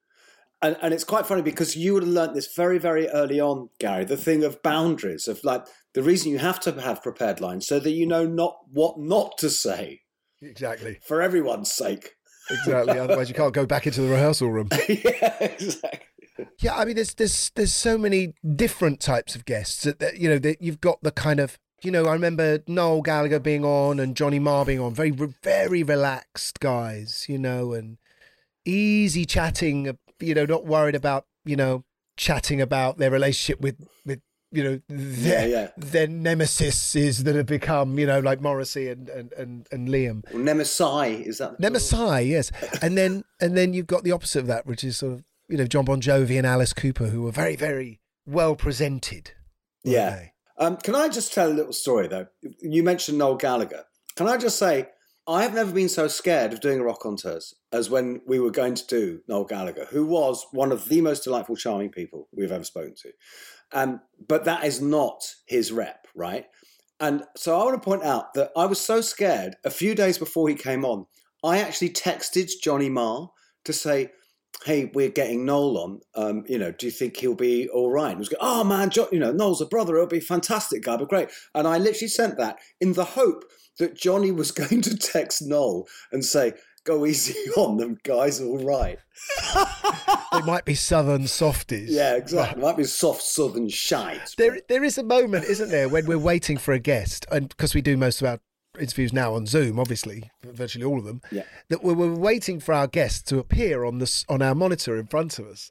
And, 0.62 0.76
and 0.80 0.94
it's 0.94 1.04
quite 1.04 1.26
funny 1.26 1.42
because 1.42 1.76
you 1.76 1.94
would 1.94 2.04
have 2.04 2.12
learnt 2.12 2.34
this 2.34 2.54
very, 2.54 2.78
very 2.78 3.08
early 3.08 3.40
on, 3.40 3.68
Gary, 3.80 4.04
the 4.04 4.16
thing 4.16 4.44
of 4.44 4.62
boundaries, 4.62 5.26
of 5.26 5.42
like 5.42 5.66
the 5.94 6.02
reason 6.02 6.30
you 6.30 6.38
have 6.38 6.60
to 6.60 6.80
have 6.80 7.02
prepared 7.02 7.40
lines 7.40 7.66
so 7.66 7.80
that 7.80 7.90
you 7.90 8.06
know 8.06 8.24
not 8.26 8.58
what 8.70 8.98
not 8.98 9.36
to 9.38 9.50
say 9.50 10.02
exactly, 10.40 11.00
for 11.04 11.20
everyone's 11.20 11.72
sake. 11.72 12.12
exactly. 12.50 12.98
Otherwise, 12.98 13.28
you 13.28 13.34
can't 13.34 13.54
go 13.54 13.66
back 13.66 13.86
into 13.86 14.02
the 14.02 14.08
rehearsal 14.08 14.50
room. 14.50 14.68
yeah, 14.88 15.36
exactly. 15.40 16.00
Yeah, 16.60 16.76
I 16.76 16.84
mean, 16.84 16.96
there's 16.96 17.14
there's 17.14 17.50
there's 17.54 17.74
so 17.74 17.98
many 17.98 18.34
different 18.56 19.00
types 19.00 19.34
of 19.34 19.44
guests 19.44 19.82
that, 19.82 19.98
that 19.98 20.18
you 20.18 20.28
know 20.28 20.38
that 20.38 20.62
you've 20.62 20.80
got 20.80 21.02
the 21.02 21.10
kind 21.10 21.40
of 21.40 21.58
you 21.82 21.90
know 21.90 22.04
I 22.04 22.12
remember 22.12 22.60
Noel 22.66 23.02
Gallagher 23.02 23.40
being 23.40 23.64
on 23.64 24.00
and 24.00 24.16
Johnny 24.16 24.38
Marr 24.38 24.64
being 24.64 24.80
on, 24.80 24.94
very 24.94 25.10
very 25.10 25.82
relaxed 25.82 26.60
guys, 26.60 27.26
you 27.28 27.38
know, 27.38 27.72
and 27.72 27.98
easy 28.64 29.24
chatting, 29.24 29.98
you 30.22 30.34
know, 30.34 30.46
not 30.46 30.64
worried 30.64 30.94
about 30.94 31.26
you 31.44 31.56
know 31.56 31.84
chatting 32.16 32.60
about 32.60 32.98
their 32.98 33.10
relationship 33.10 33.60
with 33.60 33.88
with 34.04 34.20
you 34.50 34.62
know 34.62 34.80
their 34.88 35.48
Yeah, 35.48 35.60
yeah. 35.60 35.68
their 35.76 36.06
nemesis 36.06 36.94
is 36.94 37.24
that 37.24 37.34
have 37.34 37.46
become 37.46 37.98
you 37.98 38.06
know 38.06 38.20
like 38.20 38.40
Morrissey 38.40 38.88
and 38.88 39.08
and 39.08 39.32
and, 39.32 39.66
and 39.72 39.88
Liam. 39.88 40.24
Well, 40.32 40.42
Nemesis, 40.42 41.26
is 41.26 41.38
that 41.38 41.58
Nemesis, 41.58 42.26
yes, 42.26 42.52
and 42.82 42.96
then 42.96 43.24
and 43.40 43.56
then 43.56 43.74
you've 43.74 43.86
got 43.86 44.04
the 44.04 44.12
opposite 44.12 44.40
of 44.40 44.46
that, 44.48 44.66
which 44.66 44.84
is 44.84 44.98
sort 44.98 45.14
of 45.14 45.24
you 45.48 45.56
know 45.56 45.66
John 45.66 45.84
Bon 45.84 46.00
Jovi 46.00 46.36
and 46.36 46.46
Alice 46.46 46.72
Cooper, 46.72 47.06
who 47.06 47.22
were 47.22 47.32
very 47.32 47.56
very 47.56 48.00
well 48.26 48.54
presented. 48.54 49.32
Yeah. 49.84 50.26
Um, 50.58 50.76
can 50.76 50.94
I 50.94 51.08
just 51.08 51.32
tell 51.32 51.50
a 51.50 51.54
little 51.54 51.72
story 51.72 52.06
though? 52.06 52.26
You 52.60 52.82
mentioned 52.82 53.18
Noel 53.18 53.36
Gallagher. 53.36 53.84
Can 54.16 54.28
I 54.28 54.36
just 54.36 54.58
say 54.58 54.88
I 55.26 55.42
have 55.42 55.54
never 55.54 55.72
been 55.72 55.88
so 55.88 56.08
scared 56.08 56.52
of 56.52 56.60
doing 56.60 56.80
a 56.80 56.84
rock 56.84 57.00
contest 57.00 57.54
as 57.72 57.88
when 57.88 58.20
we 58.26 58.40
were 58.40 58.50
going 58.50 58.74
to 58.74 58.86
do 58.86 59.20
Noel 59.28 59.44
Gallagher, 59.44 59.86
who 59.90 60.04
was 60.04 60.44
one 60.50 60.72
of 60.72 60.88
the 60.88 61.00
most 61.00 61.24
delightful, 61.24 61.54
charming 61.54 61.90
people 61.90 62.28
we've 62.32 62.50
ever 62.50 62.64
spoken 62.64 62.94
to. 63.02 63.12
Um, 63.72 64.00
but 64.26 64.44
that 64.44 64.64
is 64.64 64.80
not 64.80 65.22
his 65.46 65.70
rep, 65.70 66.08
right? 66.14 66.46
And 66.98 67.22
so 67.36 67.58
I 67.58 67.64
want 67.64 67.80
to 67.80 67.88
point 67.88 68.02
out 68.02 68.34
that 68.34 68.50
I 68.56 68.66
was 68.66 68.80
so 68.80 69.00
scared 69.00 69.56
a 69.64 69.70
few 69.70 69.94
days 69.94 70.18
before 70.18 70.48
he 70.48 70.54
came 70.56 70.84
on, 70.84 71.06
I 71.44 71.58
actually 71.58 71.90
texted 71.90 72.50
Johnny 72.62 72.88
Marr 72.88 73.30
to 73.64 73.72
say, 73.72 74.10
hey, 74.64 74.90
we're 74.92 75.08
getting 75.08 75.44
Noel 75.44 75.78
on. 75.78 76.00
Um, 76.14 76.44
you 76.48 76.58
know, 76.58 76.72
do 76.72 76.86
you 76.86 76.92
think 76.92 77.16
he'll 77.16 77.34
be 77.34 77.68
all 77.68 77.90
right? 77.90 78.10
And 78.10 78.16
he 78.16 78.20
was 78.20 78.28
going, 78.28 78.40
oh 78.40 78.64
man, 78.64 78.90
jo- 78.90 79.08
you 79.10 79.18
know, 79.18 79.32
Noel's 79.32 79.60
a 79.60 79.66
brother. 79.66 79.96
It'll 79.96 80.06
be 80.06 80.20
fantastic, 80.20 80.82
guy, 80.82 80.96
but 80.96 81.08
great. 81.08 81.28
And 81.54 81.66
I 81.66 81.78
literally 81.78 82.08
sent 82.08 82.38
that 82.38 82.58
in 82.80 82.92
the 82.92 83.04
hope 83.04 83.44
that 83.78 83.94
Johnny 83.96 84.30
was 84.30 84.50
going 84.52 84.82
to 84.82 84.96
text 84.96 85.42
Noel 85.42 85.86
and 86.12 86.24
say, 86.24 86.52
go 86.84 87.06
easy 87.06 87.34
on 87.56 87.76
them, 87.76 87.98
guys, 88.04 88.40
all 88.40 88.64
right. 88.64 88.98
They 90.32 90.40
might 90.40 90.64
be 90.64 90.74
southern 90.74 91.26
softies. 91.26 91.90
Yeah, 91.90 92.16
exactly. 92.16 92.62
Might 92.62 92.78
be 92.78 92.84
soft 92.84 93.20
southern 93.22 93.68
shite. 93.68 94.34
There, 94.38 94.58
there 94.68 94.82
is 94.82 94.96
a 94.96 95.02
moment, 95.02 95.44
isn't 95.44 95.68
there, 95.68 95.88
when 95.90 96.06
we're 96.06 96.16
waiting 96.18 96.56
for 96.56 96.72
a 96.72 96.78
guest, 96.78 97.26
and 97.30 97.50
because 97.50 97.74
we 97.74 97.82
do 97.82 97.98
most 97.98 98.22
of 98.22 98.28
our 98.28 98.40
interviews 98.80 99.12
now 99.12 99.34
on 99.34 99.44
Zoom, 99.46 99.78
obviously, 99.78 100.30
virtually 100.42 100.86
all 100.86 100.98
of 100.98 101.04
them, 101.04 101.20
Yeah. 101.30 101.42
that 101.68 101.84
we're, 101.84 101.92
we're 101.92 102.14
waiting 102.14 102.60
for 102.60 102.72
our 102.72 102.86
guest 102.86 103.28
to 103.28 103.38
appear 103.38 103.84
on 103.84 103.98
this 103.98 104.24
on 104.26 104.40
our 104.40 104.54
monitor 104.54 104.96
in 104.96 105.06
front 105.06 105.38
of 105.38 105.46
us, 105.46 105.70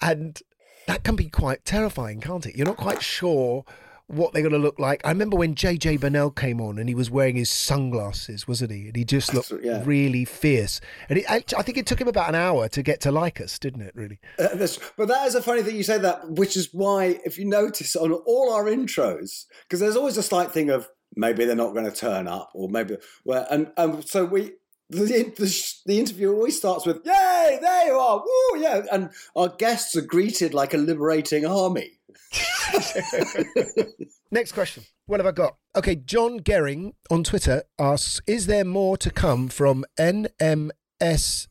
and 0.00 0.40
that 0.88 1.04
can 1.04 1.14
be 1.14 1.28
quite 1.28 1.64
terrifying, 1.64 2.20
can't 2.20 2.44
it? 2.44 2.56
You're 2.56 2.66
not 2.66 2.76
quite 2.76 3.02
sure 3.02 3.64
what 4.06 4.32
they're 4.32 4.42
going 4.42 4.52
to 4.52 4.58
look 4.58 4.78
like. 4.78 5.00
I 5.04 5.08
remember 5.08 5.36
when 5.36 5.54
JJ 5.54 6.00
Burnel 6.00 6.34
came 6.34 6.60
on 6.60 6.78
and 6.78 6.88
he 6.88 6.94
was 6.94 7.10
wearing 7.10 7.36
his 7.36 7.50
sunglasses, 7.50 8.46
wasn't 8.46 8.72
he? 8.72 8.88
And 8.88 8.96
he 8.96 9.04
just 9.04 9.32
looked 9.32 9.52
yeah. 9.62 9.82
really 9.84 10.24
fierce. 10.24 10.80
And 11.08 11.18
it, 11.18 11.26
I 11.28 11.40
think 11.40 11.78
it 11.78 11.86
took 11.86 12.00
him 12.00 12.08
about 12.08 12.28
an 12.28 12.34
hour 12.34 12.68
to 12.68 12.82
get 12.82 13.00
to 13.02 13.12
like 13.12 13.40
us, 13.40 13.58
didn't 13.58 13.82
it? 13.82 13.94
Really? 13.94 14.18
Uh, 14.38 14.66
but 14.96 15.08
that 15.08 15.26
is 15.26 15.34
a 15.34 15.42
funny 15.42 15.62
thing 15.62 15.76
you 15.76 15.82
say 15.82 15.98
that, 15.98 16.28
which 16.30 16.56
is 16.56 16.68
why, 16.72 17.20
if 17.24 17.38
you 17.38 17.44
notice 17.44 17.96
on 17.96 18.12
all 18.12 18.52
our 18.52 18.64
intros, 18.64 19.46
because 19.62 19.80
there's 19.80 19.96
always 19.96 20.16
a 20.16 20.22
slight 20.22 20.50
thing 20.50 20.70
of 20.70 20.88
maybe 21.16 21.44
they're 21.44 21.56
not 21.56 21.74
going 21.74 21.90
to 21.90 21.96
turn 21.96 22.28
up, 22.28 22.50
or 22.54 22.68
maybe 22.68 22.96
well, 23.24 23.46
and 23.50 23.72
and 23.76 24.06
so 24.08 24.24
we. 24.24 24.52
The, 24.90 25.06
the, 25.38 25.74
the 25.86 25.98
interview 25.98 26.34
always 26.34 26.58
starts 26.58 26.84
with 26.84 26.98
"Yay, 27.06 27.58
there 27.62 27.86
you 27.86 27.94
are, 27.94 28.18
woo, 28.18 28.60
yeah," 28.60 28.82
and 28.92 29.08
our 29.34 29.48
guests 29.48 29.96
are 29.96 30.02
greeted 30.02 30.52
like 30.52 30.74
a 30.74 30.76
liberating 30.76 31.46
army. 31.46 31.92
Next 34.30 34.52
question. 34.52 34.84
What 35.06 35.20
have 35.20 35.26
I 35.26 35.32
got? 35.32 35.56
Okay, 35.76 35.96
John 35.96 36.40
Gehring 36.40 36.92
on 37.10 37.24
Twitter 37.24 37.62
asks 37.78 38.20
Is 38.26 38.46
there 38.46 38.64
more 38.64 38.96
to 38.98 39.10
come 39.10 39.48
from 39.48 39.84
NMSFOS? 39.98 41.48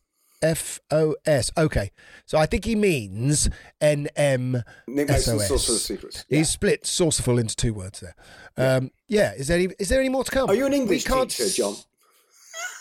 Okay, 1.56 1.90
so 2.26 2.38
I 2.38 2.46
think 2.46 2.64
he 2.64 2.74
means 2.74 3.48
NM. 3.80 4.62
Nick 4.88 5.08
Mason, 5.08 5.38
Source 5.38 5.82
Secrets. 5.82 6.24
He's 6.28 6.48
split 6.48 6.84
Saucerful 6.84 7.38
into 7.38 7.54
two 7.54 7.74
words 7.74 8.00
there. 8.00 8.16
Um, 8.56 8.90
yeah, 9.08 9.32
is 9.34 9.48
there, 9.48 9.58
any, 9.58 9.68
is 9.78 9.88
there 9.88 10.00
any 10.00 10.08
more 10.08 10.24
to 10.24 10.30
come? 10.30 10.48
Are 10.48 10.54
you 10.54 10.66
an 10.66 10.72
We 10.72 10.78
English 10.78 11.04
can't 11.04 11.30
teacher, 11.30 11.50
John? 11.50 11.76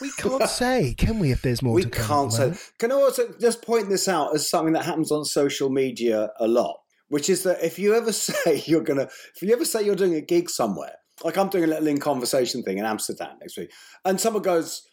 We 0.01 0.11
can't 0.17 0.49
say, 0.49 0.95
can 0.97 1.19
we, 1.19 1.31
if 1.31 1.43
there's 1.43 1.61
more 1.61 1.75
we 1.75 1.83
to 1.83 1.89
come? 1.89 2.31
can't 2.31 2.39
at 2.39 2.55
say. 2.55 2.71
Can 2.79 2.91
I 2.91 2.95
also 2.95 3.33
just 3.39 3.61
point 3.61 3.87
this 3.87 4.07
out 4.07 4.33
as 4.33 4.49
something 4.49 4.73
that 4.73 4.83
happens 4.83 5.11
on 5.11 5.23
social 5.25 5.69
media 5.69 6.31
a 6.39 6.47
lot, 6.47 6.80
which 7.11 7.29
is 7.29 7.43
that 7.43 7.63
if 7.63 7.77
you 7.77 7.93
ever 7.93 8.11
say 8.27 8.63
you're 8.65 8.83
gonna, 8.83 9.07
if 9.35 9.41
you 9.41 9.53
ever 9.53 9.65
say 9.65 9.83
you're 9.83 9.95
doing 9.95 10.15
a 10.15 10.21
gig 10.21 10.49
somewhere, 10.49 10.95
like 11.23 11.37
I'm 11.37 11.49
doing 11.49 11.65
a 11.65 11.67
little 11.67 11.87
in 11.87 11.99
conversation 11.99 12.63
thing 12.63 12.77
in 12.77 12.85
Amsterdam 12.85 13.37
next 13.39 13.57
week, 13.57 13.71
and 14.05 14.19
someone 14.19 14.43
goes. 14.43 14.83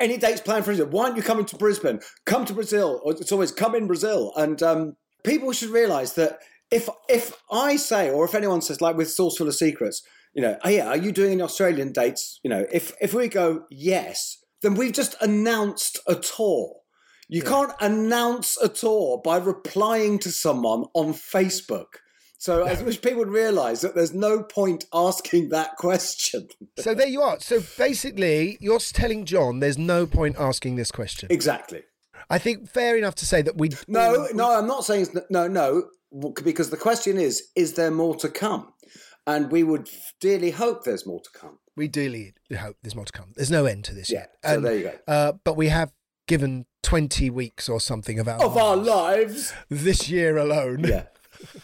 Any 0.00 0.16
dates 0.16 0.40
planned 0.40 0.64
for 0.64 0.70
Brazil? 0.70 0.86
Why 0.86 1.04
aren't 1.06 1.16
you 1.16 1.22
coming 1.22 1.44
to 1.46 1.56
Brisbane? 1.56 1.98
Come 2.26 2.44
to 2.44 2.54
Brazil. 2.54 3.00
Or 3.04 3.10
it's 3.10 3.32
always 3.32 3.50
come 3.50 3.74
in 3.74 3.88
Brazil. 3.88 4.32
And 4.36 4.62
um, 4.62 4.94
people 5.24 5.52
should 5.52 5.70
realise 5.70 6.12
that 6.12 6.38
if 6.70 6.88
if 7.08 7.36
I 7.50 7.76
say, 7.76 8.08
or 8.08 8.24
if 8.24 8.34
anyone 8.34 8.62
says, 8.62 8.80
like 8.80 8.96
with 8.96 9.08
Saucerful 9.08 9.48
of 9.48 9.54
Secrets, 9.54 10.02
you 10.32 10.42
know, 10.42 10.56
oh 10.64 10.68
yeah, 10.68 10.88
are 10.88 10.96
you 10.96 11.12
doing 11.12 11.32
any 11.32 11.42
Australian 11.42 11.92
dates? 11.92 12.40
You 12.42 12.50
know, 12.50 12.66
if 12.72 12.92
if 13.00 13.14
we 13.14 13.28
go 13.28 13.64
yes, 13.70 14.38
then 14.62 14.74
we've 14.74 14.92
just 14.92 15.14
announced 15.20 15.98
a 16.06 16.14
tour. 16.14 16.76
You 17.34 17.42
can't 17.42 17.72
announce 17.80 18.56
a 18.62 18.68
tour 18.68 19.20
by 19.24 19.38
replying 19.38 20.20
to 20.20 20.30
someone 20.30 20.84
on 20.94 21.12
Facebook. 21.12 21.96
So 22.38 22.64
I 22.64 22.80
wish 22.80 23.00
people 23.02 23.18
would 23.18 23.28
realise 23.30 23.80
that 23.80 23.96
there's 23.96 24.14
no 24.14 24.44
point 24.44 24.84
asking 24.92 25.48
that 25.48 25.76
question. 25.76 26.46
So 26.78 26.94
there 26.94 27.08
you 27.08 27.22
are. 27.22 27.40
So 27.40 27.60
basically, 27.76 28.56
you're 28.60 28.78
telling 28.78 29.24
John 29.24 29.58
there's 29.58 29.78
no 29.78 30.06
point 30.06 30.36
asking 30.38 30.76
this 30.76 30.92
question. 30.92 31.26
Exactly. 31.32 31.82
I 32.30 32.38
think 32.38 32.68
fair 32.68 32.96
enough 32.96 33.16
to 33.16 33.26
say 33.26 33.42
that 33.42 33.56
we. 33.56 33.70
No, 33.88 34.28
no, 34.32 34.56
I'm 34.56 34.68
not 34.68 34.84
saying 34.84 35.08
no, 35.28 35.48
no, 35.48 35.88
because 36.44 36.70
the 36.70 36.76
question 36.76 37.18
is, 37.18 37.48
is 37.56 37.72
there 37.72 37.90
more 37.90 38.14
to 38.16 38.28
come? 38.28 38.72
And 39.26 39.50
we 39.50 39.64
would 39.64 39.90
dearly 40.20 40.52
hope 40.52 40.84
there's 40.84 41.04
more 41.06 41.20
to 41.20 41.30
come. 41.36 41.58
We 41.76 41.88
dearly 41.88 42.34
hope 42.56 42.76
there's 42.82 42.94
more 42.94 43.06
to 43.06 43.12
come. 43.12 43.32
There's 43.34 43.50
no 43.50 43.64
end 43.64 43.84
to 43.86 43.94
this 43.94 44.08
Yeah, 44.08 44.26
yet. 44.44 44.54
so 44.54 44.60
there 44.60 44.76
you 44.76 44.82
go. 44.84 44.94
Uh, 45.08 45.32
but 45.42 45.56
we 45.56 45.68
have 45.68 45.92
given 46.28 46.66
20 46.84 47.30
weeks 47.30 47.68
or 47.68 47.80
something 47.80 48.18
of 48.20 48.28
our, 48.28 48.40
Of 48.42 48.56
our 48.56 48.76
lives 48.76 49.52
lives. 49.52 49.54
this 49.70 50.08
year 50.08 50.36
alone 50.36 50.84
Yeah. 50.84 51.04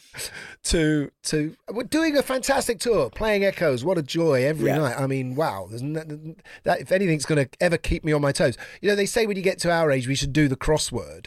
to 0.65 1.11
to 1.23 1.55
we're 1.73 1.85
doing 1.85 2.17
a 2.17 2.23
fantastic 2.23 2.79
tour, 2.81 3.09
playing 3.11 3.45
Echoes. 3.45 3.85
What 3.85 3.97
a 3.99 4.03
joy 4.03 4.45
every 4.45 4.67
Yeah. 4.67 4.79
night. 4.79 4.97
I 4.99 5.07
mean, 5.07 5.35
wow. 5.37 5.69
No, 5.71 6.03
that 6.65 6.81
if 6.81 6.93
anything's 6.93 7.25
going 7.25 7.47
to 7.47 7.51
ever 7.61 7.79
keep 7.79 8.05
me 8.05 8.13
on 8.13 8.21
my 8.21 8.33
toes. 8.33 8.57
You 8.83 8.89
know, 8.91 8.97
they 8.97 9.07
say 9.07 9.27
when 9.27 9.37
you 9.37 9.43
get 9.43 9.59
to 9.61 9.71
our 9.71 9.91
age, 9.91 10.07
we 10.09 10.15
should 10.15 10.33
do 10.33 10.49
the 10.49 10.57
crossword. 10.57 11.27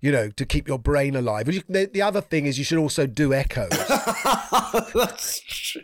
You 0.00 0.12
know, 0.12 0.30
to 0.30 0.46
keep 0.46 0.66
your 0.66 0.78
brain 0.78 1.14
alive. 1.14 1.52
You- 1.52 1.62
The, 1.68 1.84
the 1.92 2.00
other 2.00 2.22
thing 2.22 2.46
is, 2.46 2.56
you 2.56 2.64
should 2.64 2.78
also 2.78 3.06
do 3.06 3.34
Echoes. 3.34 3.68
That's 4.94 5.40
true. 5.40 5.82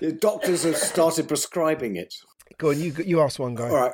The 0.00 0.10
Doctors 0.12 0.64
have 0.64 0.76
started 0.76 1.28
prescribing 1.28 1.94
it. 1.96 2.12
Go 2.58 2.70
on, 2.70 2.80
you 2.80 2.92
you 3.04 3.20
ask 3.20 3.38
one 3.38 3.54
guy. 3.54 3.68
All 3.68 3.76
right. 3.76 3.92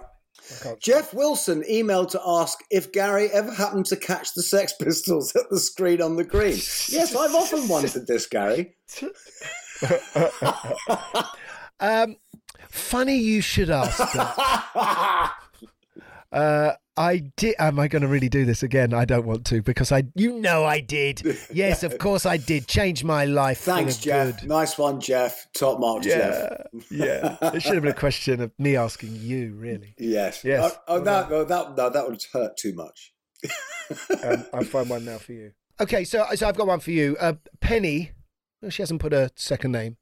Jeff 0.80 1.14
Wilson 1.14 1.62
emailed 1.70 2.10
to 2.10 2.20
ask 2.26 2.58
if 2.70 2.92
Gary 2.92 3.28
ever 3.30 3.52
happened 3.52 3.86
to 3.86 3.96
catch 3.96 4.34
the 4.34 4.42
Sex 4.42 4.72
Pistols 4.80 5.34
at 5.36 5.48
the 5.50 5.58
screen 5.58 6.02
on 6.02 6.16
the 6.16 6.24
green. 6.24 6.58
Yes, 6.88 7.14
I've 7.14 7.34
often 7.34 7.68
wondered 7.68 8.06
this, 8.06 8.26
Gary. 8.26 8.76
Um, 11.82 12.16
funny 12.68 13.16
you 13.16 13.40
should 13.40 13.70
ask 13.70 13.96
that. 14.12 15.32
Uh, 16.32 16.74
I 17.00 17.22
did. 17.36 17.54
Am 17.58 17.78
I 17.80 17.88
going 17.88 18.02
to 18.02 18.08
really 18.08 18.28
do 18.28 18.44
this 18.44 18.62
again? 18.62 18.92
I 18.92 19.06
don't 19.06 19.24
want 19.24 19.46
to 19.46 19.62
because 19.62 19.90
I, 19.90 20.02
you 20.14 20.38
know, 20.38 20.64
I 20.66 20.80
did. 20.80 21.22
Yes, 21.52 21.82
of 21.82 21.96
course 21.96 22.26
I 22.26 22.36
did. 22.36 22.66
Change 22.68 23.04
my 23.04 23.24
life. 23.24 23.60
Thanks, 23.60 23.96
Jeff. 23.96 24.40
good. 24.40 24.48
Nice 24.48 24.76
one, 24.76 25.00
Jeff. 25.00 25.46
Top 25.54 25.80
mark, 25.80 26.04
Yeah, 26.04 26.16
Jeff. 26.74 26.90
yeah. 26.90 27.36
It 27.54 27.62
should 27.62 27.74
have 27.74 27.82
been 27.82 27.92
a 27.92 27.94
question 27.94 28.42
of 28.42 28.52
me 28.58 28.76
asking 28.76 29.16
you, 29.16 29.54
really. 29.54 29.94
Yes. 29.98 30.44
Yes. 30.44 30.76
Oh, 30.86 30.96
oh, 30.96 31.00
that, 31.00 31.32
oh, 31.32 31.44
that, 31.44 31.76
no, 31.76 31.88
that 31.88 32.06
would 32.06 32.22
hurt 32.32 32.56
too 32.58 32.74
much. 32.74 33.12
Um, 34.22 34.44
I'll 34.54 34.62
find 34.62 34.88
one 34.88 35.04
now 35.04 35.18
for 35.18 35.32
you. 35.32 35.50
Okay, 35.80 36.04
so 36.04 36.24
so 36.36 36.46
I've 36.46 36.56
got 36.56 36.68
one 36.68 36.78
for 36.78 36.92
you. 36.92 37.16
Uh, 37.18 37.32
Penny, 37.60 38.12
she 38.68 38.82
hasn't 38.82 39.00
put 39.00 39.12
a 39.12 39.30
second 39.34 39.72
name. 39.72 39.96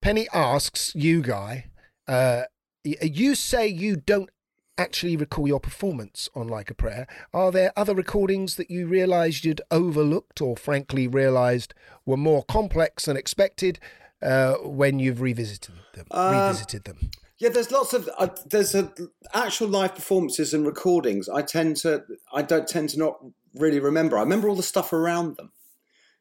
Penny 0.00 0.26
asks 0.32 0.94
you, 0.94 1.20
guy. 1.20 1.66
Uh, 2.08 2.44
you 2.82 3.34
say 3.34 3.66
you 3.66 3.96
don't 3.96 4.30
actually 4.78 5.16
recall 5.16 5.48
your 5.48 5.60
performance 5.60 6.28
on 6.34 6.48
Like 6.48 6.70
a 6.70 6.74
Prayer. 6.74 7.06
Are 7.32 7.50
there 7.50 7.72
other 7.76 7.94
recordings 7.94 8.56
that 8.56 8.70
you 8.70 8.86
realised 8.86 9.44
you'd 9.44 9.62
overlooked, 9.70 10.40
or 10.40 10.56
frankly 10.56 11.08
realised 11.08 11.74
were 12.04 12.16
more 12.16 12.44
complex 12.44 13.06
than 13.06 13.16
expected 13.16 13.78
uh, 14.22 14.54
when 14.56 14.98
you've 14.98 15.20
revisited 15.20 15.74
them? 15.94 16.06
Um, 16.10 16.32
revisited 16.34 16.84
them. 16.84 17.10
Yeah, 17.38 17.50
there's 17.50 17.70
lots 17.70 17.92
of 17.92 18.08
uh, 18.18 18.28
there's 18.50 18.74
a, 18.74 18.90
actual 19.34 19.68
live 19.68 19.94
performances 19.94 20.54
and 20.54 20.66
recordings. 20.66 21.28
I 21.28 21.42
tend 21.42 21.76
to 21.78 22.04
I 22.32 22.42
don't 22.42 22.66
tend 22.66 22.90
to 22.90 22.98
not 22.98 23.18
really 23.54 23.80
remember. 23.80 24.16
I 24.16 24.22
remember 24.22 24.48
all 24.48 24.56
the 24.56 24.62
stuff 24.62 24.92
around 24.92 25.36
them. 25.36 25.52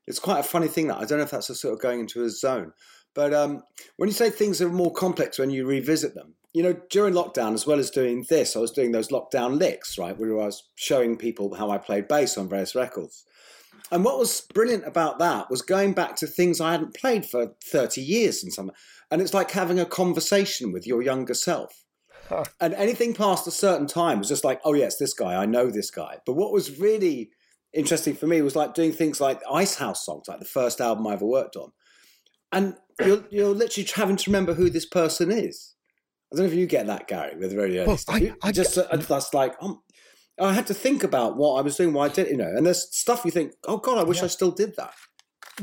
It's 0.07 0.19
quite 0.19 0.39
a 0.39 0.43
funny 0.43 0.67
thing 0.67 0.87
that 0.87 0.97
I 0.97 1.05
don't 1.05 1.17
know 1.17 1.23
if 1.23 1.31
that's 1.31 1.49
a 1.49 1.55
sort 1.55 1.73
of 1.73 1.81
going 1.81 2.01
into 2.01 2.23
a 2.23 2.29
zone. 2.29 2.73
But 3.13 3.33
um, 3.33 3.63
when 3.95 4.09
you 4.09 4.13
say 4.13 4.29
things 4.29 4.61
are 4.61 4.69
more 4.69 4.91
complex 4.91 5.39
when 5.39 5.49
you 5.49 5.65
revisit 5.65 6.15
them, 6.15 6.35
you 6.55 6.63
know, 6.63 6.73
during 6.89 7.13
lockdown 7.13 7.53
as 7.53 7.67
well 7.67 7.79
as 7.79 7.91
doing 7.91 8.25
this, 8.29 8.55
I 8.55 8.59
was 8.59 8.71
doing 8.71 8.93
those 8.93 9.09
lockdown 9.09 9.59
licks, 9.59 9.97
right, 9.97 10.17
where 10.17 10.39
I 10.39 10.45
was 10.45 10.63
showing 10.75 11.17
people 11.17 11.53
how 11.53 11.69
I 11.69 11.77
played 11.77 12.07
bass 12.07 12.37
on 12.37 12.47
various 12.47 12.73
records. 12.73 13.25
And 13.91 14.05
what 14.05 14.17
was 14.17 14.47
brilliant 14.53 14.87
about 14.87 15.19
that 15.19 15.51
was 15.51 15.61
going 15.61 15.91
back 15.91 16.15
to 16.15 16.27
things 16.27 16.61
I 16.61 16.71
hadn't 16.71 16.95
played 16.95 17.25
for 17.25 17.55
30 17.65 18.01
years 18.01 18.41
and 18.41 18.53
some 18.53 18.71
and 19.11 19.21
it's 19.21 19.33
like 19.33 19.51
having 19.51 19.81
a 19.81 19.85
conversation 19.85 20.71
with 20.71 20.87
your 20.87 21.01
younger 21.01 21.33
self. 21.33 21.83
And 22.61 22.73
anything 22.73 23.13
past 23.13 23.45
a 23.47 23.51
certain 23.51 23.85
time 23.85 24.19
was 24.19 24.29
just 24.29 24.45
like, 24.45 24.61
oh 24.63 24.73
yes, 24.73 24.97
this 24.97 25.13
guy, 25.13 25.35
I 25.35 25.45
know 25.45 25.69
this 25.69 25.91
guy. 25.91 26.19
But 26.25 26.33
what 26.33 26.53
was 26.53 26.79
really 26.79 27.31
interesting 27.73 28.15
for 28.15 28.27
me 28.27 28.41
was 28.41 28.55
like 28.55 28.73
doing 28.73 28.93
things 28.93 29.19
like 29.19 29.41
Icehouse 29.51 30.05
songs, 30.05 30.29
like 30.29 30.39
the 30.39 30.45
first 30.45 30.79
album 30.79 31.05
I 31.05 31.13
ever 31.13 31.25
worked 31.25 31.57
on. 31.57 31.73
And 32.53 32.75
you're, 33.05 33.25
you're 33.29 33.53
literally 33.53 33.89
having 33.93 34.15
to 34.15 34.29
remember 34.29 34.53
who 34.53 34.69
this 34.69 34.85
person 34.85 35.31
is. 35.31 35.74
I 36.31 36.37
don't 36.37 36.45
know 36.47 36.51
if 36.51 36.57
you 36.57 36.65
get 36.65 36.87
that, 36.87 37.07
Gary, 37.07 37.35
with 37.37 37.53
very 37.53 37.77
early 37.77 37.87
Well, 37.87 37.97
stuff. 37.97 38.15
I- 38.15 38.33
I 38.41 38.51
just 38.51 38.75
that's 38.75 39.33
like 39.33 39.55
um, 39.61 39.81
I 40.39 40.53
had 40.53 40.67
to 40.67 40.73
think 40.73 41.03
about 41.03 41.37
what 41.37 41.57
I 41.57 41.61
was 41.61 41.77
doing, 41.77 41.93
why 41.93 42.05
I 42.05 42.09
did, 42.09 42.27
you 42.27 42.37
know. 42.37 42.51
And 42.55 42.65
there's 42.65 42.93
stuff 42.95 43.23
you 43.23 43.31
think, 43.31 43.53
oh 43.67 43.77
God, 43.77 43.97
I 43.97 44.03
wish 44.03 44.21
I 44.21 44.27
still 44.27 44.51
did 44.51 44.75
that. 44.75 44.93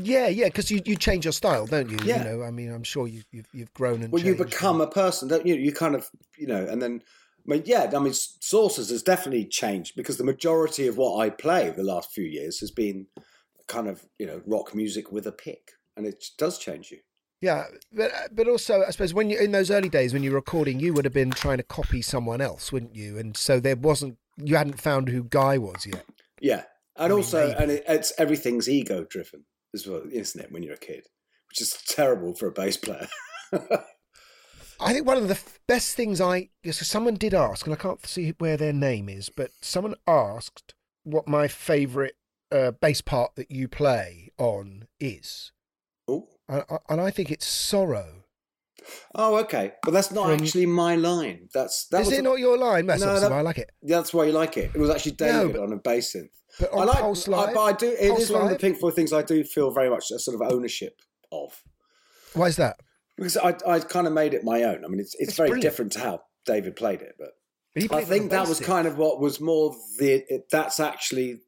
Yeah, 0.01 0.27
yeah, 0.27 0.45
because 0.45 0.71
you, 0.71 0.81
you 0.85 0.95
change 0.95 1.25
your 1.25 1.33
style, 1.33 1.67
don't 1.67 1.89
you? 1.89 1.99
Yeah. 2.03 2.23
You 2.23 2.37
know, 2.37 2.43
I 2.43 2.49
mean, 2.49 2.73
I'm 2.73 2.83
sure 2.83 3.07
you, 3.07 3.21
you've, 3.31 3.45
you've 3.53 3.73
grown 3.75 4.01
and 4.01 4.11
well, 4.11 4.23
you 4.23 4.33
changed. 4.35 4.49
become 4.49 4.81
a 4.81 4.87
person, 4.87 5.27
don't 5.27 5.45
you? 5.45 5.53
You 5.53 5.71
kind 5.71 5.93
of, 5.93 6.09
you 6.35 6.47
know, 6.47 6.65
and 6.65 6.81
then, 6.81 7.03
I 7.47 7.51
mean, 7.51 7.63
yeah, 7.65 7.91
I 7.95 7.99
mean, 7.99 8.13
Saucers 8.13 8.89
has 8.89 9.03
definitely 9.03 9.45
changed 9.45 9.95
because 9.95 10.17
the 10.17 10.23
majority 10.23 10.87
of 10.87 10.97
what 10.97 11.19
I 11.19 11.29
play 11.29 11.69
the 11.69 11.83
last 11.83 12.11
few 12.11 12.23
years 12.25 12.59
has 12.61 12.71
been 12.71 13.05
kind 13.67 13.87
of, 13.87 14.03
you 14.17 14.25
know, 14.25 14.41
rock 14.47 14.73
music 14.73 15.11
with 15.11 15.27
a 15.27 15.31
pick, 15.31 15.73
and 15.95 16.07
it 16.07 16.25
does 16.39 16.57
change 16.57 16.89
you. 16.89 16.97
Yeah, 17.43 17.65
but 17.91 18.09
but 18.31 18.47
also 18.47 18.85
I 18.87 18.91
suppose 18.91 19.13
when 19.13 19.29
you 19.29 19.37
in 19.37 19.51
those 19.51 19.69
early 19.69 19.89
days 19.89 20.13
when 20.13 20.23
you 20.23 20.31
were 20.31 20.37
recording, 20.37 20.79
you 20.79 20.93
would 20.93 21.03
have 21.03 21.13
been 21.13 21.31
trying 21.31 21.57
to 21.57 21.63
copy 21.63 22.01
someone 22.01 22.39
else, 22.39 22.71
wouldn't 22.71 22.95
you? 22.95 23.17
And 23.17 23.35
so 23.35 23.59
there 23.59 23.75
wasn't 23.75 24.17
you 24.37 24.55
hadn't 24.55 24.79
found 24.79 25.09
who 25.09 25.25
Guy 25.25 25.57
was 25.57 25.85
yet. 25.85 26.05
Yeah, 26.39 26.63
and 26.95 27.09
mean, 27.09 27.17
also, 27.17 27.47
maybe. 27.49 27.59
and 27.59 27.71
it, 27.71 27.83
it's 27.85 28.13
everything's 28.17 28.69
ego 28.69 29.03
driven 29.03 29.43
as 29.73 29.85
well, 29.85 30.03
isn't 30.09 30.41
it? 30.41 30.53
When 30.53 30.63
you're 30.63 30.75
a 30.75 30.77
kid, 30.77 31.07
which 31.49 31.59
is 31.59 31.77
terrible 31.85 32.33
for 32.33 32.47
a 32.47 32.51
bass 32.53 32.77
player. 32.77 33.09
I 34.79 34.93
think 34.93 35.05
one 35.05 35.17
of 35.17 35.27
the 35.27 35.33
f- 35.33 35.59
best 35.67 35.97
things 35.97 36.21
I 36.21 36.47
yes, 36.63 36.87
someone 36.87 37.15
did 37.15 37.33
ask, 37.33 37.65
and 37.65 37.75
I 37.75 37.77
can't 37.77 38.05
see 38.05 38.33
where 38.37 38.55
their 38.55 38.71
name 38.71 39.09
is, 39.09 39.29
but 39.29 39.51
someone 39.61 39.95
asked 40.07 40.75
what 41.03 41.27
my 41.27 41.49
favourite 41.49 42.13
uh, 42.53 42.71
bass 42.71 43.01
part 43.01 43.35
that 43.35 43.51
you 43.51 43.67
play 43.67 44.31
on 44.37 44.87
is, 44.97 45.51
oh, 46.07 46.29
and 46.49 46.63
I, 46.69 46.77
and 46.89 47.01
I 47.01 47.11
think 47.11 47.31
it's 47.31 47.47
Sorrow. 47.47 48.23
oh, 49.15 49.37
okay, 49.37 49.73
but 49.83 49.91
that's 49.91 50.11
not 50.11 50.25
From- 50.29 50.41
actually 50.41 50.65
my 50.65 50.95
line. 50.95 51.49
That's 51.53 51.87
that 51.87 52.01
is 52.01 52.07
was 52.07 52.17
it 52.19 52.23
not 52.23 52.39
your 52.39 52.57
line? 52.57 52.85
That's 52.85 53.01
No, 53.01 53.19
that- 53.19 53.31
I 53.31 53.41
like 53.41 53.57
it. 53.57 53.71
That's 53.81 54.13
why 54.13 54.25
you 54.25 54.31
like 54.33 54.57
it. 54.57 54.71
It 54.73 54.77
was 54.79 54.89
actually 54.89 55.15
No, 55.19 55.27
David 55.47 55.53
but- 55.53 55.61
on 55.63 55.73
a 55.73 55.77
bass 55.77 56.13
synth. 56.15 56.29
But 56.59 56.69
I 56.71 56.83
like, 56.83 56.99
Pulse 56.99 57.27
I, 57.27 57.51
but 57.53 57.59
I 57.63 57.71
do. 57.73 57.87
It 57.89 57.99
is 57.99 58.09
Pulse 58.11 58.29
one 58.29 58.41
of 58.41 58.47
the 58.49 58.53
Live? 58.53 58.61
Pink 58.61 58.79
Floyd 58.79 58.93
things 58.93 59.11
I 59.11 59.23
do 59.23 59.43
feel 59.43 59.71
very 59.71 59.89
much 59.89 60.11
a 60.11 60.19
sort 60.19 60.39
of 60.39 60.51
ownership 60.53 60.99
of 61.31 61.63
Why 62.35 62.45
is 62.47 62.57
that? 62.57 62.77
because 63.17 63.37
I 63.37 63.55
I 63.65 63.79
kind 63.79 64.05
of 64.07 64.13
made 64.13 64.33
it 64.35 64.43
my 64.43 64.63
own. 64.63 64.83
I 64.85 64.87
mean, 64.87 64.99
it's 64.99 65.15
it's, 65.15 65.29
It's 65.29 65.37
very 65.37 65.49
brilliant. 65.49 65.63
different 65.63 65.91
to 65.93 65.99
how 65.99 66.21
David 66.45 66.75
played 66.75 67.01
it, 67.01 67.15
but 67.17 67.29
I 67.75 67.87
played 67.87 68.03
it 68.03 68.07
think 68.07 68.31
that 68.31 68.47
was 68.47 68.59
synth. 68.59 68.65
kind 68.65 68.87
of 68.87 68.97
what 68.99 69.19
was 69.19 69.39
more 69.41 69.75
the. 69.97 70.23
It, 70.31 70.43
that's 70.51 70.79
actually 70.79 71.41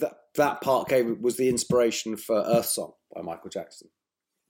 that 0.00 0.14
that 0.34 0.60
part 0.62 0.88
gave 0.88 1.06
was 1.20 1.36
the 1.36 1.48
inspiration 1.48 2.16
for 2.16 2.36
Earth 2.44 2.66
Song 2.66 2.92
by 3.14 3.22
Michael 3.22 3.50
Jackson. 3.50 3.88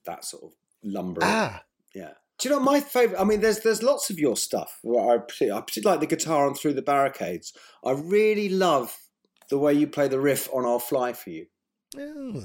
That 0.05 0.25
sort 0.25 0.43
of 0.43 0.51
lumbering. 0.83 1.27
ah. 1.27 1.63
Yeah. 1.93 2.11
Do 2.39 2.49
you 2.49 2.55
know 2.55 2.61
my 2.61 2.79
favorite? 2.79 3.19
I 3.19 3.23
mean, 3.23 3.41
there's 3.41 3.59
there's 3.59 3.83
lots 3.83 4.09
of 4.09 4.17
your 4.17 4.35
stuff. 4.35 4.79
I 4.83 5.17
particularly, 5.17 5.57
I 5.57 5.61
particularly 5.61 5.99
like 5.99 6.09
the 6.09 6.15
guitar 6.15 6.47
on 6.47 6.55
Through 6.55 6.73
the 6.73 6.81
Barricades. 6.81 7.53
I 7.85 7.91
really 7.91 8.49
love 8.49 8.97
the 9.49 9.59
way 9.59 9.73
you 9.73 9.85
play 9.85 10.07
the 10.07 10.19
riff 10.19 10.49
on 10.51 10.65
I'll 10.65 10.79
Fly 10.79 11.13
for 11.13 11.29
You. 11.29 11.45
Oh, 11.97 12.43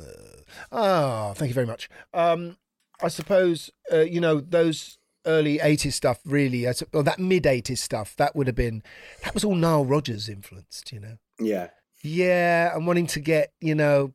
ah, 0.73 1.33
thank 1.35 1.49
you 1.49 1.55
very 1.55 1.67
much. 1.67 1.89
Um, 2.13 2.59
I 3.01 3.09
suppose 3.09 3.71
uh, 3.93 4.01
you 4.01 4.21
know 4.21 4.41
those 4.41 4.99
early 5.25 5.59
'80s 5.59 5.93
stuff. 5.95 6.21
Really, 6.27 6.69
I 6.69 6.73
sup- 6.73 6.95
or 6.95 7.03
that 7.05 7.19
mid 7.19 7.45
'80s 7.45 7.79
stuff. 7.79 8.17
That 8.17 8.37
would 8.37 8.49
have 8.49 8.57
been 8.57 8.83
that 9.25 9.33
was 9.33 9.45
all 9.45 9.55
Nile 9.55 9.85
Rodgers 9.87 10.29
influenced. 10.29 10.93
You 10.93 11.01
know. 11.01 11.17
Yeah. 11.41 11.69
Yeah, 12.03 12.75
and 12.75 12.87
wanting 12.87 13.07
to 13.09 13.21
get 13.21 13.53
you 13.61 13.75
know, 13.75 14.13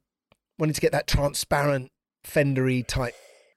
wanting 0.59 0.75
to 0.75 0.81
get 0.81 0.91
that 0.91 1.07
transparent 1.07 1.91
Fendery 2.23 2.85
type 2.85 3.15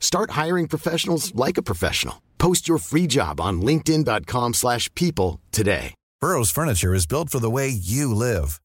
Start 0.00 0.32
hiring 0.32 0.66
professionals 0.66 1.32
like 1.34 1.56
a 1.56 1.62
professional. 1.62 2.20
Post 2.38 2.66
your 2.66 2.78
free 2.78 3.06
job 3.06 3.40
on 3.40 3.62
linkedin.com/people 3.62 4.52
slash 4.54 4.92
people 4.94 5.40
today. 5.52 5.94
Burrow's 6.20 6.50
furniture 6.50 6.94
is 6.94 7.06
built 7.06 7.30
for 7.30 7.40
the 7.40 7.50
way 7.50 7.68
you 7.68 8.14
live. 8.14 8.60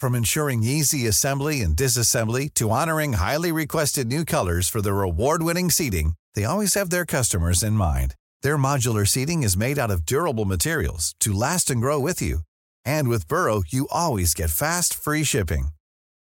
From 0.00 0.14
ensuring 0.14 0.62
easy 0.62 1.06
assembly 1.06 1.60
and 1.60 1.76
disassembly 1.76 2.48
to 2.54 2.70
honoring 2.70 3.14
highly 3.14 3.52
requested 3.52 4.06
new 4.06 4.24
colors 4.24 4.70
for 4.70 4.80
their 4.80 5.02
award-winning 5.02 5.70
seating, 5.70 6.14
they 6.34 6.44
always 6.44 6.74
have 6.74 6.88
their 6.90 7.04
customers 7.04 7.62
in 7.62 7.74
mind. 7.74 8.14
Their 8.42 8.56
modular 8.56 9.06
seating 9.06 9.42
is 9.42 9.56
made 9.56 9.78
out 9.78 9.90
of 9.90 10.06
durable 10.06 10.46
materials 10.46 11.14
to 11.20 11.32
last 11.32 11.70
and 11.70 11.80
grow 11.80 12.00
with 12.00 12.22
you. 12.22 12.38
And 12.84 13.08
with 13.08 13.28
Burrow, 13.28 13.62
you 13.68 13.86
always 13.90 14.34
get 14.34 14.50
fast, 14.50 14.94
free 14.94 15.24
shipping. 15.24 15.68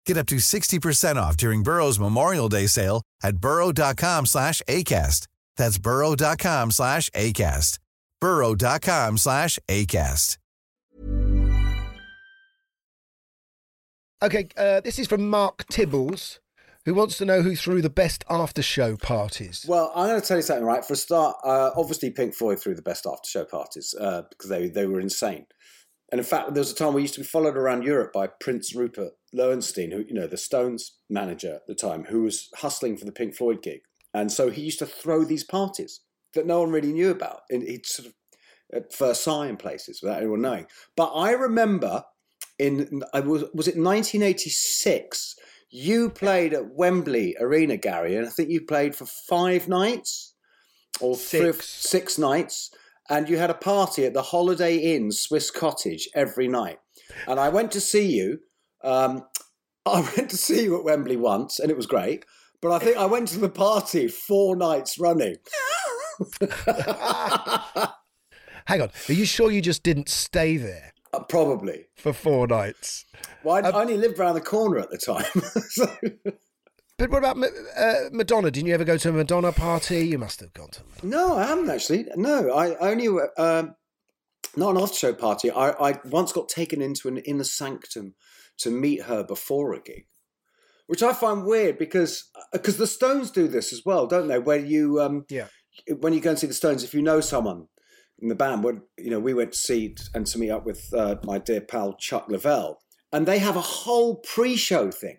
Get 0.05 0.17
up 0.17 0.27
to 0.27 0.35
60% 0.35 1.15
off 1.15 1.37
during 1.37 1.63
Burrow's 1.63 1.99
Memorial 1.99 2.49
Day 2.49 2.67
sale 2.67 3.01
at 3.23 3.37
burrow.com 3.37 4.25
slash 4.25 4.61
ACAST. 4.67 5.27
That's 5.57 5.77
burrow.com 5.77 6.71
slash 6.71 7.09
ACAST. 7.11 7.79
burrow.com 8.19 9.17
slash 9.17 9.59
ACAST. 9.67 10.37
Okay, 14.23 14.49
uh, 14.55 14.81
this 14.81 14.99
is 14.99 15.07
from 15.07 15.27
Mark 15.31 15.65
Tibbles, 15.65 16.37
who 16.85 16.93
wants 16.93 17.17
to 17.17 17.25
know 17.25 17.41
who 17.41 17.55
threw 17.55 17.81
the 17.81 17.89
best 17.89 18.23
after 18.29 18.61
show 18.61 18.95
parties. 18.95 19.65
Well, 19.67 19.91
I'm 19.95 20.09
going 20.09 20.21
to 20.21 20.27
tell 20.27 20.37
you 20.37 20.43
something, 20.43 20.63
right? 20.63 20.85
For 20.85 20.93
a 20.93 20.95
start, 20.95 21.37
uh, 21.43 21.71
obviously 21.75 22.11
Pink 22.11 22.35
Floyd 22.35 22.59
threw 22.59 22.75
the 22.75 22.83
best 22.83 23.07
after 23.07 23.27
show 23.27 23.45
parties 23.45 23.95
uh, 23.99 24.21
because 24.29 24.47
they, 24.51 24.69
they 24.69 24.85
were 24.85 24.99
insane. 24.99 25.47
And 26.11 26.19
in 26.19 26.25
fact, 26.25 26.53
there 26.53 26.61
was 26.61 26.71
a 26.71 26.75
time 26.75 26.93
we 26.93 27.01
used 27.01 27.13
to 27.13 27.21
be 27.21 27.25
followed 27.25 27.55
around 27.55 27.83
Europe 27.83 28.11
by 28.11 28.27
Prince 28.27 28.75
Rupert 28.75 29.13
Loewenstein, 29.33 29.93
who, 29.93 30.03
you 30.07 30.13
know, 30.13 30.27
the 30.27 30.37
Stones 30.37 30.97
manager 31.09 31.55
at 31.55 31.67
the 31.67 31.75
time, 31.75 32.05
who 32.05 32.23
was 32.23 32.49
hustling 32.55 32.97
for 32.97 33.05
the 33.05 33.13
Pink 33.13 33.35
Floyd 33.35 33.63
gig. 33.63 33.81
And 34.13 34.31
so 34.31 34.49
he 34.49 34.61
used 34.61 34.79
to 34.79 34.85
throw 34.85 35.23
these 35.23 35.45
parties 35.45 36.01
that 36.33 36.45
no 36.45 36.59
one 36.59 36.71
really 36.71 36.91
knew 36.91 37.11
about. 37.11 37.41
And 37.49 37.63
he'd 37.63 37.85
sort 37.85 38.09
of 38.09 38.13
at 38.73 38.95
Versailles 38.95 39.47
and 39.47 39.59
places 39.59 40.01
without 40.01 40.17
anyone 40.17 40.41
knowing. 40.41 40.67
But 40.95 41.11
I 41.13 41.31
remember 41.31 42.03
in, 42.59 43.01
I 43.13 43.19
was, 43.21 43.43
was 43.53 43.67
it 43.67 43.77
1986? 43.77 45.35
You 45.69 46.09
played 46.09 46.53
at 46.53 46.73
Wembley 46.73 47.35
Arena, 47.39 47.77
Gary, 47.77 48.15
and 48.15 48.27
I 48.27 48.29
think 48.29 48.49
you 48.49 48.61
played 48.61 48.95
for 48.95 49.05
five 49.05 49.67
nights 49.67 50.33
or 50.99 51.15
three 51.15 51.53
six 51.53 52.17
nights. 52.17 52.71
And 53.11 53.27
you 53.29 53.37
had 53.37 53.49
a 53.49 53.53
party 53.55 54.05
at 54.05 54.13
the 54.13 54.21
Holiday 54.21 54.77
Inn 54.77 55.11
Swiss 55.11 55.51
Cottage 55.51 56.07
every 56.15 56.47
night. 56.47 56.79
And 57.27 57.39
I 57.41 57.49
went 57.49 57.71
to 57.73 57.81
see 57.81 58.07
you. 58.09 58.39
Um, 58.83 59.23
I 59.85 59.99
went 60.15 60.29
to 60.29 60.37
see 60.37 60.63
you 60.63 60.77
at 60.77 60.85
Wembley 60.85 61.17
once, 61.17 61.59
and 61.59 61.69
it 61.69 61.75
was 61.75 61.85
great. 61.87 62.23
But 62.61 62.71
I 62.71 62.79
think 62.79 62.95
I 62.97 63.05
went 63.05 63.27
to 63.29 63.39
the 63.39 63.49
party 63.49 64.07
four 64.07 64.55
nights 64.55 64.97
running. 64.97 65.35
Hang 68.67 68.81
on, 68.83 68.91
are 69.09 69.13
you 69.13 69.25
sure 69.25 69.51
you 69.51 69.61
just 69.61 69.81
didn't 69.83 70.07
stay 70.07 70.55
there 70.55 70.93
Uh, 71.11 71.19
probably. 71.23 71.87
for 71.97 72.13
four 72.13 72.45
nights? 72.47 73.05
Well, 73.43 73.65
I, 73.65 73.69
I 73.69 73.81
only 73.81 73.97
lived 73.97 74.19
around 74.19 74.35
the 74.35 74.41
corner 74.41 74.77
at 74.77 74.89
the 74.91 74.99
time. 74.99 75.25
so, 75.69 75.87
But 77.01 77.09
what 77.09 77.17
about 77.25 77.37
uh, 77.75 78.09
Madonna? 78.11 78.51
Didn't 78.51 78.67
you 78.67 78.75
ever 78.75 78.83
go 78.83 78.95
to 78.95 79.09
a 79.09 79.11
Madonna 79.11 79.51
party? 79.51 80.05
You 80.05 80.19
must 80.19 80.39
have 80.39 80.53
gone 80.53 80.69
to. 80.69 80.81
no, 81.01 81.35
I 81.35 81.47
haven't 81.47 81.67
actually. 81.67 82.05
No, 82.15 82.51
I 82.51 82.75
only 82.75 83.07
um, 83.39 83.73
not 84.55 84.75
an 84.75 84.81
after 84.83 84.95
show 84.95 85.13
party. 85.13 85.49
I, 85.49 85.71
I 85.71 85.99
once 86.05 86.31
got 86.31 86.47
taken 86.47 86.79
into 86.79 87.07
an 87.07 87.17
inner 87.17 87.43
sanctum 87.43 88.13
to 88.59 88.69
meet 88.69 89.01
her 89.03 89.23
before 89.23 89.73
a 89.73 89.81
gig, 89.81 90.05
which 90.85 91.01
I 91.01 91.13
find 91.13 91.43
weird 91.43 91.79
because 91.79 92.29
because 92.53 92.77
the 92.77 92.85
Stones 92.85 93.31
do 93.31 93.47
this 93.47 93.73
as 93.73 93.81
well, 93.83 94.05
don't 94.05 94.27
they? 94.27 94.37
Where 94.37 94.59
you 94.59 95.01
um, 95.01 95.25
Yeah. 95.27 95.47
when 96.01 96.13
you 96.13 96.19
go 96.19 96.29
and 96.29 96.37
see 96.39 96.45
the 96.45 96.53
Stones, 96.53 96.83
if 96.83 96.93
you 96.93 97.01
know 97.01 97.19
someone 97.19 97.65
in 98.19 98.27
the 98.27 98.35
band, 98.35 98.63
when 98.63 98.83
you 98.99 99.09
know 99.09 99.19
we 99.19 99.33
went 99.33 99.53
to 99.53 99.57
see 99.57 99.95
and 100.13 100.27
to 100.27 100.37
meet 100.37 100.51
up 100.51 100.67
with 100.67 100.93
uh, 100.93 101.15
my 101.23 101.39
dear 101.39 101.61
pal 101.61 101.95
Chuck 101.95 102.29
Leavell, 102.29 102.75
and 103.11 103.27
they 103.27 103.39
have 103.39 103.55
a 103.55 103.61
whole 103.61 104.17
pre-show 104.17 104.91
thing. 104.91 105.17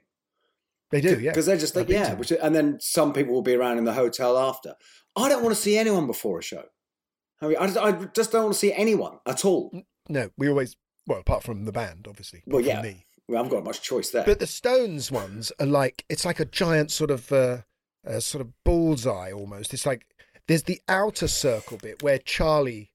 They 0.92 1.00
do, 1.00 1.18
yeah. 1.18 1.30
Because 1.30 1.46
they're 1.46 1.56
just 1.56 1.74
like, 1.74 1.88
yeah, 1.88 2.14
which, 2.14 2.30
and 2.30 2.54
then 2.54 2.78
some 2.78 3.12
people 3.12 3.34
will 3.34 3.42
be 3.42 3.54
around 3.54 3.78
in 3.78 3.84
the 3.84 3.94
hotel 3.94 4.38
after. 4.38 4.74
I 5.16 5.28
don't 5.28 5.42
want 5.42 5.54
to 5.56 5.60
see 5.60 5.76
anyone 5.76 6.06
before 6.06 6.38
a 6.38 6.42
show. 6.42 6.64
I 7.40 7.48
mean, 7.48 7.56
I 7.58 7.66
just, 7.66 7.78
I 7.78 7.92
just 8.14 8.30
don't 8.30 8.44
want 8.44 8.54
to 8.54 8.58
see 8.58 8.72
anyone 8.72 9.18
at 9.26 9.44
all. 9.44 9.72
No, 10.08 10.30
we 10.36 10.48
always 10.48 10.76
well, 11.06 11.18
apart 11.18 11.42
from 11.42 11.64
the 11.64 11.72
band, 11.72 12.06
obviously. 12.08 12.42
Well, 12.46 12.60
yeah, 12.60 12.82
me. 12.82 13.06
well, 13.26 13.38
I 13.38 13.42
haven't 13.42 13.56
got 13.56 13.64
much 13.64 13.82
choice 13.82 14.10
there. 14.10 14.24
But 14.24 14.38
the 14.38 14.46
Stones 14.46 15.10
ones 15.10 15.50
are 15.58 15.66
like 15.66 16.04
it's 16.08 16.24
like 16.24 16.40
a 16.40 16.44
giant 16.44 16.90
sort 16.90 17.10
of 17.10 17.32
uh, 17.32 17.58
uh, 18.06 18.20
sort 18.20 18.42
of 18.42 18.52
bullseye 18.64 19.32
almost. 19.32 19.74
It's 19.74 19.86
like 19.86 20.06
there's 20.46 20.64
the 20.64 20.80
outer 20.88 21.28
circle 21.28 21.78
bit 21.78 22.02
where 22.02 22.18
Charlie. 22.18 22.90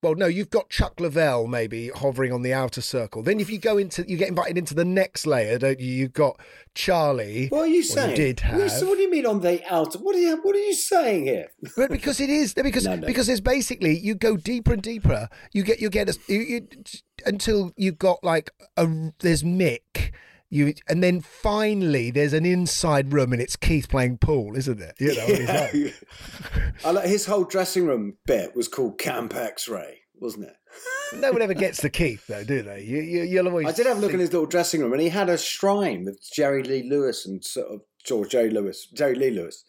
Well, 0.00 0.14
no, 0.14 0.26
you've 0.26 0.50
got 0.50 0.70
Chuck 0.70 0.96
Leavell 0.98 1.48
maybe 1.48 1.88
hovering 1.88 2.32
on 2.32 2.42
the 2.42 2.52
outer 2.52 2.80
circle. 2.80 3.20
Then 3.20 3.40
if 3.40 3.50
you 3.50 3.58
go 3.58 3.78
into, 3.78 4.08
you 4.08 4.16
get 4.16 4.28
invited 4.28 4.56
into 4.56 4.72
the 4.72 4.84
next 4.84 5.26
layer, 5.26 5.58
don't 5.58 5.80
you? 5.80 5.92
You've 5.92 6.12
got 6.12 6.38
Charlie. 6.74 7.48
what 7.48 7.62
are 7.62 7.66
you 7.66 7.82
saying? 7.82 8.14
did 8.14 8.40
What, 8.40 8.70
have. 8.70 8.82
what 8.86 8.94
do 8.96 9.02
you 9.02 9.10
mean 9.10 9.26
on 9.26 9.40
the 9.40 9.60
outer? 9.68 9.98
What 9.98 10.14
are 10.14 10.20
you? 10.20 10.36
What 10.40 10.54
are 10.54 10.60
you 10.60 10.74
saying 10.74 11.24
here? 11.26 11.48
But 11.76 11.90
because 11.90 12.20
it 12.20 12.30
is 12.30 12.54
because 12.54 12.84
No, 12.84 12.94
no. 12.94 13.06
because 13.08 13.26
there's 13.26 13.40
basically 13.40 13.98
you 13.98 14.14
go 14.14 14.36
deeper 14.36 14.72
and 14.72 14.82
deeper. 14.82 15.28
You 15.52 15.64
get 15.64 15.80
you 15.80 15.90
get 15.90 16.08
a, 16.08 16.16
you, 16.28 16.38
you, 16.38 16.68
until 17.26 17.72
you've 17.76 17.98
got 17.98 18.22
like 18.22 18.50
a 18.76 18.86
there's 19.18 19.42
Mick. 19.42 20.12
You 20.50 20.72
and 20.88 21.02
then 21.02 21.20
finally 21.20 22.10
there's 22.10 22.32
an 22.32 22.46
inside 22.46 23.12
room 23.12 23.32
and 23.32 23.42
it's 23.42 23.56
Keith 23.56 23.88
playing 23.88 24.18
pool, 24.18 24.56
isn't 24.56 24.80
it? 24.80 24.94
You 24.98 25.14
know, 25.14 25.52
like- 25.52 25.94
I 26.84 26.90
like 26.90 27.08
his 27.08 27.26
whole 27.26 27.44
dressing 27.44 27.86
room 27.86 28.16
bit 28.26 28.56
was 28.56 28.66
called 28.66 28.98
Camp 28.98 29.34
X-Ray, 29.34 29.98
wasn't 30.14 30.46
it? 30.46 30.54
no 31.20 31.32
one 31.32 31.42
ever 31.42 31.54
gets 31.54 31.80
to 31.82 31.90
Keith 31.90 32.26
though, 32.26 32.44
do 32.44 32.62
they? 32.62 32.82
You, 32.82 32.98
you 32.98 33.22
you'll 33.24 33.48
always. 33.48 33.66
I 33.66 33.72
did 33.72 33.86
have 33.86 33.98
a 33.98 34.00
look 34.00 34.14
in 34.14 34.20
his 34.20 34.32
little 34.32 34.46
dressing 34.46 34.80
room, 34.80 34.92
and 34.92 35.02
he 35.02 35.08
had 35.08 35.28
a 35.28 35.38
shrine 35.38 36.04
with 36.04 36.20
Jerry 36.32 36.62
Lee 36.62 36.88
Lewis 36.88 37.26
and 37.26 37.44
sort 37.44 37.68
of 37.68 37.80
George 38.04 38.30
Jerry 38.30 38.50
Lewis, 38.50 38.86
Jerry 38.86 39.14
Lee 39.14 39.30
Lewis, 39.30 39.64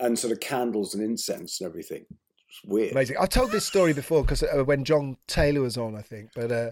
and 0.00 0.18
sort 0.18 0.32
of 0.32 0.40
candles 0.40 0.94
and 0.94 1.02
incense 1.02 1.60
and 1.60 1.68
everything. 1.68 2.04
It's 2.48 2.60
weird. 2.64 2.92
Amazing. 2.92 3.16
I've 3.18 3.28
told 3.28 3.50
this 3.50 3.66
story 3.66 3.92
before 3.92 4.22
because 4.22 4.42
uh, 4.42 4.64
when 4.64 4.84
John 4.84 5.16
Taylor 5.26 5.60
was 5.60 5.76
on, 5.76 5.94
I 5.96 6.02
think, 6.02 6.30
but 6.34 6.50
uh, 6.52 6.70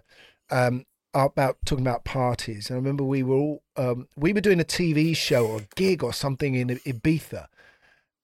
um, 0.50 0.84
about 1.24 1.58
talking 1.64 1.86
about 1.86 2.04
parties. 2.04 2.68
And 2.68 2.76
I 2.76 2.78
remember 2.78 3.04
we 3.04 3.22
were 3.22 3.36
all 3.36 3.62
um, 3.76 4.08
we 4.16 4.32
were 4.32 4.40
doing 4.40 4.60
a 4.60 4.64
TV 4.64 5.16
show 5.16 5.46
or 5.46 5.58
a 5.60 5.68
gig 5.74 6.02
or 6.04 6.12
something 6.12 6.54
in 6.54 6.68
Ibiza, 6.68 7.46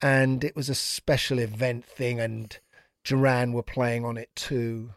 and 0.00 0.44
it 0.44 0.54
was 0.54 0.68
a 0.68 0.74
special 0.74 1.38
event 1.38 1.84
thing, 1.84 2.20
and 2.20 2.58
Duran 3.04 3.52
were 3.52 3.62
playing 3.62 4.04
on 4.04 4.16
it 4.16 4.30
too. 4.36 4.90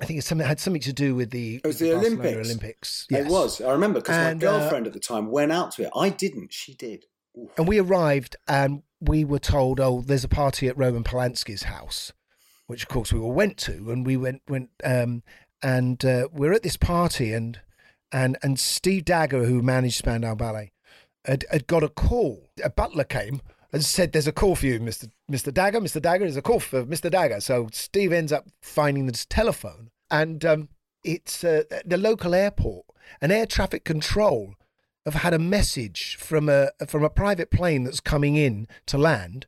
I 0.00 0.06
think 0.06 0.18
it's 0.18 0.26
something 0.26 0.46
had 0.46 0.58
something 0.58 0.82
to 0.82 0.92
do 0.92 1.14
with 1.14 1.30
the 1.30 1.56
It 1.56 1.66
was 1.66 1.78
the 1.78 1.92
Barcelona 1.92 2.20
Olympics. 2.20 2.48
Olympics. 2.48 3.06
It 3.10 3.26
was. 3.26 3.60
I 3.60 3.70
remember 3.70 4.00
because 4.00 4.16
my 4.16 4.32
uh, 4.32 4.34
girlfriend 4.34 4.86
at 4.86 4.92
the 4.92 5.00
time 5.00 5.30
went 5.30 5.52
out 5.52 5.72
to 5.72 5.84
it. 5.84 5.90
I 5.94 6.08
didn't. 6.08 6.52
She 6.52 6.74
did. 6.74 7.04
And 7.56 7.68
we 7.68 7.78
arrived 7.78 8.36
and 8.48 8.82
we 9.00 9.24
were 9.24 9.38
told, 9.38 9.80
oh, 9.80 10.02
there's 10.04 10.24
a 10.24 10.28
party 10.28 10.68
at 10.68 10.78
Roman 10.78 11.04
Polanski's 11.04 11.64
house, 11.64 12.12
which 12.66 12.82
of 12.82 12.88
course 12.88 13.12
we 13.12 13.20
all 13.20 13.32
went 13.32 13.56
to. 13.58 13.90
And 13.90 14.06
we 14.06 14.16
went, 14.16 14.42
went, 14.48 14.70
um, 14.82 15.22
and 15.64 16.04
uh, 16.04 16.28
we're 16.30 16.52
at 16.52 16.62
this 16.62 16.76
party 16.76 17.32
and, 17.32 17.58
and, 18.12 18.36
and 18.42 18.60
Steve 18.60 19.06
Dagger, 19.06 19.46
who 19.46 19.62
managed 19.62 19.96
Spandau 19.96 20.34
Ballet, 20.34 20.72
had, 21.24 21.46
had 21.50 21.66
got 21.66 21.82
a 21.82 21.88
call. 21.88 22.50
A 22.62 22.68
butler 22.68 23.04
came 23.04 23.40
and 23.72 23.82
said, 23.82 24.12
there's 24.12 24.26
a 24.26 24.32
call 24.32 24.56
for 24.56 24.66
you, 24.66 24.78
Mr. 24.78 25.10
Mr. 25.32 25.52
Dagger. 25.52 25.80
Mr. 25.80 26.02
Dagger, 26.02 26.26
there's 26.26 26.36
a 26.36 26.42
call 26.42 26.60
for 26.60 26.84
Mr. 26.84 27.10
Dagger. 27.10 27.40
So 27.40 27.68
Steve 27.72 28.12
ends 28.12 28.30
up 28.30 28.46
finding 28.60 29.06
this 29.06 29.24
telephone 29.24 29.88
and 30.10 30.44
um, 30.44 30.68
it's 31.02 31.42
uh, 31.42 31.62
the 31.84 31.96
local 31.96 32.34
airport 32.34 32.84
An 33.22 33.30
air 33.30 33.46
traffic 33.46 33.84
control 33.84 34.54
have 35.06 35.14
had 35.14 35.32
a 35.32 35.38
message 35.38 36.16
from 36.16 36.50
a 36.50 36.72
from 36.86 37.04
a 37.04 37.10
private 37.10 37.50
plane 37.50 37.84
that's 37.84 38.00
coming 38.00 38.36
in 38.36 38.68
to 38.86 38.98
land 38.98 39.46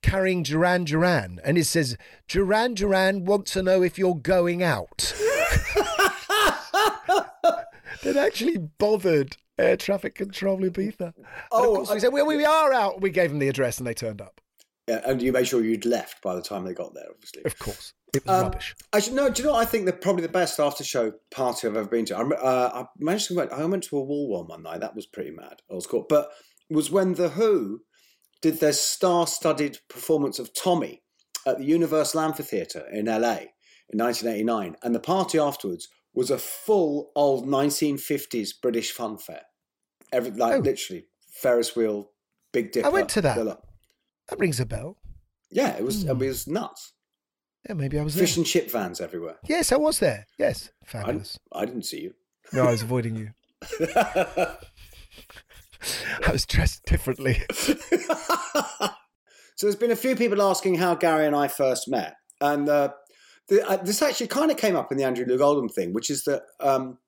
carrying 0.00 0.42
Duran 0.42 0.84
Duran 0.84 1.40
and 1.44 1.58
it 1.58 1.64
says 1.64 1.98
Duran 2.26 2.74
Duran 2.74 3.26
wants 3.26 3.52
to 3.52 3.62
know 3.62 3.82
if 3.82 3.98
you're 3.98 4.16
going 4.16 4.62
out. 4.62 5.14
They'd 8.02 8.16
actually 8.16 8.58
bothered 8.58 9.36
air 9.58 9.76
traffic 9.76 10.14
control 10.14 10.58
Ibiza. 10.60 11.12
Oh, 11.50 11.76
course 11.76 11.90
we 11.92 12.00
said, 12.00 12.12
well, 12.12 12.26
we 12.26 12.44
are 12.44 12.72
out. 12.72 13.00
We 13.00 13.10
gave 13.10 13.30
them 13.30 13.38
the 13.38 13.48
address 13.48 13.78
and 13.78 13.86
they 13.86 13.94
turned 13.94 14.20
up. 14.20 14.40
Yeah, 14.88 15.00
and 15.06 15.22
you 15.22 15.32
made 15.32 15.46
sure 15.46 15.62
you'd 15.62 15.86
left 15.86 16.22
by 16.22 16.34
the 16.34 16.42
time 16.42 16.64
they 16.64 16.74
got 16.74 16.92
there, 16.94 17.06
obviously. 17.08 17.42
Of 17.44 17.58
course. 17.58 17.92
It 18.12 18.26
was 18.26 18.34
Um, 18.34 18.42
rubbish. 18.42 18.74
I 18.92 18.98
should 18.98 19.14
know. 19.14 19.30
Do 19.30 19.42
you 19.42 19.46
know? 19.46 19.54
what 19.54 19.62
I 19.62 19.70
think 19.70 19.86
that 19.86 20.00
probably 20.00 20.22
the 20.22 20.28
best 20.28 20.58
after 20.58 20.82
show 20.84 21.12
party 21.30 21.66
I've 21.66 21.76
ever 21.76 21.88
been 21.88 22.04
to. 22.06 22.16
I, 22.16 22.22
uh, 22.22 22.70
I 22.74 22.84
managed 22.98 23.28
to. 23.28 23.36
Went, 23.36 23.52
I 23.52 23.64
went 23.64 23.84
to 23.84 23.96
a 23.96 24.02
wall 24.02 24.28
one 24.28 24.48
one 24.48 24.62
night. 24.64 24.80
That 24.80 24.96
was 24.96 25.06
pretty 25.06 25.30
mad. 25.30 25.62
I 25.70 25.74
was 25.74 25.86
caught, 25.86 26.08
but 26.08 26.30
was 26.68 26.90
when 26.90 27.14
the 27.14 27.30
Who 27.30 27.82
did 28.42 28.58
their 28.58 28.72
star-studded 28.72 29.78
performance 29.88 30.38
of 30.40 30.52
Tommy 30.52 31.02
at 31.46 31.58
the 31.58 31.64
Universal 31.64 32.20
Amphitheatre 32.20 32.84
in 32.92 33.06
LA 33.06 33.36
in 33.88 33.98
1989, 33.98 34.76
and 34.82 34.94
the 34.94 35.00
party 35.00 35.38
afterwards 35.38 35.88
was 36.14 36.30
a 36.30 36.38
full 36.38 37.10
old 37.16 37.46
1950s 37.46 38.50
British 38.60 38.92
fun 38.92 39.18
fair. 39.18 39.42
Every 40.12 40.30
like 40.30 40.54
Oh. 40.54 40.58
literally 40.58 41.06
Ferris 41.30 41.74
wheel, 41.74 42.10
Big 42.52 42.72
Dipper. 42.72 42.86
I 42.86 42.90
went 42.90 43.08
to 43.10 43.20
that. 43.22 43.36
the. 43.36 43.58
That 44.28 44.38
rings 44.38 44.60
a 44.60 44.66
bell. 44.66 44.98
Yeah, 45.50 45.76
it 45.76 45.84
was. 45.84 46.04
It 46.04 46.16
was 46.16 46.46
nuts. 46.46 46.92
Yeah, 47.68 47.74
maybe 47.74 47.98
I 47.98 48.02
was 48.02 48.14
Fish 48.16 48.34
there. 48.34 48.40
and 48.40 48.46
chip 48.46 48.70
vans 48.70 49.00
everywhere. 49.00 49.36
Yes, 49.48 49.70
I 49.72 49.76
was 49.76 49.98
there. 50.00 50.26
Yes. 50.38 50.70
I, 50.82 50.86
Fabulous. 50.86 51.38
I 51.52 51.64
didn't 51.64 51.84
see 51.84 52.00
you. 52.00 52.14
No, 52.52 52.64
I 52.66 52.70
was 52.72 52.82
avoiding 52.82 53.14
you. 53.16 53.30
I 56.26 56.30
was 56.32 56.46
dressed 56.46 56.84
differently. 56.86 57.42
So 59.54 59.66
there's 59.66 59.76
been 59.76 59.90
a 59.92 59.96
few 59.96 60.16
people 60.16 60.40
asking 60.42 60.76
how 60.76 60.94
Gary 60.96 61.26
and 61.26 61.36
I 61.36 61.46
first 61.46 61.86
met, 61.86 62.16
and 62.40 62.68
uh, 62.68 62.88
the, 63.48 63.66
uh, 63.68 63.76
this 63.76 64.02
actually 64.02 64.28
kind 64.28 64.50
of 64.50 64.56
came 64.56 64.76
up 64.76 64.92
in 64.92 64.98
the 64.98 65.04
Andrew 65.04 65.24
Loog 65.24 65.40
Oldham 65.40 65.68
thing, 65.68 65.92
which 65.92 66.10
is 66.10 66.24
that 66.24 66.42
um, 66.60 66.98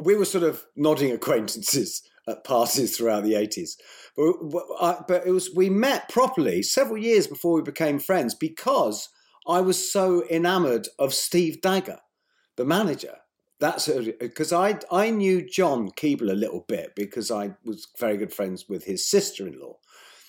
we 0.00 0.16
were 0.16 0.24
sort 0.24 0.44
of 0.44 0.64
nodding 0.76 1.12
acquaintances 1.12 2.02
at 2.28 2.44
parties 2.44 2.96
throughout 2.96 3.24
the 3.24 3.32
80s. 3.32 3.72
But, 4.16 4.32
but, 4.50 4.64
I, 4.80 4.96
but 5.06 5.26
it 5.26 5.30
was 5.30 5.50
we 5.54 5.70
met 5.70 6.08
properly 6.08 6.62
several 6.62 6.98
years 6.98 7.26
before 7.26 7.54
we 7.54 7.62
became 7.62 7.98
friends 7.98 8.34
because 8.34 9.08
I 9.46 9.60
was 9.60 9.90
so 9.90 10.24
enamored 10.28 10.88
of 10.98 11.12
Steve 11.14 11.60
Dagger, 11.60 11.98
the 12.56 12.64
manager. 12.64 13.16
That's 13.58 13.88
because 13.88 14.52
I 14.52 14.80
I 14.90 15.10
knew 15.10 15.48
John 15.48 15.90
Keeble 15.90 16.30
a 16.30 16.34
little 16.34 16.64
bit 16.66 16.94
because 16.96 17.30
I 17.30 17.52
was 17.64 17.86
very 17.98 18.16
good 18.16 18.32
friends 18.32 18.68
with 18.68 18.84
his 18.84 19.08
sister-in-law, 19.08 19.76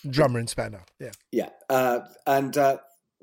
drummer 0.08 0.39
in 0.39 0.46
Spanner. 0.46 0.84
Yeah, 1.00 1.12
yeah, 1.32 1.50
uh, 1.70 2.02
and 2.28 2.58
uh, 2.58 2.78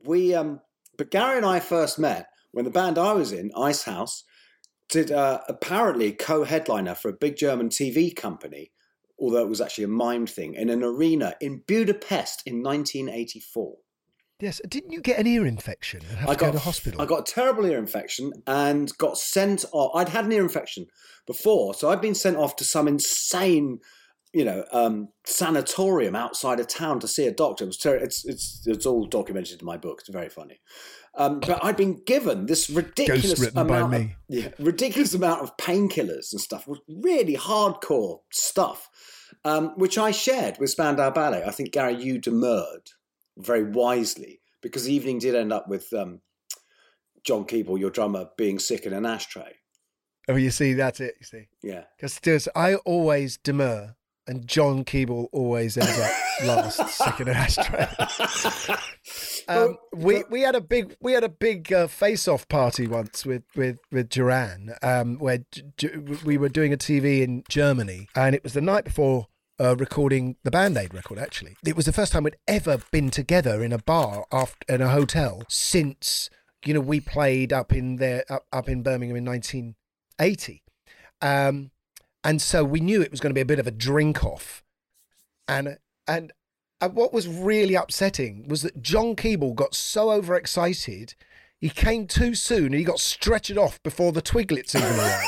we. 0.04 0.34
Um, 0.34 0.60
but 1.00 1.10
Gary 1.10 1.38
and 1.38 1.46
I 1.46 1.60
first 1.60 1.98
met 1.98 2.26
when 2.50 2.66
the 2.66 2.70
band 2.70 2.98
I 2.98 3.14
was 3.14 3.32
in, 3.32 3.50
Icehouse, 3.56 4.22
did 4.90 5.10
uh, 5.10 5.40
apparently 5.48 6.12
co-headliner 6.12 6.94
for 6.94 7.08
a 7.08 7.14
big 7.14 7.38
German 7.38 7.70
TV 7.70 8.14
company, 8.14 8.70
although 9.18 9.40
it 9.40 9.48
was 9.48 9.62
actually 9.62 9.84
a 9.84 9.88
mime 9.88 10.26
thing, 10.26 10.52
in 10.52 10.68
an 10.68 10.82
arena 10.82 11.36
in 11.40 11.62
Budapest 11.66 12.42
in 12.44 12.62
1984. 12.62 13.76
Yes, 14.40 14.60
didn't 14.68 14.90
you 14.90 15.00
get 15.00 15.18
an 15.18 15.26
ear 15.26 15.46
infection 15.46 16.02
and 16.06 16.18
have 16.18 16.28
I 16.28 16.34
to 16.34 16.40
got 16.40 16.46
go 16.48 16.52
to 16.52 16.58
hospital? 16.58 17.00
I 17.00 17.06
got 17.06 17.26
a 17.26 17.32
terrible 17.32 17.64
ear 17.64 17.78
infection 17.78 18.32
and 18.46 18.94
got 18.98 19.16
sent 19.16 19.64
off. 19.72 19.92
I'd 19.94 20.10
had 20.10 20.26
an 20.26 20.32
ear 20.32 20.42
infection 20.42 20.86
before, 21.26 21.72
so 21.72 21.88
I'd 21.88 22.02
been 22.02 22.14
sent 22.14 22.36
off 22.36 22.56
to 22.56 22.64
some 22.64 22.86
insane, 22.86 23.78
you 24.32 24.44
know, 24.44 24.64
um, 24.72 25.08
sanatorium 25.24 26.14
outside 26.14 26.60
of 26.60 26.68
town 26.68 27.00
to 27.00 27.08
see 27.08 27.26
a 27.26 27.32
doctor. 27.32 27.64
It 27.64 27.68
was 27.68 27.76
ter- 27.78 27.96
it's 27.96 28.24
it's 28.24 28.62
it's 28.66 28.86
all 28.86 29.06
documented 29.06 29.60
in 29.60 29.66
my 29.66 29.76
book. 29.76 29.98
It's 30.00 30.08
very 30.08 30.28
funny. 30.28 30.60
Um, 31.16 31.40
but 31.40 31.62
I'd 31.64 31.76
been 31.76 32.00
given 32.06 32.46
this 32.46 32.70
ridiculous 32.70 33.44
amount, 33.56 33.94
of, 33.94 34.06
yeah, 34.28 34.48
ridiculous 34.60 35.12
amount 35.12 35.42
of 35.42 35.56
painkillers 35.56 36.30
and 36.32 36.40
stuff, 36.40 36.68
really 36.88 37.36
hardcore 37.36 38.20
stuff, 38.30 38.88
um, 39.44 39.70
which 39.76 39.98
I 39.98 40.12
shared 40.12 40.58
with 40.60 40.70
Spandau 40.70 41.10
Ballet. 41.10 41.42
I 41.44 41.50
think 41.50 41.72
Gary, 41.72 42.00
you 42.00 42.18
demurred 42.18 42.90
very 43.36 43.64
wisely 43.64 44.40
because 44.62 44.84
the 44.84 44.94
evening 44.94 45.18
did 45.18 45.34
end 45.34 45.52
up 45.52 45.66
with 45.66 45.92
um, 45.92 46.20
John 47.24 47.44
Keeble, 47.44 47.78
your 47.80 47.90
drummer, 47.90 48.28
being 48.38 48.60
sick 48.60 48.86
in 48.86 48.92
an 48.92 49.04
ashtray. 49.04 49.56
Oh, 50.28 50.36
you 50.36 50.50
see, 50.50 50.74
that's 50.74 51.00
it. 51.00 51.14
You 51.18 51.26
see, 51.26 51.48
Yeah. 51.60 51.84
because 52.00 52.48
I 52.54 52.76
always 52.76 53.36
demur, 53.36 53.96
and 54.30 54.46
John 54.46 54.84
Keeble 54.84 55.26
always 55.32 55.76
ends 55.76 55.98
up 55.98 56.10
last, 56.44 56.88
second 56.96 57.28
in 57.28 57.36
ashtray. 57.36 57.88
Um, 59.48 59.78
we 59.92 60.22
we 60.30 60.42
had 60.42 60.54
a 60.54 60.60
big 60.60 60.94
we 61.00 61.12
had 61.12 61.24
a 61.24 61.28
big 61.28 61.72
uh, 61.72 61.88
face 61.88 62.28
off 62.28 62.46
party 62.46 62.86
once 62.86 63.26
with 63.26 63.42
with 63.56 63.80
with 63.90 64.08
Duran, 64.08 64.74
um, 64.82 65.18
where 65.18 65.38
J- 65.50 65.62
J- 65.76 65.96
we 66.24 66.38
were 66.38 66.48
doing 66.48 66.72
a 66.72 66.76
TV 66.76 67.22
in 67.22 67.42
Germany, 67.48 68.06
and 68.14 68.36
it 68.36 68.44
was 68.44 68.52
the 68.52 68.60
night 68.60 68.84
before. 68.84 69.26
Uh, 69.58 69.76
recording 69.76 70.36
the 70.42 70.50
Band 70.50 70.74
Aid 70.78 70.94
record, 70.94 71.18
actually. 71.18 71.54
It 71.66 71.76
was 71.76 71.84
the 71.84 71.92
first 71.92 72.12
time 72.12 72.22
we'd 72.22 72.36
ever 72.48 72.78
been 72.90 73.10
together 73.10 73.62
in 73.62 73.74
a 73.74 73.78
bar 73.78 74.24
after, 74.32 74.72
in 74.72 74.80
a 74.80 74.88
hotel 74.88 75.42
since, 75.50 76.30
you 76.64 76.72
know, 76.72 76.80
we 76.80 76.98
played 76.98 77.52
up 77.52 77.70
in 77.70 77.96
there, 77.96 78.24
up, 78.30 78.46
up 78.50 78.70
in 78.70 78.82
Birmingham 78.82 79.18
in 79.18 79.24
1980. 79.26 80.62
Um, 81.20 81.72
and 82.24 82.42
so 82.42 82.64
we 82.64 82.80
knew 82.80 83.00
it 83.00 83.10
was 83.10 83.20
going 83.20 83.30
to 83.30 83.34
be 83.34 83.40
a 83.40 83.46
bit 83.46 83.58
of 83.58 83.66
a 83.66 83.72
drink 83.72 84.24
off. 84.24 84.62
And, 85.48 85.78
and, 86.06 86.32
and 86.80 86.94
what 86.94 87.12
was 87.12 87.26
really 87.26 87.74
upsetting 87.74 88.46
was 88.48 88.62
that 88.62 88.82
John 88.82 89.16
Keeble 89.16 89.54
got 89.54 89.74
so 89.74 90.10
overexcited, 90.10 91.14
he 91.60 91.70
came 91.70 92.06
too 92.06 92.34
soon 92.34 92.66
and 92.66 92.74
he 92.74 92.84
got 92.84 92.96
stretchered 92.96 93.56
off 93.56 93.82
before 93.82 94.12
the 94.12 94.22
Twiglets 94.22 94.74
even 94.74 94.98
arrived. 94.98 95.26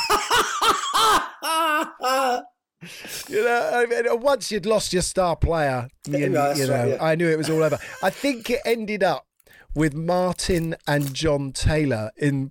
you 3.28 3.44
know, 3.44 3.70
I 3.74 3.86
mean, 3.86 4.20
once 4.20 4.50
you'd 4.50 4.66
lost 4.66 4.92
your 4.92 5.02
star 5.02 5.36
player, 5.36 5.88
you, 6.06 6.28
that's 6.30 6.58
you 6.58 6.66
know, 6.66 6.74
right, 6.74 6.88
yeah. 6.88 7.04
I 7.04 7.14
knew 7.14 7.28
it 7.28 7.38
was 7.38 7.50
all 7.50 7.62
over. 7.62 7.78
I 8.02 8.10
think 8.10 8.50
it 8.50 8.60
ended 8.64 9.02
up 9.02 9.26
with 9.74 9.94
Martin 9.94 10.76
and 10.86 11.14
John 11.14 11.52
Taylor 11.52 12.10
in 12.16 12.50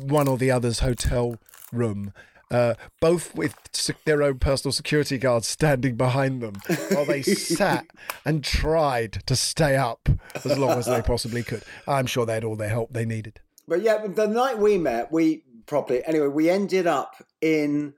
one 0.00 0.28
or 0.28 0.38
the 0.38 0.50
other's 0.50 0.80
hotel 0.80 1.36
room. 1.72 2.12
Uh, 2.52 2.74
both 3.00 3.34
with 3.34 3.56
their 4.04 4.22
own 4.22 4.38
personal 4.38 4.72
security 4.72 5.16
guards 5.16 5.48
standing 5.48 5.96
behind 5.96 6.42
them 6.42 6.54
while 6.90 7.06
they 7.06 7.22
sat 7.22 7.86
and 8.26 8.44
tried 8.44 9.22
to 9.24 9.34
stay 9.34 9.74
up 9.74 10.06
as 10.34 10.58
long 10.58 10.78
as 10.78 10.84
they 10.84 11.00
possibly 11.00 11.42
could. 11.42 11.62
I'm 11.88 12.04
sure 12.04 12.26
they 12.26 12.34
had 12.34 12.44
all 12.44 12.56
their 12.56 12.68
help 12.68 12.92
they 12.92 13.06
needed. 13.06 13.40
But 13.66 13.80
yeah, 13.80 14.06
the 14.06 14.26
night 14.26 14.58
we 14.58 14.76
met, 14.76 15.10
we 15.10 15.44
properly 15.64 16.04
anyway, 16.04 16.26
we 16.26 16.50
ended 16.50 16.86
up 16.86 17.24
in 17.40 17.94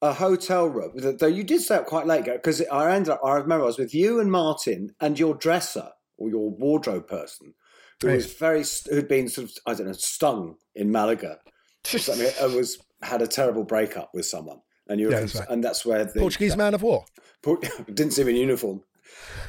a 0.00 0.14
hotel 0.14 0.66
room. 0.66 0.92
Though 0.94 1.26
you 1.26 1.44
did 1.44 1.60
stay 1.60 1.74
up 1.74 1.86
quite 1.86 2.06
late, 2.06 2.24
because 2.24 2.62
I 2.72 2.90
ended 2.90 3.12
up. 3.12 3.20
I 3.22 3.34
remember 3.34 3.64
I 3.64 3.66
was 3.66 3.78
with 3.78 3.94
you 3.94 4.20
and 4.20 4.32
Martin 4.32 4.94
and 5.00 5.18
your 5.18 5.34
dresser 5.34 5.90
or 6.16 6.30
your 6.30 6.50
wardrobe 6.50 7.08
person, 7.08 7.52
who 8.00 8.08
was 8.08 8.32
very 8.32 8.64
who'd 8.88 9.06
been 9.06 9.28
sort 9.28 9.48
of 9.48 9.54
I 9.66 9.74
don't 9.74 9.86
know 9.86 9.92
stung 9.92 10.56
in 10.74 10.90
Malaga. 10.90 11.40
or 11.94 11.98
something, 11.98 12.30
and 12.40 12.54
was 12.54 12.78
had 13.02 13.22
a 13.22 13.26
terrible 13.26 13.64
breakup 13.64 14.10
with 14.14 14.26
someone, 14.26 14.60
and 14.88 15.00
you 15.00 15.06
were, 15.06 15.12
Yeah, 15.12 15.20
that's 15.20 15.34
right. 15.36 15.48
and 15.50 15.62
that's 15.64 15.84
where 15.86 16.04
the 16.04 16.20
Portuguese 16.20 16.56
man 16.56 16.74
of 16.74 16.82
war. 16.82 17.04
Didn't 17.42 18.12
see 18.12 18.22
him 18.22 18.28
in 18.28 18.36
uniform. 18.36 18.82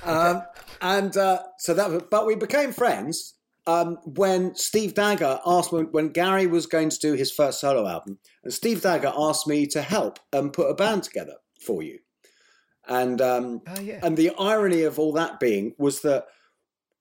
Um, 0.04 0.44
and 0.82 1.16
uh, 1.18 1.44
so 1.58 1.74
that, 1.74 2.10
but 2.10 2.26
we 2.26 2.36
became 2.36 2.72
friends 2.72 3.36
um, 3.68 3.98
when 4.06 4.56
Steve 4.56 4.94
Dagger 4.94 5.40
asked 5.46 5.72
when, 5.72 5.86
when 5.92 6.10
Gary 6.10 6.48
was 6.48 6.66
going 6.66 6.90
to 6.90 7.00
do 7.00 7.14
his 7.14 7.32
first 7.32 7.60
solo 7.60 7.88
album, 7.88 8.20
and 8.44 8.54
Steve 8.54 8.82
Dagger 8.82 9.12
asked 9.16 9.48
me 9.48 9.66
to 9.68 9.82
help 9.82 10.20
and 10.32 10.54
put 10.54 10.70
a 10.70 10.74
band 10.74 11.04
together 11.04 11.36
for 11.60 11.82
you. 11.84 12.00
And 12.88 13.22
um, 13.22 13.62
Ah, 13.68 13.80
yeah. 13.80 14.00
and 14.02 14.16
the 14.18 14.32
irony 14.40 14.84
of 14.84 14.98
all 14.98 15.12
that 15.14 15.40
being 15.40 15.74
was 15.78 16.02
that, 16.02 16.26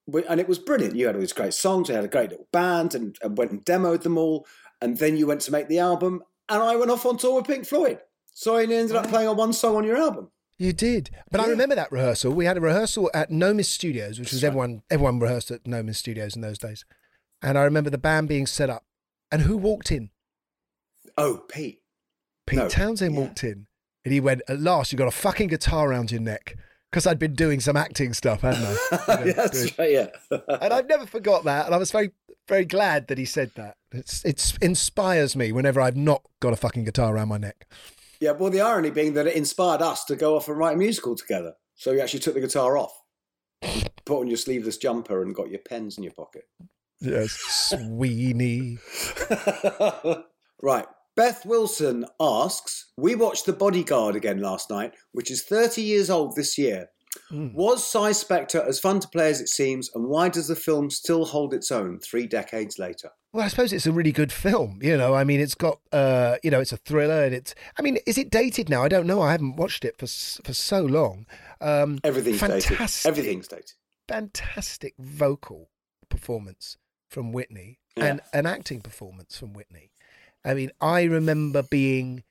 we, 0.06 0.24
and 0.26 0.40
it 0.40 0.48
was 0.48 0.58
brilliant. 0.58 0.96
You 0.96 1.06
had 1.06 1.14
all 1.14 1.20
these 1.20 1.32
great 1.32 1.54
songs, 1.54 1.88
you 1.88 1.94
had 1.94 2.04
a 2.04 2.08
great 2.08 2.30
little 2.30 2.48
band, 2.52 2.94
and, 2.94 3.16
and 3.22 3.38
went 3.38 3.52
and 3.52 3.64
demoed 3.64 4.02
them 4.02 4.18
all, 4.18 4.46
and 4.82 4.96
then 4.98 5.16
you 5.16 5.26
went 5.26 5.40
to 5.42 5.52
make 5.52 5.68
the 5.68 5.78
album, 5.78 6.22
and 6.48 6.62
I 6.62 6.76
went 6.76 6.90
off 6.90 7.04
on 7.06 7.16
tour 7.16 7.36
with 7.36 7.46
Pink 7.46 7.66
Floyd. 7.66 7.98
So 8.34 8.56
I 8.56 8.62
ended 8.62 8.92
up 8.94 9.08
playing 9.08 9.28
on 9.28 9.36
one 9.36 9.52
song 9.52 9.76
on 9.76 9.84
your 9.84 9.96
album. 9.96 10.30
You 10.58 10.72
did, 10.72 11.10
but 11.30 11.40
I 11.40 11.46
remember 11.46 11.74
that 11.76 11.92
rehearsal. 11.92 12.32
We 12.32 12.44
had 12.44 12.56
a 12.56 12.60
rehearsal 12.60 13.10
at 13.14 13.30
Nomis 13.30 13.68
Studios, 13.68 14.18
which 14.18 14.32
was 14.32 14.42
everyone 14.42 14.82
everyone 14.90 15.20
rehearsed 15.20 15.50
at 15.52 15.66
Nomis 15.66 15.98
Studios 15.98 16.34
in 16.34 16.42
those 16.42 16.58
days. 16.58 16.84
And 17.42 17.56
I 17.56 17.62
remember 17.62 17.90
the 17.90 17.98
band 17.98 18.28
being 18.28 18.46
set 18.46 18.68
up, 18.68 18.84
and 19.30 19.42
who 19.42 19.56
walked 19.56 19.92
in? 19.92 20.10
Oh, 21.16 21.44
Pete. 21.48 21.80
Pete 22.46 22.58
No, 22.58 22.68
Townshend 22.68 23.16
walked 23.16 23.44
in, 23.44 23.66
and 24.04 24.12
he 24.12 24.20
went, 24.20 24.42
"At 24.48 24.60
last, 24.60 24.90
you 24.92 24.98
got 24.98 25.08
a 25.08 25.12
fucking 25.12 25.48
guitar 25.48 25.88
around 25.90 26.10
your 26.10 26.20
neck." 26.20 26.56
Because 26.90 27.06
I'd 27.06 27.18
been 27.18 27.34
doing 27.34 27.60
some 27.60 27.76
acting 27.76 28.12
stuff, 28.14 28.40
hadn't 28.40 28.64
I? 28.64 28.74
You 28.90 28.96
know, 29.20 29.24
Yeah, 29.26 29.32
that's 29.34 29.60
doing- 29.62 29.74
right, 29.78 29.90
yeah. 29.92 30.38
and 30.62 30.72
I've 30.72 30.88
never 30.88 31.06
forgot 31.06 31.44
that, 31.44 31.66
and 31.66 31.74
I 31.74 31.78
was 31.78 31.90
very, 31.92 32.10
very 32.48 32.64
glad 32.64 33.08
that 33.08 33.18
he 33.18 33.24
said 33.26 33.52
that. 33.56 33.76
It's 33.92 34.24
it 34.24 34.58
inspires 34.60 35.34
me 35.34 35.52
whenever 35.52 35.80
I've 35.80 35.96
not 35.96 36.22
got 36.40 36.52
a 36.52 36.56
fucking 36.56 36.84
guitar 36.84 37.14
around 37.14 37.28
my 37.28 37.38
neck. 37.38 37.66
Yeah, 38.20 38.32
well, 38.32 38.50
the 38.50 38.60
irony 38.60 38.90
being 38.90 39.14
that 39.14 39.26
it 39.26 39.36
inspired 39.36 39.80
us 39.80 40.04
to 40.06 40.16
go 40.16 40.36
off 40.36 40.48
and 40.48 40.58
write 40.58 40.74
a 40.74 40.78
musical 40.78 41.14
together. 41.14 41.54
So 41.76 41.92
you 41.92 42.00
actually 42.00 42.20
took 42.20 42.34
the 42.34 42.40
guitar 42.40 42.76
off, 42.76 42.92
put 44.04 44.20
on 44.20 44.26
your 44.26 44.36
sleeveless 44.36 44.76
jumper, 44.76 45.22
and 45.22 45.34
got 45.34 45.50
your 45.50 45.60
pens 45.60 45.96
in 45.96 46.02
your 46.02 46.12
pocket. 46.12 46.44
Yes, 47.00 47.30
Sweeney. 47.30 48.78
right. 50.62 50.86
Beth 51.14 51.46
Wilson 51.46 52.04
asks 52.20 52.92
We 52.96 53.14
watched 53.14 53.46
The 53.46 53.52
Bodyguard 53.52 54.16
again 54.16 54.40
last 54.40 54.70
night, 54.70 54.94
which 55.12 55.30
is 55.30 55.42
30 55.44 55.82
years 55.82 56.10
old 56.10 56.34
this 56.34 56.58
year. 56.58 56.88
Hmm. 57.30 57.48
Was 57.54 57.84
Sy 57.84 58.10
Spector 58.10 58.66
as 58.66 58.80
fun 58.80 59.00
to 59.00 59.08
play 59.08 59.30
as 59.30 59.40
it 59.40 59.48
seems, 59.48 59.90
and 59.94 60.08
why 60.08 60.28
does 60.28 60.48
the 60.48 60.56
film 60.56 60.90
still 60.90 61.24
hold 61.24 61.54
its 61.54 61.70
own 61.70 61.98
three 62.00 62.26
decades 62.26 62.78
later? 62.78 63.10
Well, 63.32 63.44
I 63.44 63.48
suppose 63.48 63.72
it's 63.74 63.86
a 63.86 63.92
really 63.92 64.12
good 64.12 64.32
film. 64.32 64.78
You 64.82 64.96
know, 64.96 65.14
I 65.14 65.22
mean, 65.24 65.38
it's 65.40 65.54
got, 65.54 65.80
uh, 65.92 66.36
you 66.42 66.50
know, 66.50 66.60
it's 66.60 66.72
a 66.72 66.78
thriller, 66.78 67.24
and 67.24 67.34
it's. 67.34 67.54
I 67.78 67.82
mean, 67.82 67.98
is 68.06 68.16
it 68.16 68.30
dated 68.30 68.68
now? 68.70 68.82
I 68.82 68.88
don't 68.88 69.06
know. 69.06 69.20
I 69.20 69.32
haven't 69.32 69.56
watched 69.56 69.84
it 69.84 69.98
for 69.98 70.06
for 70.06 70.54
so 70.54 70.82
long. 70.82 71.26
Um, 71.60 71.98
Everything's 72.04 72.40
fantastic, 72.40 72.78
dated. 72.78 73.06
Everything's 73.06 73.48
dated. 73.48 73.72
fantastic 74.08 74.94
vocal 74.98 75.68
performance 76.08 76.78
from 77.10 77.32
Whitney 77.32 77.78
Yeah. 77.96 78.04
and 78.06 78.20
an 78.32 78.46
acting 78.46 78.80
performance 78.80 79.36
from 79.38 79.52
Whitney. 79.52 79.90
I 80.44 80.54
mean, 80.54 80.70
I 80.80 81.02
remember 81.02 81.62
being 81.62 82.24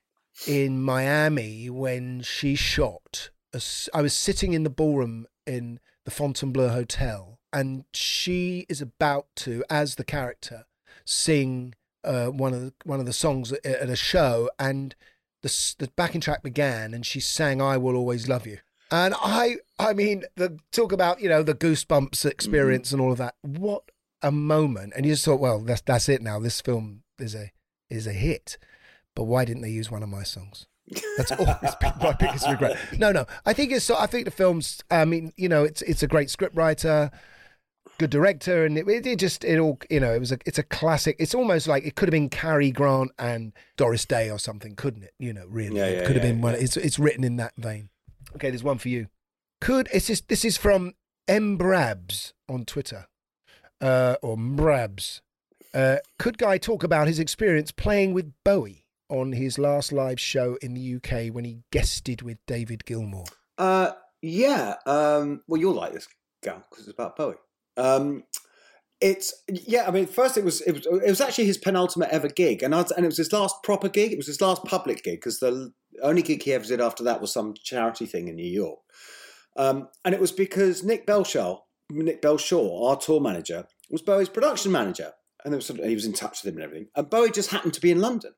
in 0.47 0.81
Miami 0.81 1.69
when 1.69 2.21
she 2.21 2.55
shot. 2.55 3.29
a 3.53 3.61
I 3.93 4.01
was 4.01 4.13
sitting 4.15 4.53
in 4.53 4.63
the 4.63 4.69
ballroom 4.71 5.27
in 5.45 5.79
the 6.05 6.11
Fontainebleau 6.11 6.69
Hotel, 6.69 7.39
and 7.53 7.85
she 7.93 8.65
is 8.67 8.81
about 8.81 9.27
to, 9.37 9.63
as 9.69 9.95
the 9.95 10.03
character, 10.03 10.65
sing 11.07 11.73
uh, 12.03 12.27
one 12.27 12.53
of 12.53 12.61
the, 12.61 12.73
one 12.83 12.99
of 12.99 13.05
the 13.05 13.13
songs 13.13 13.51
at, 13.51 13.65
at 13.65 13.89
a 13.89 13.95
show, 13.95 14.49
and 14.59 14.95
the 15.41 15.75
the 15.79 15.89
backing 15.95 16.21
track 16.21 16.43
began, 16.43 16.93
and 16.93 17.05
she 17.05 17.19
sang 17.19 17.61
"I 17.61 17.77
Will 17.77 17.95
Always 17.95 18.27
Love 18.27 18.45
You." 18.45 18.59
And 18.89 19.13
I, 19.17 19.57
I 19.77 19.93
mean, 19.93 20.23
the 20.35 20.59
talk 20.71 20.91
about 20.91 21.21
you 21.21 21.29
know 21.29 21.43
the 21.43 21.55
goosebumps 21.55 22.25
experience 22.25 22.91
and 22.91 23.01
all 23.01 23.11
of 23.11 23.17
that. 23.17 23.35
What 23.41 23.83
a 24.21 24.31
moment! 24.31 24.93
And 24.95 25.05
you 25.05 25.13
just 25.13 25.25
thought, 25.25 25.39
well, 25.39 25.59
that's 25.59 25.81
that's 25.81 26.09
it 26.09 26.21
now. 26.21 26.39
This 26.39 26.61
film 26.61 27.03
is 27.19 27.35
a 27.35 27.51
is 27.89 28.07
a 28.07 28.13
hit. 28.13 28.57
But 29.15 29.23
why 29.23 29.45
didn't 29.45 29.63
they 29.63 29.71
use 29.71 29.89
one 29.89 30.03
of 30.03 30.09
my 30.09 30.23
songs? 30.23 30.67
That's 31.17 31.31
always 31.31 31.75
been 31.81 31.93
my 32.01 32.13
biggest 32.13 32.47
regret. 32.47 32.77
No, 32.97 33.11
no. 33.11 33.25
I 33.45 33.53
think 33.53 33.71
it's. 33.71 33.89
I 33.89 34.05
think 34.05 34.25
the 34.25 34.31
film's. 34.31 34.83
I 34.89 35.05
mean, 35.05 35.33
you 35.35 35.49
know, 35.49 35.63
it's 35.63 35.81
it's 35.81 36.03
a 36.03 36.07
great 36.07 36.29
scriptwriter, 36.29 37.11
good 37.99 38.09
director, 38.09 38.65
and 38.65 38.77
it, 38.77 38.87
it 38.87 39.17
just 39.19 39.43
it 39.43 39.59
all. 39.59 39.79
You 39.89 39.99
know, 39.99 40.13
it 40.13 40.19
was 40.19 40.31
a. 40.31 40.37
It's 40.45 40.57
a 40.59 40.63
classic. 40.63 41.15
It's 41.19 41.35
almost 41.35 41.67
like 41.67 41.85
it 41.85 41.95
could 41.95 42.07
have 42.07 42.11
been 42.13 42.29
Cary 42.29 42.71
Grant 42.71 43.11
and 43.19 43.53
Doris 43.75 44.05
Day 44.05 44.29
or 44.29 44.39
something, 44.39 44.75
couldn't 44.75 45.03
it? 45.03 45.13
You 45.19 45.33
know, 45.33 45.45
really, 45.47 45.77
Yeah, 45.77 45.85
it 45.85 45.97
yeah, 46.01 46.07
could 46.07 46.15
have 46.15 46.25
yeah, 46.25 46.31
been 46.31 46.41
one. 46.41 46.53
yeah. 46.53 46.59
It's 46.61 46.77
it's 46.77 46.99
written 46.99 47.23
in 47.23 47.37
that 47.37 47.53
vein. 47.57 47.89
Okay, 48.35 48.49
there's 48.49 48.63
one 48.63 48.77
for 48.77 48.89
you. 48.89 49.07
Could 49.61 49.87
it's 49.93 50.07
just, 50.07 50.27
this 50.27 50.45
is 50.45 50.57
from 50.57 50.93
M 51.27 51.57
Brabs 51.57 52.33
on 52.47 52.65
Twitter, 52.65 53.07
uh, 53.81 54.15
or 54.21 54.37
Brabs. 54.37 55.21
Uh, 55.73 55.97
could 56.17 56.37
Guy 56.37 56.57
talk 56.57 56.83
about 56.83 57.07
his 57.07 57.19
experience 57.19 57.71
playing 57.71 58.13
with 58.13 58.31
Bowie 58.43 58.85
on 59.09 59.31
his 59.33 59.57
last 59.59 59.91
live 59.91 60.19
show 60.19 60.57
in 60.61 60.73
the 60.73 60.95
UK 60.95 61.33
when 61.33 61.45
he 61.45 61.59
guested 61.71 62.21
with 62.21 62.37
David 62.45 62.85
Gilmour? 62.85 63.25
Uh, 63.57 63.91
yeah. 64.21 64.75
Um, 64.85 65.41
well, 65.47 65.59
you'll 65.59 65.73
like 65.73 65.93
this, 65.93 66.07
Gal, 66.43 66.63
because 66.69 66.87
it's 66.87 66.93
about 66.93 67.15
Bowie. 67.15 67.35
Um, 67.77 68.23
it's 68.99 69.33
yeah. 69.47 69.87
I 69.87 69.91
mean, 69.91 70.07
first 70.07 70.37
it 70.37 70.43
was 70.43 70.61
it 70.61 70.71
was 70.71 70.85
it 70.85 71.09
was 71.09 71.21
actually 71.21 71.45
his 71.45 71.57
penultimate 71.57 72.09
ever 72.09 72.27
gig, 72.27 72.63
and 72.63 72.73
was, 72.73 72.91
and 72.91 73.05
it 73.05 73.09
was 73.09 73.17
his 73.17 73.31
last 73.31 73.55
proper 73.63 73.89
gig. 73.89 74.11
It 74.11 74.17
was 74.17 74.27
his 74.27 74.41
last 74.41 74.63
public 74.65 75.03
gig 75.03 75.19
because 75.19 75.39
the 75.39 75.71
only 76.01 76.23
gig 76.23 76.43
he 76.43 76.53
ever 76.53 76.65
did 76.65 76.81
after 76.81 77.03
that 77.03 77.21
was 77.21 77.31
some 77.31 77.53
charity 77.53 78.05
thing 78.05 78.27
in 78.27 78.35
New 78.35 78.49
York. 78.49 78.79
Um, 79.55 79.89
and 80.03 80.13
it 80.13 80.21
was 80.21 80.31
because 80.31 80.83
Nick 80.83 81.05
Belshaw, 81.05 81.59
Nick 81.89 82.21
Belshaw, 82.21 82.89
our 82.89 82.97
tour 82.97 83.19
manager, 83.19 83.65
was 83.89 84.01
Bowie's 84.01 84.29
production 84.29 84.71
manager, 84.71 85.11
and 85.43 85.53
was 85.53 85.65
sort 85.65 85.79
of, 85.79 85.85
he 85.85 85.95
was 85.95 86.05
in 86.05 86.13
touch 86.13 86.43
with 86.43 86.51
him 86.51 86.57
and 86.57 86.63
everything. 86.63 86.87
And 86.95 87.09
Bowie 87.09 87.31
just 87.31 87.51
happened 87.51 87.73
to 87.73 87.81
be 87.81 87.91
in 87.91 88.01
London. 88.01 88.33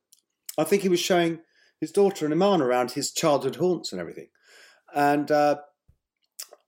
I 0.57 0.63
think 0.65 0.81
he 0.81 0.89
was 0.89 0.99
showing 0.99 1.39
his 1.79 1.91
daughter 1.91 2.25
and 2.25 2.33
Iman 2.33 2.61
around 2.61 2.91
his 2.91 3.11
childhood 3.11 3.55
haunts 3.55 3.91
and 3.91 4.01
everything, 4.01 4.27
and 4.93 5.31
uh, 5.31 5.57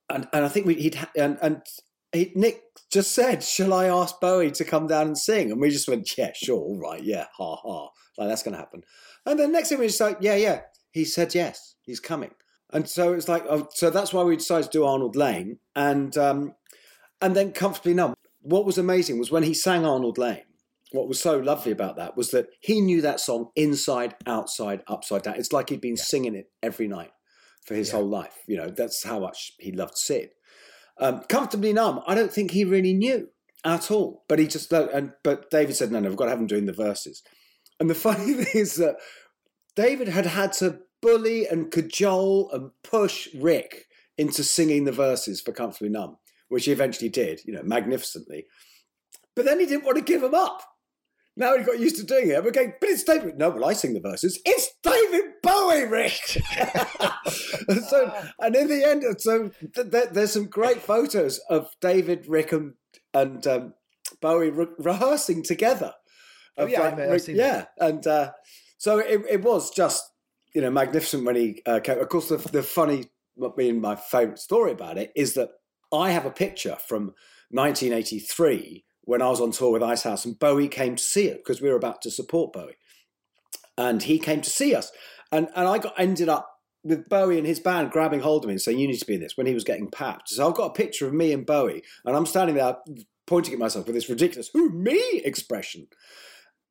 and 0.08 0.28
and 0.32 0.44
I 0.44 0.48
think 0.48 0.66
we, 0.66 0.74
he'd 0.74 0.98
and 1.16 1.38
and 1.42 1.62
he, 2.12 2.32
Nick 2.34 2.62
just 2.90 3.12
said, 3.12 3.42
"Shall 3.42 3.72
I 3.72 3.86
ask 3.86 4.20
Bowie 4.20 4.50
to 4.52 4.64
come 4.64 4.86
down 4.86 5.08
and 5.08 5.18
sing?" 5.18 5.50
And 5.50 5.60
we 5.60 5.70
just 5.70 5.88
went, 5.88 6.16
"Yeah, 6.16 6.32
sure, 6.34 6.58
all 6.58 6.78
right, 6.78 7.02
yeah, 7.02 7.26
ha 7.36 7.56
ha, 7.56 7.88
like 8.18 8.28
that's 8.28 8.42
going 8.42 8.52
to 8.52 8.60
happen." 8.60 8.82
And 9.26 9.38
then 9.38 9.52
next 9.52 9.68
thing 9.68 9.78
we 9.78 9.86
just 9.86 10.00
like, 10.00 10.18
"Yeah, 10.20 10.36
yeah," 10.36 10.62
he 10.90 11.04
said, 11.04 11.34
"Yes, 11.34 11.76
he's 11.82 12.00
coming." 12.00 12.32
And 12.72 12.88
so 12.88 13.12
it's 13.12 13.28
like, 13.28 13.44
oh, 13.48 13.68
so 13.74 13.90
that's 13.90 14.14
why 14.14 14.22
we 14.22 14.36
decided 14.36 14.64
to 14.64 14.78
do 14.78 14.84
Arnold 14.84 15.14
Layne, 15.14 15.58
and 15.76 16.16
um, 16.16 16.54
and 17.20 17.36
then 17.36 17.52
comfortably 17.52 17.94
numb. 17.94 18.14
What 18.40 18.64
was 18.64 18.78
amazing 18.78 19.18
was 19.18 19.30
when 19.30 19.42
he 19.42 19.54
sang 19.54 19.84
Arnold 19.84 20.18
Layne. 20.18 20.44
What 20.90 21.08
was 21.08 21.20
so 21.20 21.38
lovely 21.38 21.72
about 21.72 21.96
that 21.96 22.16
was 22.16 22.30
that 22.30 22.48
he 22.60 22.80
knew 22.80 23.00
that 23.00 23.20
song 23.20 23.48
inside, 23.56 24.14
outside, 24.26 24.82
upside 24.86 25.22
down. 25.22 25.36
It's 25.36 25.52
like 25.52 25.70
he'd 25.70 25.80
been 25.80 25.96
singing 25.96 26.34
it 26.34 26.50
every 26.62 26.86
night 26.86 27.12
for 27.64 27.74
his 27.74 27.90
whole 27.90 28.08
life. 28.08 28.36
You 28.46 28.58
know, 28.58 28.68
that's 28.68 29.02
how 29.04 29.20
much 29.20 29.52
he 29.58 29.72
loved 29.72 29.96
Sid. 29.96 30.30
Um, 30.98 31.22
comfortably 31.28 31.72
numb. 31.72 32.00
I 32.06 32.14
don't 32.14 32.32
think 32.32 32.50
he 32.50 32.64
really 32.64 32.92
knew 32.92 33.28
at 33.64 33.90
all. 33.90 34.24
But 34.28 34.38
he 34.38 34.46
just 34.46 34.72
and 34.72 35.12
but 35.22 35.50
David 35.50 35.76
said, 35.76 35.92
no, 35.92 36.00
no, 36.00 36.08
we've 36.08 36.18
got 36.18 36.24
to 36.24 36.30
have 36.30 36.40
him 36.40 36.46
doing 36.46 36.66
the 36.66 36.72
verses. 36.72 37.22
And 37.80 37.88
the 37.88 37.94
funny 37.96 38.34
thing 38.34 38.60
is 38.60 38.76
that 38.76 38.96
David 39.76 40.08
had 40.08 40.26
had 40.26 40.52
to 40.54 40.80
bully 41.00 41.46
and 41.46 41.70
cajole 41.70 42.50
and 42.52 42.70
push 42.84 43.28
Rick 43.34 43.86
into 44.18 44.44
singing 44.44 44.84
the 44.84 44.92
verses 44.92 45.40
for 45.40 45.52
Comfortably 45.52 45.88
Numb, 45.88 46.18
which 46.48 46.66
he 46.66 46.72
eventually 46.72 47.08
did, 47.08 47.40
you 47.44 47.52
know, 47.52 47.62
magnificently. 47.62 48.46
But 49.34 49.46
then 49.46 49.58
he 49.58 49.66
didn't 49.66 49.84
want 49.84 49.96
to 49.96 50.04
give 50.04 50.22
him 50.22 50.34
up. 50.34 50.62
Now 51.36 51.56
he 51.56 51.64
got 51.64 51.80
used 51.80 51.96
to 51.96 52.04
doing 52.04 52.28
it. 52.28 52.44
We're 52.44 52.50
going, 52.50 52.74
but 52.80 52.90
it's 52.90 53.04
David. 53.04 53.38
No, 53.38 53.48
well, 53.50 53.64
I 53.64 53.72
sing 53.72 53.94
the 53.94 54.00
verses. 54.00 54.38
It's 54.44 54.68
David 54.82 55.32
Bowie, 55.42 55.86
Rick. 55.86 56.42
and 57.68 57.82
so, 57.88 58.12
and 58.38 58.54
in 58.54 58.68
the 58.68 58.84
end, 58.86 59.04
so 59.18 59.50
th- 59.74 59.90
th- 59.90 60.08
there's 60.12 60.32
some 60.32 60.46
great 60.46 60.82
photos 60.82 61.38
of 61.48 61.70
David, 61.80 62.26
Rick, 62.28 62.52
and, 62.52 62.74
and 63.14 63.46
um, 63.46 63.74
Bowie 64.20 64.50
re- 64.50 64.66
rehearsing 64.78 65.42
together. 65.42 65.94
Oh, 66.58 66.66
yeah, 66.66 66.80
like, 66.80 66.92
I've- 66.94 67.02
I've 67.02 67.10
Rick- 67.10 67.36
yeah, 67.36 67.64
and 67.78 68.06
uh, 68.06 68.32
so 68.76 68.98
it, 68.98 69.22
it 69.30 69.42
was 69.42 69.70
just 69.70 70.04
you 70.54 70.60
know 70.60 70.70
magnificent 70.70 71.24
when 71.24 71.36
he 71.36 71.62
uh, 71.64 71.80
came. 71.80 71.98
Of 71.98 72.10
course, 72.10 72.28
the, 72.28 72.36
the 72.36 72.62
funny, 72.62 73.06
what 73.36 73.56
being 73.56 73.80
my 73.80 73.96
favourite 73.96 74.38
story 74.38 74.72
about 74.72 74.98
it 74.98 75.12
is 75.16 75.32
that 75.34 75.48
I 75.90 76.10
have 76.10 76.26
a 76.26 76.30
picture 76.30 76.76
from 76.86 77.14
1983 77.50 78.84
when 79.04 79.22
I 79.22 79.28
was 79.28 79.40
on 79.40 79.50
tour 79.50 79.72
with 79.72 79.82
Icehouse, 79.82 80.24
and 80.24 80.38
Bowie 80.38 80.68
came 80.68 80.96
to 80.96 81.02
see 81.02 81.26
it 81.26 81.38
because 81.38 81.60
we 81.60 81.68
were 81.68 81.76
about 81.76 82.02
to 82.02 82.10
support 82.10 82.52
Bowie, 82.52 82.76
and 83.76 84.02
he 84.02 84.18
came 84.18 84.40
to 84.40 84.50
see 84.50 84.74
us, 84.74 84.90
and 85.30 85.48
and 85.54 85.68
I 85.68 85.78
got 85.78 85.98
ended 85.98 86.28
up 86.28 86.48
with 86.84 87.08
Bowie 87.08 87.38
and 87.38 87.46
his 87.46 87.60
band 87.60 87.90
grabbing 87.90 88.20
hold 88.20 88.44
of 88.44 88.48
me 88.48 88.54
and 88.54 88.60
saying, 88.60 88.78
"You 88.78 88.88
need 88.88 88.98
to 88.98 89.06
be 89.06 89.14
in 89.14 89.20
this." 89.20 89.36
When 89.36 89.46
he 89.46 89.54
was 89.54 89.64
getting 89.64 89.90
papped, 89.90 90.30
so 90.30 90.48
I've 90.48 90.54
got 90.54 90.70
a 90.70 90.74
picture 90.74 91.06
of 91.06 91.14
me 91.14 91.32
and 91.32 91.46
Bowie, 91.46 91.82
and 92.04 92.16
I'm 92.16 92.26
standing 92.26 92.56
there 92.56 92.76
pointing 93.26 93.54
at 93.54 93.58
myself 93.58 93.86
with 93.86 93.94
this 93.94 94.08
ridiculous 94.08 94.50
"Who 94.52 94.70
me?" 94.70 95.20
expression. 95.24 95.88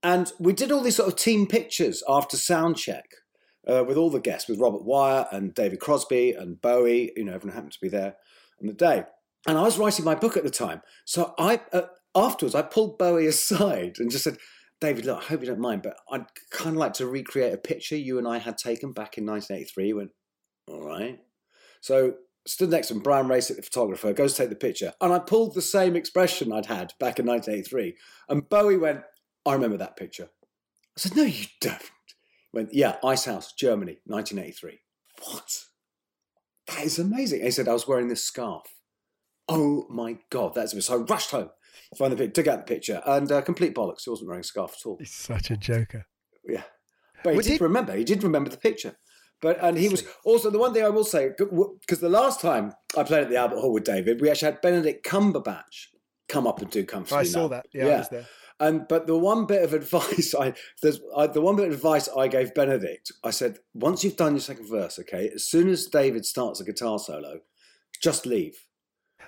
And 0.04 0.32
we 0.40 0.54
did 0.54 0.72
all 0.72 0.82
these 0.82 0.96
sort 0.96 1.10
of 1.10 1.16
team 1.16 1.46
pictures 1.46 2.04
after 2.10 2.36
sound 2.36 2.76
check 2.76 3.06
uh, 3.68 3.84
with 3.84 3.98
all 3.98 4.10
the 4.10 4.20
guests, 4.20 4.50
with 4.50 4.60
Robert 4.60 4.84
Wyatt 4.84 5.28
and 5.32 5.54
David 5.54 5.80
Crosby 5.80 6.32
and 6.32 6.60
Bowie. 6.60 7.12
You 7.16 7.26
know, 7.26 7.34
everyone 7.34 7.54
happened 7.54 7.74
to 7.74 7.82
be 7.82 7.90
there 7.90 8.16
on 8.60 8.68
the 8.68 8.74
day. 8.74 9.04
And 9.48 9.58
I 9.58 9.62
was 9.62 9.78
writing 9.78 10.06
my 10.06 10.16
book 10.16 10.38
at 10.38 10.44
the 10.44 10.52
time, 10.52 10.82
so 11.06 11.34
I 11.38 11.62
uh, 11.74 11.84
afterwards 12.16 12.55
I 12.55 12.62
pulled 12.62 12.97
Bowie 12.97 13.28
aside 13.28 13.97
and 13.99 14.12
just 14.12 14.24
said, 14.24 14.38
"David, 14.80 15.05
look, 15.05 15.20
I 15.20 15.26
hope 15.26 15.41
you 15.41 15.47
don't 15.47 15.59
mind, 15.59 15.82
but 15.84 15.97
I'd 16.09 16.26
kind 16.49 16.76
of 16.76 16.80
like 16.80 16.93
to 16.93 17.07
recreate 17.07 17.53
a 17.53 17.57
picture 17.57 17.95
you 17.95 18.18
and 18.18 18.28
I 18.28 18.38
had 18.39 18.57
taken 18.57 18.93
back 18.93 19.18
in 19.18 19.26
1983." 19.26 19.86
He 19.86 19.93
went, 19.93 20.12
"All 20.68 20.82
right." 20.86 21.20
So 21.82 22.16
stood 22.47 22.70
next 22.70 22.88
to 22.88 22.95
him, 22.95 23.01
Brian 23.01 23.28
Rasic, 23.28 23.55
the 23.55 23.62
photographer, 23.62 24.14
goes 24.14 24.34
to 24.34 24.41
take 24.41 24.49
the 24.49 24.55
picture, 24.55 24.93
and 24.99 25.14
I 25.14 25.20
pulled 25.20 25.53
the 25.53 25.62
same 25.62 25.95
expression 25.95 26.51
I'd 26.51 26.66
had 26.66 26.93
back 26.99 27.20
in 27.20 27.26
1983, 27.26 27.97
and 28.30 28.49
Bowie 28.49 28.78
went, 28.78 29.03
"I 29.45 29.53
remember 29.53 29.78
that 29.78 29.95
picture." 29.95 30.30
I 30.97 30.99
said, 30.99 31.16
"No, 31.16 31.24
you 31.24 31.45
don't." 31.59 31.82
He 31.82 32.57
went, 32.57 32.74
"Yeah, 32.74 32.97
Icehouse, 33.03 33.53
Germany, 33.53 34.01
1983." 34.05 34.82
What? 35.24 35.66
That 36.68 36.86
is 36.86 36.99
amazing. 36.99 37.39
And 37.39 37.47
he 37.47 37.51
said, 37.51 37.68
"I 37.68 37.74
was 37.74 37.88
wearing 37.88 38.07
this 38.07 38.24
scarf." 38.24 38.76
Oh 39.47 39.86
my 39.89 40.20
god, 40.30 40.53
that's 40.55 40.86
so. 40.86 40.93
I 40.93 40.97
rushed 40.97 41.32
home, 41.32 41.51
find 41.98 42.12
the 42.14 42.18
pic, 42.18 42.34
took 42.34 42.48
out 42.48 42.66
the 42.66 42.74
picture, 42.74 43.02
and 43.06 43.32
uh, 43.32 43.42
complete 43.42 43.74
bollocks. 43.76 44.04
He 44.04 44.10
wasn't 44.10 44.28
wearing 44.30 44.42
a 44.42 44.44
scarf 44.46 44.76
at 44.80 44.86
all. 44.88 44.98
He's 45.00 45.14
such 45.14 45.52
a 45.52 45.58
joker. 45.58 46.06
Yeah, 46.48 46.64
but 47.24 47.32
he 47.32 47.36
Well, 47.38 47.44
did, 47.44 47.52
did- 47.54 47.62
remember. 47.62 47.96
He 47.96 48.04
did 48.04 48.24
remember 48.24 48.50
the 48.50 48.58
picture. 48.58 48.96
But 49.42 49.58
and 49.64 49.76
he 49.76 49.90
was 49.90 50.04
also 50.24 50.52
the 50.52 50.60
one 50.60 50.72
thing 50.72 50.84
I 50.84 50.90
will 50.90 51.04
say 51.04 51.30
because 51.38 52.00
the 52.00 52.10
last 52.10 52.42
time 52.42 52.74
I 52.96 53.02
played 53.04 53.24
at 53.24 53.30
the 53.30 53.38
Albert 53.38 53.60
Hall 53.60 53.74
with 53.74 53.84
David, 53.86 54.22
we 54.22 54.30
actually 54.30 54.52
had 54.52 54.62
Benedict 54.62 55.04
Cumberbatch 55.04 55.88
come 56.30 56.46
up 56.46 56.62
and 56.62 56.70
do 56.70 56.86
comfortably. 56.86 57.22
I 57.22 57.24
saw 57.24 57.42
Numb. 57.42 57.50
that. 57.52 57.66
Yeah, 57.74 57.86
I 57.88 57.98
was 57.98 58.10
there. 58.10 58.26
And 58.60 58.88
but 58.88 59.08
the 59.08 59.18
one 59.18 59.48
bit 59.48 59.64
of 59.64 59.74
advice 59.82 60.36
I 60.40 60.54
there's 60.84 61.00
I, 61.18 61.26
the 61.26 61.42
one 61.42 61.56
bit 61.56 61.68
of 61.70 61.74
advice 61.74 62.08
I 62.16 62.28
gave 62.28 62.54
Benedict, 62.54 63.12
I 63.24 63.32
said 63.32 63.58
once 63.74 64.04
you've 64.04 64.16
done 64.16 64.34
your 64.34 64.42
second 64.42 64.70
verse, 64.70 65.00
okay, 65.00 65.32
as 65.34 65.44
soon 65.46 65.70
as 65.70 65.88
David 65.88 66.24
starts 66.28 66.60
a 66.60 66.64
guitar 66.64 67.00
solo, 67.00 67.40
just 68.00 68.28
leave. 68.28 68.64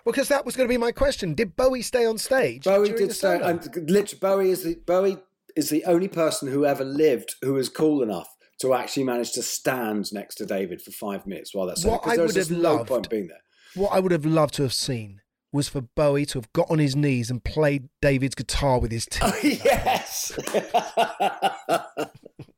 Because 0.06 0.28
that 0.28 0.46
was 0.46 0.56
going 0.56 0.68
to 0.68 0.74
be 0.74 0.78
my 0.78 0.92
question. 0.92 1.34
Did 1.34 1.56
Bowie 1.56 1.82
stay 1.82 2.06
on 2.06 2.18
stage? 2.18 2.66
Bowie 2.66 2.92
did 2.92 3.14
stay, 3.14 3.40
and 3.42 3.64
literally 3.90 4.20
Bowie 4.20 4.50
is 4.52 4.64
the 4.64 4.76
Bowie 4.86 5.18
is 5.56 5.70
the 5.70 5.86
only 5.86 6.08
person 6.08 6.52
who 6.52 6.66
ever 6.66 6.84
lived 6.84 7.36
who 7.42 7.54
was 7.54 7.70
cool 7.70 8.02
enough 8.04 8.28
to 8.62 8.74
actually 8.74 9.04
manage 9.04 9.32
to 9.34 9.44
stand 9.44 10.12
next 10.14 10.36
to 10.36 10.46
David 10.46 10.82
for 10.82 10.92
five 10.92 11.26
minutes 11.26 11.54
while 11.54 11.68
that's 11.68 11.86
What 11.86 12.06
I 12.08 12.18
would 12.18 12.36
have 12.36 12.52
no 12.52 12.76
loved- 12.76 12.90
point 12.90 13.10
being 13.10 13.28
there. 13.28 13.38
What 13.76 13.92
I 13.94 14.00
would 14.00 14.12
have 14.12 14.26
loved 14.26 14.54
to 14.56 14.64
have 14.64 14.74
seen 14.74 15.22
was 15.52 15.70
for 15.70 15.82
Bowie 15.82 16.26
to 16.28 16.40
have 16.40 16.52
got 16.54 16.70
on 16.70 16.80
his 16.80 16.96
knees 16.96 17.30
and 17.30 17.44
played 17.44 17.90
David's 18.02 18.36
guitar 18.36 18.80
with 18.80 18.92
his 18.92 19.08
oh, 19.22 19.32
teeth. 19.42 19.64
yes. 19.64 20.38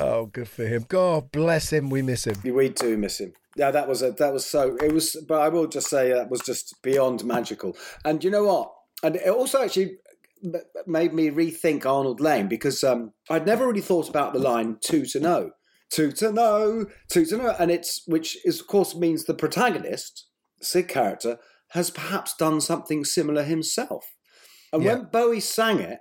oh, 0.00 0.26
good 0.26 0.48
for 0.48 0.64
him. 0.66 0.84
God 0.88 1.30
bless 1.32 1.72
him. 1.72 1.90
We 1.90 2.02
miss 2.02 2.26
him. 2.26 2.36
We 2.44 2.68
do 2.68 2.96
miss 2.96 3.20
him. 3.20 3.32
Yeah, 3.56 3.70
that 3.70 3.88
was 3.88 4.02
a, 4.02 4.12
that 4.12 4.32
was 4.32 4.46
so. 4.46 4.76
It 4.76 4.92
was, 4.92 5.16
but 5.28 5.40
I 5.40 5.48
will 5.48 5.66
just 5.66 5.88
say 5.88 6.12
that 6.12 6.30
was 6.30 6.40
just 6.40 6.74
beyond 6.82 7.24
magical. 7.24 7.76
And 8.04 8.22
you 8.22 8.30
know 8.30 8.44
what? 8.44 8.72
And 9.02 9.16
it 9.16 9.28
also 9.28 9.62
actually 9.62 9.96
made 10.86 11.12
me 11.12 11.30
rethink 11.30 11.84
Arnold 11.84 12.20
Layne 12.20 12.46
because 12.48 12.84
um, 12.84 13.12
I'd 13.28 13.46
never 13.46 13.66
really 13.66 13.80
thought 13.80 14.08
about 14.08 14.32
the 14.32 14.38
line 14.38 14.78
"two 14.80 15.04
to 15.06 15.20
know." 15.20 15.50
Two 15.90 16.12
to 16.12 16.30
know, 16.30 16.84
two 17.08 17.24
to 17.24 17.38
know, 17.38 17.56
and 17.58 17.70
it's 17.70 18.02
which 18.06 18.36
is 18.44 18.60
of 18.60 18.66
course 18.66 18.94
means 18.94 19.24
the 19.24 19.32
protagonist, 19.32 20.26
Sid 20.60 20.86
character, 20.86 21.38
has 21.70 21.88
perhaps 21.90 22.36
done 22.36 22.60
something 22.60 23.06
similar 23.06 23.42
himself. 23.42 24.14
And 24.70 24.82
Yeah. 24.82 24.96
when 24.96 25.04
Bowie 25.06 25.40
sang 25.40 25.80
it, 25.80 26.00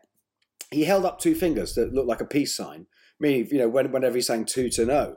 he 0.71 0.83
held 0.83 1.05
up 1.05 1.19
two 1.21 1.33
fingers 1.35 1.73
that 1.75 1.93
looked 1.93 2.09
like 2.09 2.19
a 2.19 2.25
peace 2.25 2.53
sign, 2.53 2.87
meaning, 3.19 3.47
you 3.51 3.57
know, 3.57 3.69
when, 3.69 3.91
whenever 3.91 4.15
he 4.15 4.21
sang 4.21 4.45
two 4.45 4.69
to 4.71 4.85
know. 4.85 5.15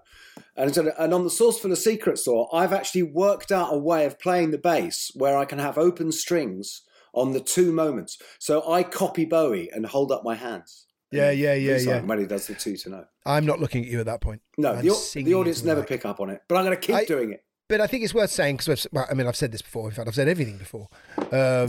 And, 0.56 0.74
so, 0.74 0.92
and 0.98 1.14
on 1.14 1.24
the 1.24 1.30
Saucerful 1.30 1.72
of 1.72 1.78
Secrets 1.78 2.24
tour, 2.24 2.48
I've 2.52 2.72
actually 2.72 3.02
worked 3.02 3.50
out 3.52 3.72
a 3.72 3.78
way 3.78 4.04
of 4.04 4.18
playing 4.18 4.50
the 4.50 4.58
bass 4.58 5.10
where 5.14 5.36
I 5.36 5.44
can 5.44 5.58
have 5.58 5.78
open 5.78 6.12
strings 6.12 6.82
on 7.12 7.32
the 7.32 7.40
two 7.40 7.72
moments. 7.72 8.18
So 8.38 8.70
I 8.70 8.82
copy 8.82 9.24
Bowie 9.24 9.70
and 9.72 9.86
hold 9.86 10.12
up 10.12 10.24
my 10.24 10.34
hands. 10.34 10.86
Yeah, 11.10 11.30
yeah, 11.32 11.54
yeah, 11.54 11.76
yeah. 11.76 12.00
when 12.02 12.20
he 12.20 12.26
does 12.26 12.46
the 12.46 12.54
two 12.54 12.76
to 12.76 12.88
know. 12.88 13.04
I'm 13.26 13.44
not 13.44 13.58
looking 13.58 13.84
at 13.84 13.90
you 13.90 13.98
at 13.98 14.06
that 14.06 14.20
point. 14.20 14.42
No, 14.56 14.72
I'm 14.72 14.84
the, 14.84 15.22
the 15.24 15.34
audience 15.34 15.64
never 15.64 15.80
mic. 15.80 15.88
pick 15.88 16.06
up 16.06 16.20
on 16.20 16.30
it, 16.30 16.42
but 16.48 16.56
I'm 16.56 16.64
going 16.64 16.76
to 16.76 16.80
keep 16.80 16.94
I- 16.94 17.04
doing 17.04 17.32
it. 17.32 17.44
But 17.68 17.80
I 17.80 17.86
think 17.86 18.02
it's 18.02 18.12
worth 18.12 18.32
saying 18.32 18.56
because 18.56 18.88
well, 18.90 19.06
I 19.08 19.14
mean 19.14 19.28
I've 19.28 19.36
said 19.36 19.52
this 19.52 19.62
before. 19.62 19.88
In 19.88 19.94
fact, 19.94 20.08
I've 20.08 20.14
said 20.16 20.26
everything 20.26 20.58
before. 20.58 20.88
Um, 21.30 21.68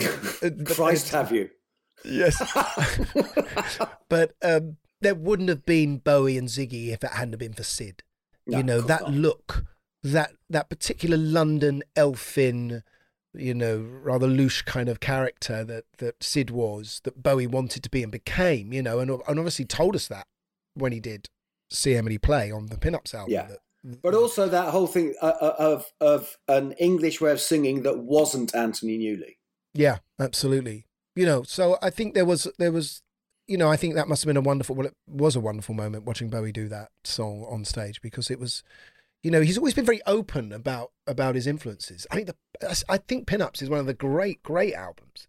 Christ 0.66 1.12
have 1.12 1.32
you. 1.32 1.52
Yes. 2.04 2.42
but 4.10 4.34
um, 4.42 4.78
there 5.02 5.16
wouldn't 5.16 5.50
have 5.50 5.66
been 5.66 5.98
Bowie 5.98 6.38
and 6.38 6.48
Ziggy 6.48 6.90
if 6.90 7.04
it 7.04 7.12
hadn't 7.12 7.38
been 7.38 7.54
for 7.54 7.64
Sid. 7.64 8.04
No, 8.48 8.58
you 8.58 8.64
know 8.64 8.82
that 8.82 9.02
not. 9.04 9.12
look, 9.14 9.66
that 10.04 10.32
that 10.50 10.70
particular 10.70 11.18
London 11.18 11.84
elfin, 11.96 12.84
you 13.34 13.54
know, 13.54 13.80
rather 13.80 14.28
louche 14.28 14.66
kind 14.66 14.90
of 14.90 15.00
character 15.00 15.64
that 15.64 15.86
that 15.98 16.24
Sid 16.24 16.50
was, 16.50 17.02
that 17.04 17.22
Bowie 17.22 17.48
wanted 17.48 17.84
to 17.84 17.90
be 17.90 18.04
and 18.04 18.12
became. 18.12 18.74
You 18.74 18.82
know, 18.82 19.00
and 19.00 19.10
and 19.12 19.40
obviously 19.40 19.66
told 19.66 19.96
us 19.96 20.08
that 20.08 20.28
when 20.74 20.92
he 20.92 21.00
did 21.00 21.30
see 21.70 21.96
Emily 21.96 22.18
play 22.18 22.52
on 22.52 22.68
the 22.68 22.76
Pinups 22.78 23.14
album. 23.14 23.34
Yeah. 23.34 23.48
that- 23.48 24.02
But 24.02 24.14
also 24.14 24.48
that 24.50 24.70
whole 24.72 24.88
thing 24.88 25.16
uh, 25.22 25.26
uh, 25.42 25.56
of 25.58 25.92
of 26.00 26.38
an 26.48 26.74
English 26.74 27.20
way 27.22 27.32
of 27.32 27.40
singing 27.42 27.84
that 27.84 27.98
wasn't 28.00 28.54
Anthony 28.56 28.98
Newley. 29.00 29.38
Yeah, 29.74 30.00
absolutely. 30.20 30.86
You 31.16 31.26
know, 31.26 31.44
so 31.44 31.78
I 31.82 31.90
think 31.90 32.14
there 32.14 32.26
was 32.26 32.48
there 32.60 32.72
was 32.72 33.02
you 33.48 33.58
know, 33.58 33.70
I 33.70 33.78
think 33.78 33.96
that 33.96 34.08
must 34.08 34.24
have 34.24 34.28
been 34.28 34.38
a 34.38 34.42
wonderful 34.42 34.76
well 34.76 34.88
it 34.88 34.96
was 35.08 35.36
a 35.36 35.40
wonderful 35.40 35.76
moment 35.76 36.06
watching 36.06 36.30
Bowie 36.30 36.52
do 36.52 36.68
that 36.70 36.90
song 37.04 37.46
on 37.50 37.66
stage 37.66 38.02
because 38.02 38.32
it 38.32 38.40
was 38.40 38.64
you 39.24 39.30
know, 39.30 39.42
he's 39.42 39.58
always 39.58 39.76
been 39.76 39.86
very 39.86 40.02
open 40.08 40.52
about 40.52 40.92
about 41.06 41.36
his 41.36 41.48
influences. 41.48 42.08
I 42.12 42.16
think 42.16 42.28
the 42.28 42.86
I 42.90 42.98
think 42.98 43.28
Pinups 43.28 43.62
is 43.62 43.70
one 43.70 43.80
of 43.80 43.86
the 43.86 43.94
great 43.94 44.42
great 44.44 44.74
albums. 44.74 45.28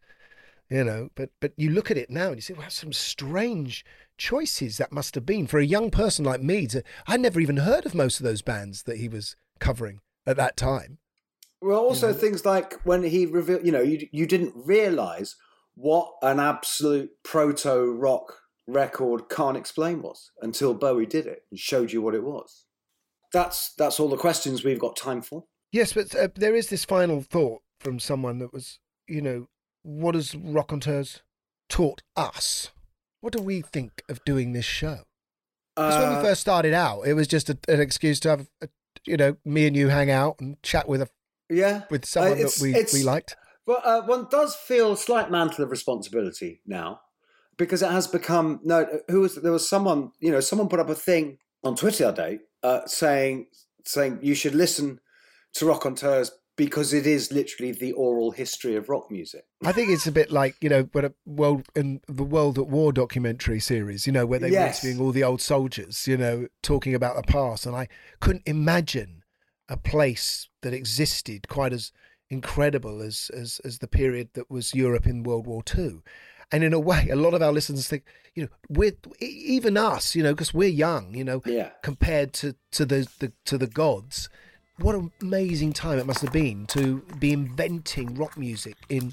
You 0.70 0.84
know, 0.84 1.10
but 1.14 1.30
but 1.40 1.52
you 1.56 1.70
look 1.70 1.90
at 1.90 1.98
it 1.98 2.08
now 2.08 2.28
and 2.28 2.36
you 2.36 2.40
say, 2.40 2.54
wow, 2.54 2.68
some 2.68 2.94
strange 2.94 3.84
choices 4.16 4.78
that 4.78 4.92
must 4.92 5.14
have 5.14 5.26
been 5.26 5.46
for 5.46 5.58
a 5.58 5.66
young 5.66 5.90
person 5.90 6.24
like 6.24 6.40
me 6.40 6.66
to 6.68 6.82
I 7.06 7.16
never 7.18 7.40
even 7.40 7.58
heard 7.58 7.84
of 7.84 7.94
most 7.94 8.20
of 8.20 8.24
those 8.24 8.40
bands 8.40 8.84
that 8.84 8.96
he 8.96 9.08
was 9.08 9.36
covering 9.58 10.00
at 10.26 10.36
that 10.38 10.56
time. 10.56 10.98
Well, 11.60 11.78
also 11.78 12.12
things 12.12 12.46
like 12.46 12.74
when 12.84 13.02
he 13.02 13.26
revealed, 13.26 13.66
you 13.66 13.72
know, 13.72 13.82
you 13.82 14.08
you 14.10 14.26
didn't 14.26 14.54
realize 14.56 15.36
what 15.74 16.12
an 16.22 16.38
absolute 16.40 17.10
proto 17.24 17.92
rock 17.92 18.40
record 18.66 19.28
"Can't 19.28 19.56
Explain" 19.56 20.02
was 20.02 20.30
until 20.40 20.74
Bowie 20.74 21.06
did 21.06 21.26
it 21.26 21.42
and 21.50 21.58
showed 21.58 21.92
you 21.92 22.02
what 22.02 22.14
it 22.14 22.22
was. 22.24 22.66
That's 23.32 23.72
that's 23.74 23.98
all 23.98 24.08
the 24.08 24.16
questions 24.16 24.62
we've 24.64 24.78
got 24.78 24.96
time 24.96 25.22
for. 25.22 25.44
Yes, 25.72 25.94
but 25.94 26.14
uh, 26.14 26.28
there 26.34 26.54
is 26.54 26.68
this 26.68 26.84
final 26.84 27.22
thought 27.22 27.62
from 27.80 27.98
someone 27.98 28.38
that 28.40 28.52
was, 28.52 28.78
you 29.08 29.22
know, 29.22 29.48
what 29.82 30.14
has 30.14 30.32
Rockonteurs 30.32 31.20
taught 31.68 32.02
us? 32.14 32.70
What 33.22 33.32
do 33.32 33.42
we 33.42 33.62
think 33.62 34.02
of 34.08 34.22
doing 34.26 34.52
this 34.52 34.66
show? 34.66 35.04
Because 35.74 35.98
when 35.98 36.12
Uh, 36.12 36.16
we 36.18 36.22
first 36.22 36.42
started 36.42 36.74
out, 36.74 37.02
it 37.06 37.14
was 37.14 37.26
just 37.26 37.48
a, 37.48 37.56
an 37.68 37.80
excuse 37.80 38.20
to 38.20 38.28
have, 38.28 38.48
a, 38.60 38.68
you 39.06 39.16
know, 39.16 39.36
me 39.46 39.66
and 39.66 39.74
you 39.74 39.88
hang 39.88 40.10
out 40.10 40.36
and 40.40 40.62
chat 40.62 40.86
with 40.86 41.00
a 41.00 41.08
Yeah, 41.48 41.84
with 41.90 42.04
someone 42.04 42.32
Uh, 42.32 42.42
that 42.42 42.58
we 42.60 42.74
we 42.92 43.02
liked. 43.02 43.36
But 43.66 43.84
uh, 43.84 44.02
one 44.02 44.26
does 44.30 44.54
feel 44.54 44.92
a 44.92 44.96
slight 44.96 45.30
mantle 45.30 45.64
of 45.64 45.70
responsibility 45.70 46.60
now 46.66 47.00
because 47.56 47.82
it 47.82 47.90
has 47.90 48.06
become 48.06 48.60
no. 48.64 48.86
Who 49.08 49.20
was 49.20 49.36
there? 49.36 49.52
Was 49.52 49.68
someone 49.68 50.12
you 50.20 50.30
know? 50.32 50.40
Someone 50.40 50.68
put 50.68 50.80
up 50.80 50.88
a 50.88 50.94
thing 50.94 51.38
on 51.62 51.76
Twitter 51.76 52.04
the 52.04 52.08
other 52.08 52.22
day 52.30 52.38
uh, 52.62 52.80
saying 52.86 53.46
saying 53.84 54.18
you 54.22 54.34
should 54.34 54.54
listen 54.54 55.00
to 55.54 55.64
Rockonteurs 55.66 56.30
because 56.56 56.92
it 56.92 57.06
is 57.06 57.32
literally 57.32 57.72
the 57.72 57.92
oral 57.92 58.30
history 58.30 58.76
of 58.76 58.88
rock 58.88 59.10
music. 59.10 59.44
I 59.64 59.72
think 59.72 59.90
it's 59.90 60.06
a 60.06 60.12
bit 60.12 60.30
like 60.30 60.56
you 60.60 60.68
know, 60.68 60.88
when 60.92 61.04
a 61.04 61.12
world 61.24 61.64
in 61.74 62.00
the 62.08 62.24
World 62.24 62.58
at 62.58 62.66
War 62.66 62.92
documentary 62.92 63.60
series, 63.60 64.06
you 64.06 64.12
know, 64.12 64.26
where 64.26 64.38
they 64.38 64.50
were 64.50 64.58
Yes. 64.58 64.82
interviewing 64.82 65.04
all 65.04 65.12
the 65.12 65.24
old 65.24 65.40
soldiers, 65.40 66.06
you 66.06 66.16
know, 66.16 66.48
talking 66.62 66.94
about 66.94 67.16
the 67.16 67.22
past, 67.22 67.66
and 67.66 67.76
I 67.76 67.88
couldn't 68.20 68.42
imagine 68.46 69.22
a 69.68 69.76
place 69.76 70.48
that 70.62 70.74
existed 70.74 71.48
quite 71.48 71.72
as 71.72 71.92
incredible 72.32 73.02
as 73.02 73.30
as 73.34 73.60
as 73.64 73.78
the 73.78 73.86
period 73.86 74.30
that 74.32 74.50
was 74.50 74.74
Europe 74.74 75.06
in 75.06 75.22
World 75.22 75.46
War 75.46 75.62
Two. 75.62 76.02
And 76.50 76.62
in 76.62 76.74
a 76.74 76.80
way, 76.80 77.08
a 77.10 77.16
lot 77.16 77.32
of 77.32 77.40
our 77.40 77.50
listeners 77.50 77.88
think, 77.88 78.04
you 78.34 78.42
know, 78.42 78.48
we're 78.68 78.92
even 79.20 79.78
us, 79.78 80.14
you 80.14 80.22
know, 80.22 80.32
because 80.34 80.52
we're 80.52 80.68
young, 80.68 81.14
you 81.14 81.24
know, 81.24 81.40
Yeah. 81.46 81.70
compared 81.82 82.32
to 82.34 82.54
to 82.72 82.84
the, 82.84 83.08
the 83.20 83.32
to 83.44 83.56
the 83.56 83.66
gods. 83.66 84.28
What 84.78 84.94
an 84.94 85.12
amazing 85.20 85.72
time 85.72 85.98
it 85.98 86.06
must 86.06 86.22
have 86.22 86.32
been 86.32 86.66
to 86.68 87.02
be 87.18 87.32
inventing 87.32 88.14
rock 88.16 88.36
music 88.36 88.76
in 88.88 89.12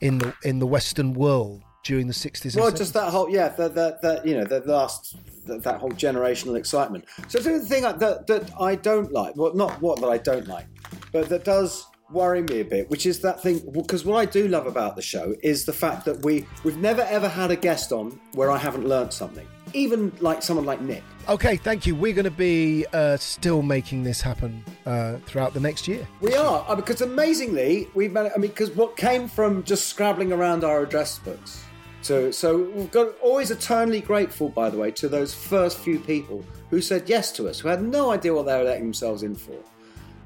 in 0.00 0.18
the 0.18 0.34
in 0.42 0.58
the 0.58 0.66
Western 0.66 1.14
world 1.14 1.62
during 1.84 2.06
the 2.06 2.14
sixties. 2.14 2.56
Well, 2.56 2.70
just 2.70 2.94
that 2.94 3.10
whole 3.10 3.28
yeah, 3.28 3.50
that 3.50 3.74
that, 3.74 4.02
that 4.02 4.26
you 4.26 4.34
know, 4.34 4.44
the 4.44 4.60
last 4.60 5.16
that, 5.46 5.62
that 5.62 5.78
whole 5.80 5.90
generational 5.90 6.56
excitement. 6.56 7.04
So 7.28 7.38
the 7.38 7.60
thing 7.60 7.82
that 7.82 8.26
that 8.26 8.50
I 8.58 8.74
don't 8.76 9.12
like, 9.12 9.36
well, 9.36 9.54
not 9.54 9.80
what 9.80 10.00
that 10.00 10.08
I 10.08 10.18
don't 10.18 10.48
like, 10.48 10.66
but 11.12 11.28
that 11.28 11.44
does 11.44 11.86
worry 12.10 12.42
me 12.42 12.60
a 12.60 12.64
bit, 12.64 12.90
which 12.90 13.06
is 13.06 13.20
that 13.20 13.42
thing 13.42 13.60
because 13.72 14.04
what 14.04 14.18
I 14.18 14.24
do 14.24 14.48
love 14.48 14.66
about 14.66 14.96
the 14.96 15.02
show 15.02 15.34
is 15.42 15.64
the 15.64 15.72
fact 15.72 16.04
that 16.04 16.24
we 16.24 16.46
we've 16.62 16.76
never 16.76 17.02
ever 17.02 17.28
had 17.28 17.50
a 17.50 17.56
guest 17.56 17.92
on 17.92 18.18
where 18.32 18.50
I 18.50 18.58
haven't 18.58 18.86
learnt 18.86 19.12
something, 19.12 19.46
even 19.72 20.12
like 20.20 20.42
someone 20.42 20.66
like 20.66 20.80
Nick. 20.80 21.02
Okay, 21.28 21.56
thank 21.56 21.86
you. 21.86 21.94
We're 21.94 22.12
going 22.12 22.24
to 22.24 22.30
be 22.30 22.84
uh, 22.92 23.16
still 23.16 23.62
making 23.62 24.04
this 24.04 24.20
happen 24.20 24.62
uh, 24.84 25.16
throughout 25.26 25.54
the 25.54 25.60
next 25.60 25.88
year. 25.88 26.06
We 26.20 26.34
are 26.34 26.64
uh, 26.68 26.74
because 26.74 27.00
amazingly 27.00 27.88
we've 27.94 28.12
managed. 28.12 28.34
I 28.36 28.38
mean, 28.38 28.50
because 28.50 28.70
what 28.72 28.96
came 28.96 29.26
from 29.28 29.62
just 29.64 29.86
scrabbling 29.86 30.32
around 30.32 30.64
our 30.64 30.82
address 30.82 31.18
books. 31.18 31.64
So, 32.02 32.30
so 32.30 32.64
we've 32.74 32.90
got 32.90 33.18
always 33.22 33.50
eternally 33.50 34.02
grateful, 34.02 34.50
by 34.50 34.68
the 34.68 34.76
way, 34.76 34.90
to 34.90 35.08
those 35.08 35.32
first 35.32 35.78
few 35.78 35.98
people 35.98 36.44
who 36.68 36.82
said 36.82 37.08
yes 37.08 37.32
to 37.32 37.48
us, 37.48 37.58
who 37.60 37.68
had 37.68 37.82
no 37.82 38.10
idea 38.10 38.34
what 38.34 38.44
they 38.44 38.54
were 38.54 38.64
letting 38.64 38.84
themselves 38.84 39.22
in 39.22 39.34
for, 39.34 39.56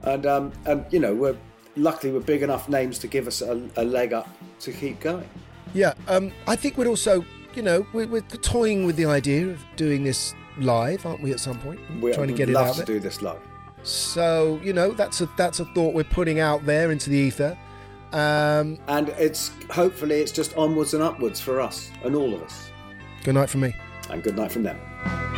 and 0.03 0.26
um, 0.26 0.53
and 0.66 0.85
you 0.91 0.99
know, 0.99 1.14
we're 1.14 1.37
luckily 1.79 2.12
we're 2.12 2.20
big 2.20 2.43
enough 2.43 2.68
names 2.68 2.99
to 3.01 3.07
give 3.07 3.26
us 3.26 3.41
a, 3.41 3.61
a 3.76 3.85
leg 3.85 4.12
up 4.12 4.29
to 4.61 4.72
keep 4.72 5.01
going. 5.01 5.29
Yeah, 5.74 5.95
um, 6.09 6.33
I 6.47 6.57
think 6.57 6.76
we'd 6.76 6.87
also, 6.87 7.24
you 7.55 7.62
know, 7.62 7.87
we're, 7.93 8.07
we're 8.07 8.20
toying 8.20 8.87
with 8.87 8.97
the 8.97 9.07
idea 9.07 9.49
of 9.49 9.64
doing 9.76 10.05
this 10.05 10.35
live, 10.59 11.05
aren't 11.07 11.22
we? 11.22 11.33
At 11.33 11.41
some 11.41 11.59
point, 11.59 11.81
We're, 12.01 12.14
trying 12.14 12.29
to 12.29 12.35
get 12.35 12.49
it 12.49 12.53
love 12.53 12.68
out 12.68 12.76
to 12.76 12.85
do 12.85 13.01
this 13.01 13.22
live. 13.22 13.41
So 13.83 14.61
you 14.62 14.72
know, 14.72 14.93
that's 14.93 15.20
a 15.20 15.29
that's 15.37 15.61
a 15.61 15.64
thought 15.66 15.95
we're 15.95 16.05
putting 16.05 16.41
out 16.41 16.66
there 16.66 16.91
into 16.91 17.11
the 17.11 17.16
ether. 17.16 17.57
Um, 18.12 18.79
and 18.89 19.11
it's 19.11 19.53
hopefully 19.70 20.20
it's 20.20 20.33
just 20.33 20.57
onwards 20.57 20.95
and 20.95 21.03
upwards 21.03 21.41
for 21.41 21.61
us 21.61 21.91
and 22.03 22.16
all 22.16 22.35
of 22.35 22.43
us. 22.43 22.70
Good 23.22 23.35
night 23.35 23.51
from 23.51 23.61
me. 23.61 23.74
And 24.11 24.22
good 24.22 24.37
night 24.37 24.51
from 24.51 24.62
them. 24.62 25.38